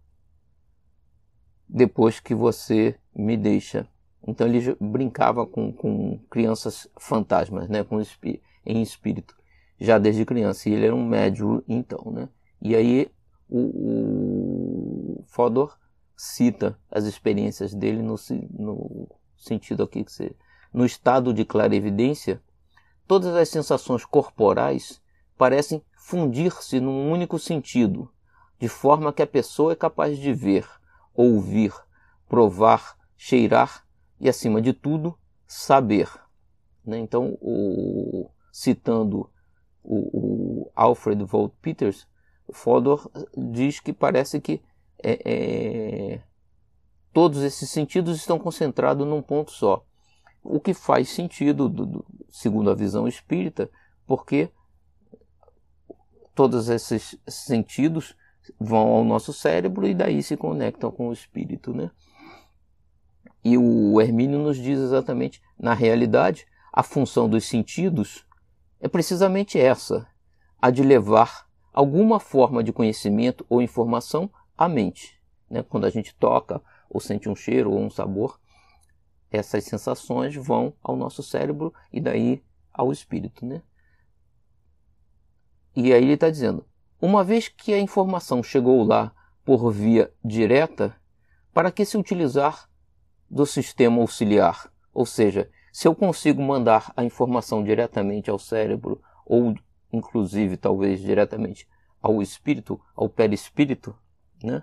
depois 1.69 2.21
que 2.21 2.35
você 2.35 2.97
me 3.15 3.37
deixa. 3.37 3.87
Então 4.27 4.47
ele 4.47 4.77
brincava 4.81 5.45
com, 5.45 5.73
com 5.73 6.19
crianças 6.31 6.89
fantasmas, 6.99 7.69
né? 7.69 7.83
com 7.83 8.01
em 8.65 8.83
espírito, 8.83 9.37
já 9.81 9.99
desde 9.99 10.25
criança. 10.25 10.69
E 10.69 10.73
ele 10.73 10.87
era 10.87 10.95
um 10.95 11.05
médium, 11.05 11.63
então. 11.67 12.13
Né? 12.13 12.29
E 12.63 12.77
aí 12.77 13.11
o, 13.49 15.19
o 15.19 15.25
Fodor 15.27 15.77
cita 16.21 16.79
as 16.91 17.05
experiências 17.05 17.75
dele 17.75 18.03
no, 18.03 18.15
no 18.51 19.09
sentido 19.39 19.83
aqui 19.83 20.05
que 20.05 20.13
você, 20.13 20.37
no 20.71 20.85
estado 20.85 21.33
de 21.33 21.47
clarevidência, 21.47 22.43
todas 23.09 23.35
as 23.35 23.49
sensações 23.49 24.05
corporais 24.05 25.01
parecem 25.39 25.83
fundir-se 25.97 26.79
num 26.79 27.11
único 27.11 27.39
sentido, 27.39 28.13
de 28.59 28.69
forma 28.69 29.15
que 29.15 29.23
a 29.23 29.27
pessoa 29.27 29.73
é 29.73 29.75
capaz 29.75 30.19
de 30.19 30.35
ver, 30.35 30.69
ouvir, 31.15 31.73
provar, 32.29 32.99
cheirar 33.17 33.83
e, 34.21 34.29
acima 34.29 34.61
de 34.61 34.75
tudo, 34.75 35.19
saber. 35.47 36.07
Né? 36.85 36.99
Então, 36.99 37.39
o, 37.41 38.29
citando 38.53 39.31
o, 39.83 40.67
o 40.67 40.73
Alfred 40.77 41.25
Volt 41.25 41.55
Peters, 41.63 42.07
Fodor 42.53 43.11
diz 43.35 43.81
que 43.81 43.95
parece 43.95 44.39
que 44.39 44.61
é, 45.03 45.21
é, 45.25 46.21
todos 47.13 47.43
esses 47.43 47.69
sentidos 47.71 48.17
estão 48.17 48.39
concentrados 48.39 49.07
num 49.07 49.23
ponto 49.23 49.51
só. 49.51 49.85
O 50.43 50.59
que 50.61 50.73
faz 50.73 51.09
sentido, 51.11 51.69
do, 51.69 51.87
do, 51.87 52.07
segundo 52.31 52.71
a 52.71 52.75
visão 52.75 53.07
espírita, 53.07 53.71
porque 54.07 54.51
todos 56.35 56.69
esses 56.69 57.19
sentidos 57.29 58.17
vão 58.59 58.89
ao 58.89 59.05
nosso 59.05 59.33
cérebro 59.33 59.87
e 59.87 59.95
daí 59.95 60.23
se 60.23 60.37
conectam 60.37 60.91
com 60.91 61.09
o 61.09 61.13
espírito, 61.13 61.75
né? 61.75 61.91
E 63.45 63.57
o 63.57 64.01
Hermínio 64.01 64.39
nos 64.39 64.57
diz 64.57 64.79
exatamente, 64.79 65.43
na 65.59 65.75
realidade, 65.75 66.47
a 66.73 66.83
função 66.83 67.29
dos 67.29 67.45
sentidos 67.45 68.27
é 68.81 68.89
precisamente 68.89 69.59
essa, 69.59 70.07
a 70.61 70.71
de 70.71 70.83
levar 70.83 71.47
alguma 71.73 72.21
forma 72.21 72.63
de 72.63 72.73
conhecimento 72.73 73.45
ou 73.49 73.63
informação 73.63 74.31
a 74.61 74.69
mente. 74.69 75.19
Né? 75.49 75.63
Quando 75.63 75.87
a 75.87 75.91
gente 75.91 76.15
toca, 76.15 76.61
ou 76.91 77.01
sente 77.01 77.31
um 77.31 77.35
cheiro 77.35 77.73
ou 77.73 77.81
um 77.81 77.89
sabor, 77.89 78.39
essas 79.31 79.65
sensações 79.65 80.37
vão 80.37 80.75
ao 80.83 80.95
nosso 80.95 81.23
cérebro 81.23 81.73
e 81.91 81.99
daí 81.99 82.45
ao 82.71 82.93
espírito. 82.93 83.47
Né? 83.47 83.63
E 85.75 85.95
aí 85.95 86.03
ele 86.03 86.13
está 86.13 86.29
dizendo: 86.29 86.67
uma 87.01 87.25
vez 87.25 87.49
que 87.49 87.73
a 87.73 87.81
informação 87.81 88.43
chegou 88.43 88.85
lá 88.85 89.15
por 89.47 89.71
via 89.71 90.13
direta, 90.23 90.95
para 91.55 91.73
que 91.73 91.87
se 91.87 91.97
utilizar 91.97 92.69
do 93.31 93.47
sistema 93.47 94.03
auxiliar? 94.03 94.71
Ou 94.93 95.07
seja, 95.07 95.51
se 95.73 95.89
eu 95.89 95.95
consigo 95.95 96.43
mandar 96.43 96.93
a 96.95 97.03
informação 97.03 97.65
diretamente 97.65 98.29
ao 98.29 98.39
cérebro, 98.39 99.01
ou 99.25 99.55
inclusive 99.91 100.59
talvez 100.59 101.01
diretamente 101.01 101.67
ao 102.03 102.21
espírito, 102.21 102.79
ao 102.95 103.09
perispírito, 103.09 103.97
né? 104.43 104.63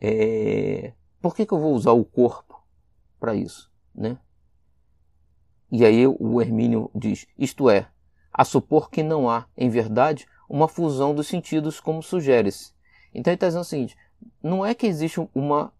É... 0.00 0.92
Por 1.20 1.34
que, 1.34 1.46
que 1.46 1.52
eu 1.52 1.60
vou 1.60 1.74
usar 1.74 1.92
o 1.92 2.04
corpo 2.04 2.60
para 3.20 3.34
isso? 3.34 3.70
Né? 3.94 4.18
E 5.70 5.84
aí 5.84 6.06
o 6.06 6.40
Hermínio 6.40 6.90
diz: 6.94 7.26
isto 7.38 7.70
é, 7.70 7.88
a 8.32 8.44
supor 8.44 8.90
que 8.90 9.02
não 9.02 9.30
há, 9.30 9.46
em 9.56 9.68
verdade, 9.68 10.26
uma 10.48 10.68
fusão 10.68 11.14
dos 11.14 11.26
sentidos, 11.26 11.80
como 11.80 12.02
sugere-se. 12.02 12.72
Então 13.14 13.30
ele 13.30 13.36
está 13.36 13.46
dizendo 13.46 13.62
o 13.62 13.64
seguinte: 13.64 13.96
não 14.42 14.64
é 14.64 14.74
que 14.74 14.86
existe 14.86 15.20
uma 15.34 15.72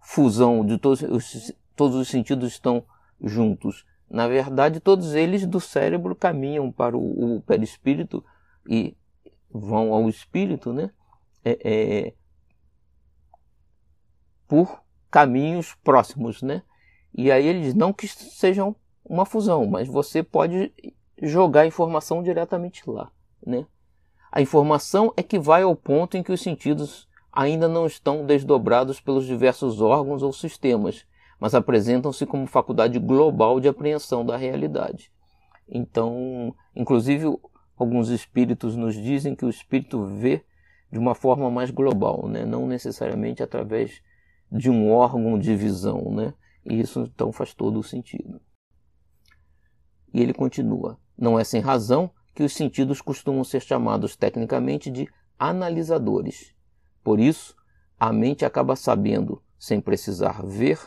fusão 0.00 0.64
de 0.64 0.78
todos 0.78 1.02
os, 1.02 1.52
todos 1.74 1.96
os 1.96 2.08
sentidos 2.08 2.52
estão 2.52 2.84
juntos. 3.20 3.84
Na 4.08 4.28
verdade, 4.28 4.78
todos 4.78 5.14
eles 5.14 5.46
do 5.46 5.60
cérebro 5.60 6.14
caminham 6.14 6.70
para 6.70 6.96
o, 6.96 7.36
o 7.36 7.40
perispírito 7.40 8.24
e 8.68 8.96
vão 9.50 9.92
ao 9.92 10.08
espírito, 10.08 10.72
né? 10.72 10.90
É, 11.48 11.58
é, 11.62 12.12
por 14.48 14.82
caminhos 15.08 15.76
próximos, 15.84 16.42
né? 16.42 16.62
E 17.14 17.30
aí 17.30 17.46
ele 17.46 17.62
diz, 17.62 17.74
não 17.74 17.92
que 17.92 18.08
sejam 18.08 18.74
uma 19.04 19.24
fusão, 19.24 19.64
mas 19.64 19.86
você 19.86 20.24
pode 20.24 20.72
jogar 21.22 21.60
a 21.62 21.66
informação 21.66 22.20
diretamente 22.20 22.82
lá, 22.90 23.10
né? 23.46 23.64
A 24.32 24.42
informação 24.42 25.14
é 25.16 25.22
que 25.22 25.38
vai 25.38 25.62
ao 25.62 25.76
ponto 25.76 26.16
em 26.16 26.22
que 26.22 26.32
os 26.32 26.42
sentidos 26.42 27.08
ainda 27.32 27.68
não 27.68 27.86
estão 27.86 28.26
desdobrados 28.26 29.00
pelos 29.00 29.24
diversos 29.24 29.80
órgãos 29.80 30.22
ou 30.22 30.32
sistemas, 30.32 31.06
mas 31.38 31.54
apresentam-se 31.54 32.26
como 32.26 32.46
faculdade 32.46 32.98
global 32.98 33.60
de 33.60 33.68
apreensão 33.68 34.26
da 34.26 34.36
realidade. 34.36 35.12
Então, 35.68 36.54
inclusive, 36.74 37.26
alguns 37.76 38.08
espíritos 38.08 38.74
nos 38.74 38.94
dizem 38.94 39.34
que 39.34 39.44
o 39.44 39.50
espírito 39.50 40.06
vê 40.06 40.44
de 40.90 40.98
uma 40.98 41.14
forma 41.14 41.50
mais 41.50 41.70
global, 41.70 42.28
né? 42.28 42.44
não 42.44 42.66
necessariamente 42.66 43.42
através 43.42 44.02
de 44.50 44.70
um 44.70 44.90
órgão 44.90 45.38
de 45.38 45.54
visão. 45.54 46.12
Né? 46.12 46.34
E 46.64 46.80
isso 46.80 47.00
então 47.00 47.32
faz 47.32 47.54
todo 47.54 47.78
o 47.78 47.82
sentido. 47.82 48.40
E 50.12 50.20
ele 50.20 50.32
continua: 50.32 50.98
não 51.16 51.38
é 51.38 51.44
sem 51.44 51.60
razão 51.60 52.10
que 52.34 52.42
os 52.42 52.52
sentidos 52.52 53.00
costumam 53.00 53.42
ser 53.44 53.62
chamados 53.62 54.16
tecnicamente 54.16 54.90
de 54.90 55.08
analisadores. 55.38 56.54
Por 57.02 57.20
isso, 57.20 57.56
a 57.98 58.12
mente 58.12 58.44
acaba 58.44 58.76
sabendo, 58.76 59.42
sem 59.58 59.80
precisar 59.80 60.44
ver, 60.44 60.78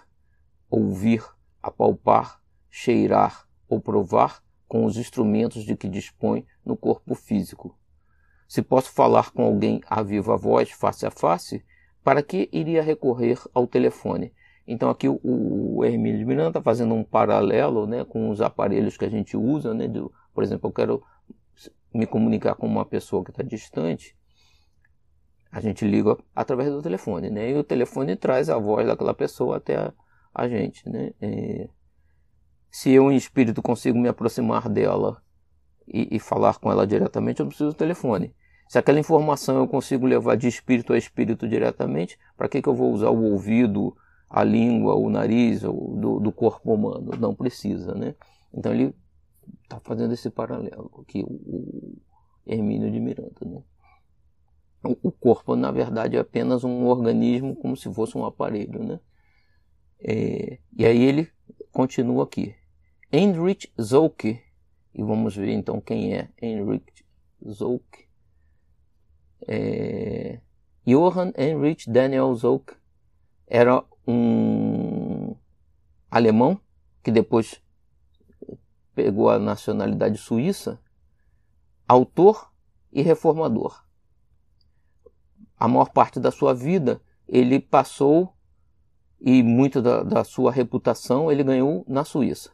ouvir, 0.70 1.24
apalpar, 1.62 2.42
cheirar 2.70 3.48
ou 3.68 3.82
provar 3.82 4.44
com 4.68 4.86
os 4.86 4.98
instrumentos 4.98 5.64
de 5.64 5.76
que 5.76 5.90
dispõe 5.90 6.46
no 6.64 6.78
corpo 6.78 7.16
físico. 7.16 7.76
Se 8.50 8.64
posso 8.64 8.92
falar 8.92 9.30
com 9.30 9.44
alguém 9.44 9.80
a 9.88 10.02
viva 10.02 10.36
voz, 10.36 10.72
face 10.72 11.06
a 11.06 11.12
face, 11.12 11.64
para 12.04 12.24
que 12.24 12.50
iria 12.52 12.82
recorrer 12.82 13.40
ao 13.54 13.68
telefone? 13.68 14.34
Então 14.66 14.90
aqui 14.90 15.08
o, 15.08 15.20
o 15.24 15.86
Hermínio 15.86 16.18
de 16.18 16.26
Miranda 16.26 16.50
está 16.50 16.62
fazendo 16.62 16.96
um 16.96 17.04
paralelo 17.04 17.86
né, 17.86 18.04
com 18.04 18.28
os 18.32 18.42
aparelhos 18.42 18.98
que 18.98 19.06
a 19.06 19.10
gente 19.10 19.38
usa. 19.38 19.72
Né, 19.76 19.86
por 20.34 20.44
exemplo, 20.44 20.68
eu 20.68 20.74
quero 20.74 21.04
me 21.94 22.08
comunicar 22.08 22.56
com 22.56 22.66
uma 22.66 22.86
pessoa 22.86 23.24
que 23.24 23.30
está 23.30 23.44
distante, 23.44 24.18
a 25.52 25.62
gente 25.62 25.86
liga 25.86 26.18
através 26.36 26.72
do 26.72 26.82
telefone, 26.82 27.30
né? 27.30 27.52
E 27.52 27.56
o 27.56 27.64
telefone 27.64 28.16
traz 28.16 28.50
a 28.50 28.58
voz 28.58 28.88
daquela 28.88 29.14
pessoa 29.14 29.58
até 29.58 29.76
a, 29.76 29.94
a 30.34 30.48
gente, 30.48 30.88
né? 30.90 31.12
É, 31.22 31.70
se 32.72 32.92
eu 32.92 33.12
em 33.12 33.16
espírito 33.16 33.62
consigo 33.62 33.98
me 33.98 34.08
aproximar 34.08 34.70
dela 34.70 35.22
e, 35.88 36.16
e, 36.16 36.20
falar 36.20 36.60
com 36.60 36.72
ela 36.72 36.86
diretamente, 36.86 37.40
eu 37.40 37.48
preciso 37.48 37.72
do 37.72 37.76
telefone. 37.76 38.34
Se 38.70 38.78
aquela 38.78 39.00
informação 39.00 39.58
eu 39.58 39.68
consigo 39.68 40.06
levar 40.06 40.38
de 40.38 40.48
espírito 40.48 40.94
a 40.94 40.98
espírito 40.98 41.48
diretamente, 41.50 42.20
para 42.38 42.48
que, 42.48 42.62
que 42.62 42.70
eu 42.70 42.76
vou 42.76 42.94
usar 42.94 43.10
o 43.10 43.24
ouvido, 43.24 43.98
a 44.30 44.44
língua, 44.44 44.94
o 44.94 45.10
nariz 45.10 45.64
o, 45.64 45.72
do, 45.72 46.20
do 46.20 46.32
corpo 46.32 46.72
humano? 46.72 47.10
Não 47.20 47.34
precisa, 47.34 47.96
né? 47.96 48.14
Então 48.54 48.72
ele 48.72 48.94
está 49.64 49.80
fazendo 49.80 50.14
esse 50.14 50.30
paralelo 50.30 50.92
aqui, 51.02 51.24
o, 51.28 51.98
Hermínio 52.46 52.92
de 52.92 53.00
Miranda. 53.00 53.34
Né? 53.42 53.64
O, 54.84 55.12
corpo, 55.12 55.56
na 55.56 55.72
verdade, 55.72 56.16
é 56.16 56.20
apenas 56.20 56.64
um 56.64 56.86
organismo 56.86 57.56
como 57.56 57.76
se 57.76 57.92
fosse 57.92 58.16
um 58.16 58.24
aparelho. 58.24 58.84
Né? 58.84 59.00
É, 60.00 60.60
e 60.78 60.86
aí 60.86 61.02
ele 61.02 61.28
continua 61.72 62.24
aqui. 62.24 62.54
Heinrich 63.12 63.74
Zolke, 63.82 64.40
e 64.94 65.02
vamos 65.02 65.36
ver 65.36 65.54
então 65.54 65.82
quem 65.82 66.14
é 66.14 66.30
Heinrich 66.40 67.04
Zolke. 67.44 68.09
É, 69.48 70.40
Johann 70.86 71.32
Heinrich 71.38 71.90
Daniel 71.90 72.34
Zolke 72.36 72.76
era 73.48 73.84
um 74.08 75.36
alemão 76.10 76.60
que 77.04 77.12
depois 77.12 77.62
pegou 78.94 79.30
a 79.30 79.40
nacionalidade 79.40 80.18
suíça, 80.18 80.80
autor 81.88 82.52
e 82.92 83.02
reformador. 83.02 83.84
A 85.58 85.68
maior 85.68 85.90
parte 85.92 86.20
da 86.20 86.32
sua 86.32 86.54
vida 86.54 87.02
ele 87.28 87.60
passou 87.60 88.34
e 89.22 89.44
muito 89.44 89.82
da, 89.82 90.04
da 90.04 90.24
sua 90.24 90.52
reputação 90.52 91.32
ele 91.32 91.44
ganhou 91.44 91.84
na 91.88 92.04
Suíça. 92.04 92.52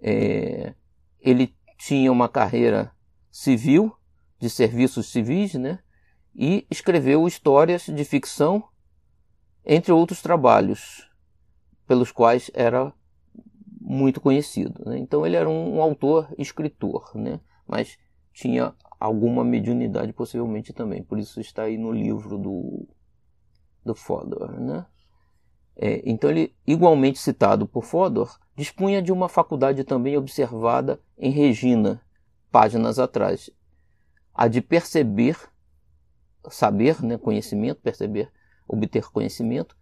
É, 0.00 0.74
ele 1.20 1.54
tinha 1.78 2.10
uma 2.12 2.28
carreira 2.28 2.92
civil, 3.30 3.96
de 4.38 4.48
serviços 4.50 5.10
civis, 5.10 5.54
né? 5.54 5.78
E 6.34 6.66
escreveu 6.70 7.26
histórias 7.26 7.86
de 7.86 8.04
ficção, 8.04 8.64
entre 9.64 9.92
outros 9.92 10.20
trabalhos, 10.20 11.08
pelos 11.86 12.10
quais 12.10 12.50
era 12.54 12.92
muito 13.80 14.20
conhecido. 14.20 14.82
Né? 14.86 14.98
Então 14.98 15.24
ele 15.26 15.36
era 15.36 15.48
um, 15.48 15.80
autor, 15.80 16.28
escritor, 16.38 17.12
né? 17.14 17.40
mas 17.66 17.98
tinha 18.32 18.74
alguma 18.98 19.44
mediunidade 19.44 20.12
possivelmente 20.12 20.72
também. 20.72 21.02
Por 21.02 21.18
isso 21.18 21.40
está 21.40 21.64
aí 21.64 21.76
no 21.76 21.92
livro 21.92 22.38
do, 22.38 22.88
do 23.84 23.94
Fodor. 23.94 24.58
Né? 24.58 24.86
É, 25.76 26.02
então 26.04 26.30
ele, 26.30 26.54
igualmente 26.66 27.18
citado 27.18 27.66
por 27.66 27.84
Fodor, 27.84 28.38
dispunha 28.56 29.02
de 29.02 29.12
uma 29.12 29.28
faculdade 29.28 29.84
também 29.84 30.16
observada 30.16 31.00
em 31.18 31.30
Regina, 31.30 32.00
páginas 32.50 32.98
atrás, 32.98 33.50
a 34.32 34.48
de 34.48 34.60
perceber, 34.60 35.36
saber, 36.50 37.02
né, 37.02 37.16
conhecimento, 37.18 37.80
perceber, 37.80 38.30
obter 38.68 39.10
conhecimento 39.10 39.76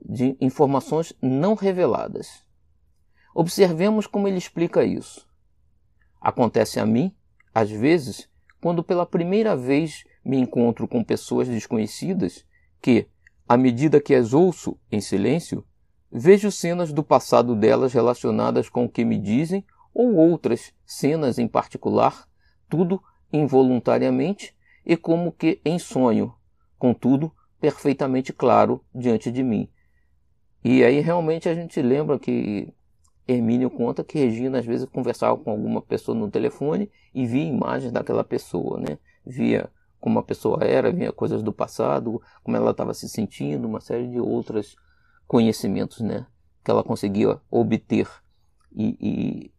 de 0.00 0.36
informações 0.40 1.12
não 1.20 1.54
reveladas. 1.54 2.44
Observemos 3.34 4.06
como 4.06 4.28
ele 4.28 4.38
explica 4.38 4.84
isso. 4.84 5.28
Acontece 6.20 6.80
a 6.80 6.86
mim, 6.86 7.14
às 7.54 7.70
vezes, 7.70 8.28
quando 8.60 8.82
pela 8.82 9.06
primeira 9.06 9.56
vez 9.56 10.04
me 10.24 10.38
encontro 10.38 10.88
com 10.88 11.04
pessoas 11.04 11.48
desconhecidas, 11.48 12.44
que, 12.80 13.08
à 13.48 13.56
medida 13.56 14.00
que 14.00 14.14
as 14.14 14.32
ouço 14.32 14.78
em 14.90 15.00
silêncio, 15.00 15.64
vejo 16.10 16.50
cenas 16.50 16.92
do 16.92 17.02
passado 17.02 17.54
delas 17.54 17.92
relacionadas 17.92 18.68
com 18.68 18.84
o 18.84 18.88
que 18.88 19.04
me 19.04 19.18
dizem 19.18 19.64
ou 19.92 20.14
outras 20.16 20.72
cenas 20.84 21.38
em 21.38 21.48
particular, 21.48 22.28
tudo 22.68 23.02
involuntariamente 23.32 24.54
e 24.88 24.96
como 24.96 25.30
que 25.30 25.60
em 25.66 25.78
sonho, 25.78 26.34
contudo 26.78 27.30
perfeitamente 27.60 28.32
claro 28.32 28.82
diante 28.94 29.30
de 29.30 29.42
mim. 29.42 29.68
E 30.64 30.82
aí 30.82 31.00
realmente 31.00 31.46
a 31.46 31.54
gente 31.54 31.82
lembra 31.82 32.18
que 32.18 32.72
Hermínio 33.26 33.68
conta 33.68 34.02
que 34.02 34.18
Regina 34.18 34.60
às 34.60 34.64
vezes 34.64 34.88
conversava 34.88 35.36
com 35.36 35.50
alguma 35.50 35.82
pessoa 35.82 36.16
no 36.16 36.30
telefone 36.30 36.90
e 37.14 37.26
via 37.26 37.44
imagens 37.44 37.92
daquela 37.92 38.24
pessoa, 38.24 38.80
né? 38.80 38.98
Via 39.26 39.70
como 40.00 40.18
a 40.18 40.22
pessoa 40.22 40.64
era, 40.64 40.90
via 40.90 41.12
coisas 41.12 41.42
do 41.42 41.52
passado, 41.52 42.22
como 42.42 42.56
ela 42.56 42.70
estava 42.70 42.94
se 42.94 43.10
sentindo, 43.10 43.68
uma 43.68 43.80
série 43.80 44.08
de 44.08 44.18
outros 44.18 44.74
conhecimentos, 45.26 46.00
né? 46.00 46.26
Que 46.64 46.70
ela 46.70 46.82
conseguia 46.82 47.38
obter. 47.50 48.08
E, 48.74 48.96
e 48.98 49.52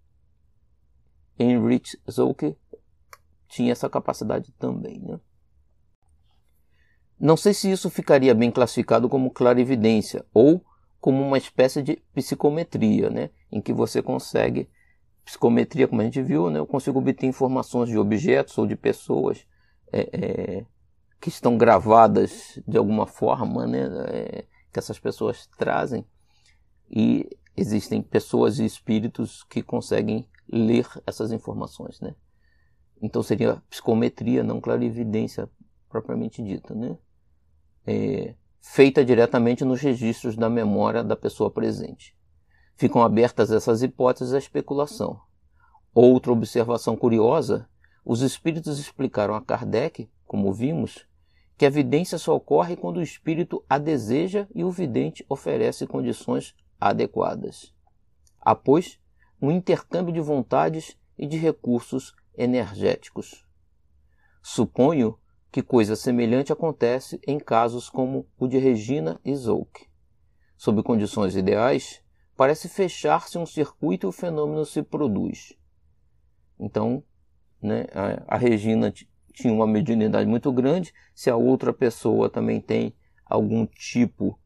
Heinrich 1.38 2.00
Zolke 2.10 2.58
tinha 3.50 3.72
essa 3.72 3.90
capacidade 3.90 4.54
também, 4.54 5.00
né? 5.00 5.20
Não 7.20 7.36
sei 7.36 7.54
se 7.54 7.70
isso 7.70 7.90
ficaria 7.90 8.34
bem 8.34 8.50
classificado 8.50 9.10
como 9.10 9.30
clarividência 9.30 10.26
ou 10.34 10.64
como 11.02 11.22
uma 11.22 11.38
espécie 11.38 11.82
de 11.82 11.98
psicometria, 12.14 13.10
né? 13.10 13.30
em 13.52 13.60
que 13.60 13.74
você 13.74 14.02
consegue, 14.02 14.70
psicometria, 15.26 15.88
como 15.88 16.02
a 16.02 16.06
gente 16.06 16.22
viu, 16.22 16.50
né? 16.50 16.60
eu 16.60 16.68
consigo 16.68 17.00
obter 17.00 17.28
informações 17.28 17.90
de 17.90 17.98
objetos 17.98 18.58
ou 18.58 18.66
de 18.66 18.76
pessoas 18.76 19.46
é, 19.92 20.10
é, 20.14 20.66
que 21.20 21.28
estão 21.28 21.58
gravadas 21.58 22.58
de 22.66 22.78
alguma 22.78 23.06
forma, 23.06 23.68
né? 23.68 23.82
É, 24.08 24.46
que 24.72 24.78
essas 24.78 25.00
pessoas 25.00 25.48
trazem, 25.58 26.06
e 26.90 27.28
existem 27.58 28.02
pessoas 28.02 28.60
e 28.60 28.66
espíritos 28.66 29.44
que 29.44 29.62
conseguem 29.62 30.28
ler 30.48 30.88
essas 31.06 31.32
informações. 31.32 32.00
Né? 32.00 32.16
Então 33.02 33.24
seria 33.24 33.62
psicometria, 33.70 34.44
não 34.44 34.60
clarividência 34.60 35.50
propriamente 35.88 36.44
dita. 36.44 36.76
Né? 36.76 36.98
É, 37.86 38.36
feita 38.62 39.04
diretamente 39.04 39.64
nos 39.66 39.82
registros 39.82 40.36
da 40.36 40.50
memória 40.50 41.04
da 41.04 41.16
pessoa 41.16 41.50
presente. 41.50 42.16
Ficam 42.76 43.02
abertas 43.02 43.52
essas 43.52 43.82
hipóteses 43.82 44.34
à 44.34 44.38
especulação. 44.38 45.20
Outra 45.94 46.32
observação 46.32 46.96
curiosa: 46.96 47.68
os 48.06 48.22
espíritos 48.22 48.80
explicaram 48.80 49.34
a 49.34 49.42
Kardec, 49.42 50.10
como 50.26 50.54
vimos, 50.54 51.06
que 51.58 51.66
a 51.66 51.70
vidência 51.70 52.18
só 52.18 52.36
ocorre 52.36 52.78
quando 52.78 52.98
o 52.98 53.02
espírito 53.02 53.64
a 53.70 53.78
deseja 53.78 54.48
e 54.56 54.64
o 54.64 54.72
vidente 54.72 55.26
oferece 55.28 55.86
condições 55.86 56.56
adequadas. 56.80 57.74
Pois, 58.64 58.98
um 59.42 59.52
intercâmbio 59.52 60.14
de 60.14 60.22
vontades 60.22 60.98
e 61.18 61.28
de 61.28 61.38
recursos 61.38 62.16
energéticos. 62.40 63.46
Suponho 64.42 65.20
que 65.52 65.62
coisa 65.62 65.96
semelhante 65.96 66.54
acontece 66.54 67.20
em 67.28 67.40
casos 67.40 67.90
como 67.90 68.26
o 68.38 68.48
de 68.48 68.58
Regina 68.58 69.20
e 69.26 69.36
Zolk. 69.36 69.88
Sob 70.58 70.82
condições 70.82 71.36
ideais, 71.36 72.02
parece 72.36 72.70
fechar-se 72.70 73.38
um 73.38 73.46
circuito 73.46 74.08
e 74.08 74.10
o 74.10 74.12
fenômeno 74.12 74.66
se 74.66 74.82
produz. 74.82 75.54
Então, 76.60 77.04
né, 77.62 77.86
a, 77.94 78.36
a 78.36 78.38
Regina 78.38 78.94
tinha 79.34 79.54
uma 79.54 79.68
mediunidade 79.68 80.30
muito 80.30 80.52
grande, 80.52 80.94
se 81.14 81.30
a 81.30 81.36
outra 81.36 81.74
pessoa 81.74 82.30
também 82.30 82.62
tem 82.62 82.96
algum 83.26 83.66
tipo 83.66 84.40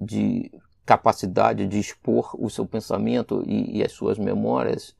de 0.00 0.50
capacidade 0.84 1.66
de 1.66 1.78
expor 1.78 2.34
o 2.38 2.48
seu 2.48 2.66
pensamento 2.66 3.42
e, 3.46 3.78
e 3.78 3.84
as 3.84 3.92
suas 3.92 4.18
memórias, 4.18 4.96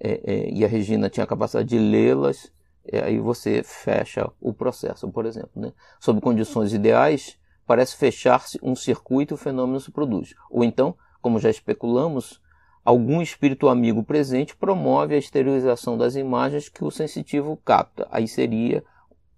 é, 0.00 0.20
é, 0.24 0.50
e 0.50 0.64
a 0.64 0.68
Regina 0.68 1.10
tinha 1.10 1.24
a 1.24 1.26
capacidade 1.26 1.68
de 1.68 1.78
lê-las, 1.78 2.50
é, 2.84 3.04
aí 3.04 3.18
você 3.18 3.62
fecha 3.62 4.30
o 4.40 4.52
processo, 4.52 5.08
por 5.10 5.26
exemplo. 5.26 5.50
Né? 5.54 5.72
Sob 6.00 6.20
condições 6.20 6.72
ideais, 6.72 7.38
parece 7.66 7.96
fechar-se 7.96 8.58
um 8.62 8.74
circuito 8.74 9.34
e 9.34 9.36
o 9.36 9.38
fenômeno 9.38 9.78
se 9.78 9.90
produz. 9.90 10.34
Ou 10.50 10.64
então, 10.64 10.96
como 11.20 11.38
já 11.38 11.50
especulamos, 11.50 12.40
algum 12.84 13.20
espírito 13.20 13.68
amigo 13.68 14.02
presente 14.02 14.56
promove 14.56 15.14
a 15.14 15.18
esterilização 15.18 15.98
das 15.98 16.16
imagens 16.16 16.68
que 16.68 16.82
o 16.82 16.90
sensitivo 16.90 17.56
capta. 17.58 18.08
Aí 18.10 18.26
seria 18.26 18.82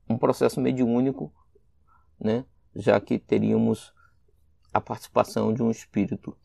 um 0.09 0.17
processo 0.17 0.61
mediúnico, 0.61 1.33
né? 2.19 2.45
já 2.75 3.01
que 3.01 3.19
teríamos 3.19 3.93
a 4.73 4.81
participação 4.81 5.53
de 5.53 5.63
um 5.63 5.71
espírito. 5.71 6.37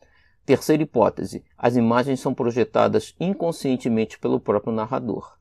Terceira 0.48 0.82
hipótese: 0.82 1.44
as 1.58 1.76
imagens 1.76 2.20
são 2.20 2.32
projetadas 2.32 3.14
inconscientemente 3.20 4.18
pelo 4.18 4.40
próprio 4.40 4.72
narrador. 4.72 5.36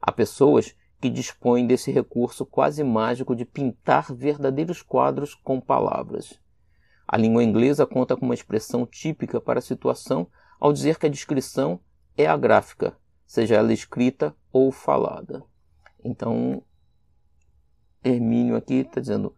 Há 0.00 0.10
pessoas 0.10 0.74
que 0.98 1.10
dispõe 1.10 1.66
desse 1.66 1.92
recurso 1.92 2.46
quase 2.46 2.82
mágico 2.82 3.36
de 3.36 3.44
pintar 3.44 4.14
verdadeiros 4.14 4.80
quadros 4.80 5.34
com 5.34 5.60
palavras. 5.60 6.40
A 7.06 7.18
língua 7.18 7.44
inglesa 7.44 7.86
conta 7.86 8.16
com 8.16 8.24
uma 8.24 8.32
expressão 8.32 8.86
típica 8.86 9.42
para 9.42 9.58
a 9.58 9.62
situação 9.62 10.26
ao 10.58 10.72
dizer 10.72 10.98
que 10.98 11.04
a 11.04 11.10
descrição 11.10 11.78
é 12.16 12.26
a 12.26 12.34
gráfica, 12.34 12.96
seja 13.26 13.56
ela 13.56 13.74
escrita 13.74 14.34
ou 14.50 14.72
falada. 14.72 15.44
Então, 16.02 16.62
Hermínio 18.02 18.56
aqui 18.56 18.76
está 18.76 19.02
dizendo, 19.02 19.36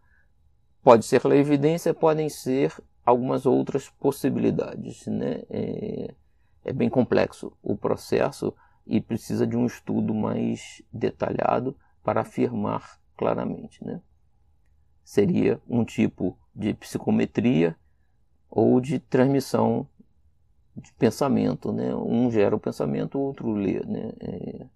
pode 0.80 1.04
ser 1.04 1.26
a 1.26 1.34
evidência, 1.34 1.92
podem 1.92 2.28
ser 2.28 2.72
algumas 3.08 3.46
outras 3.46 3.88
possibilidades. 3.88 5.06
Né? 5.06 5.42
É, 5.48 6.14
é 6.64 6.72
bem 6.72 6.90
complexo 6.90 7.52
o 7.62 7.76
processo 7.76 8.54
e 8.86 9.00
precisa 9.00 9.46
de 9.46 9.56
um 9.56 9.66
estudo 9.66 10.14
mais 10.14 10.82
detalhado 10.92 11.76
para 12.02 12.20
afirmar 12.20 13.00
claramente. 13.16 13.82
Né? 13.84 14.00
Seria 15.02 15.60
um 15.66 15.84
tipo 15.84 16.38
de 16.54 16.74
psicometria 16.74 17.76
ou 18.50 18.80
de 18.80 18.98
transmissão 18.98 19.88
de 20.76 20.92
pensamento, 20.92 21.72
né? 21.72 21.92
Um 21.94 22.30
gera 22.30 22.54
o 22.54 22.60
pensamento, 22.60 23.18
o 23.18 23.22
outro 23.22 23.52
lê, 23.52 23.80
né? 23.80 24.12
É, 24.20 24.66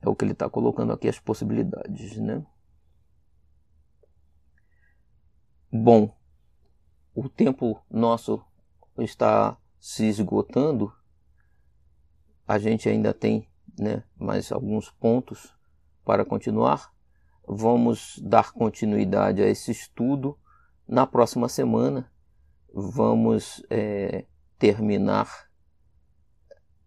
é 0.00 0.08
o 0.08 0.16
que 0.16 0.24
ele 0.24 0.32
está 0.32 0.48
colocando 0.48 0.90
aqui 0.92 1.06
as 1.06 1.18
possibilidades, 1.18 2.16
né? 2.16 2.42
Bom, 5.70 6.14
o 7.24 7.28
tempo 7.28 7.82
nosso 7.90 8.42
está 8.98 9.56
se 9.78 10.06
esgotando. 10.06 10.92
A 12.46 12.58
gente 12.58 12.88
ainda 12.88 13.14
tem, 13.14 13.48
né, 13.78 14.02
mais 14.18 14.50
alguns 14.50 14.90
pontos 14.90 15.54
para 16.04 16.24
continuar. 16.24 16.92
Vamos 17.46 18.18
dar 18.22 18.52
continuidade 18.52 19.42
a 19.42 19.48
esse 19.48 19.70
estudo 19.70 20.38
na 20.86 21.06
próxima 21.06 21.48
semana 21.48 22.10
vamos 22.72 23.62
é, 23.68 24.26
terminar 24.58 25.48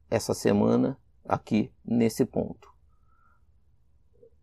essa 0.09 0.33
semana 0.33 0.97
aqui 1.25 1.71
nesse 1.83 2.25
ponto. 2.25 2.71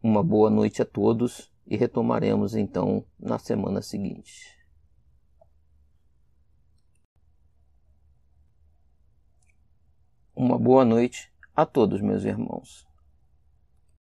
Uma 0.03 0.22
boa 0.22 0.51
noite 0.51 0.82
a 0.82 0.84
todos 0.84 1.53
e 1.66 1.76
retomaremos 1.76 2.55
então 2.55 3.05
na 3.18 3.38
semana 3.38 3.82
seguinte. 3.82 4.60
Uma 10.35 10.59
boa 10.59 10.85
noite 10.85 11.31
a 11.55 11.66
todos, 11.66 12.01
meus 12.01 12.24
irmãos. 12.24 12.89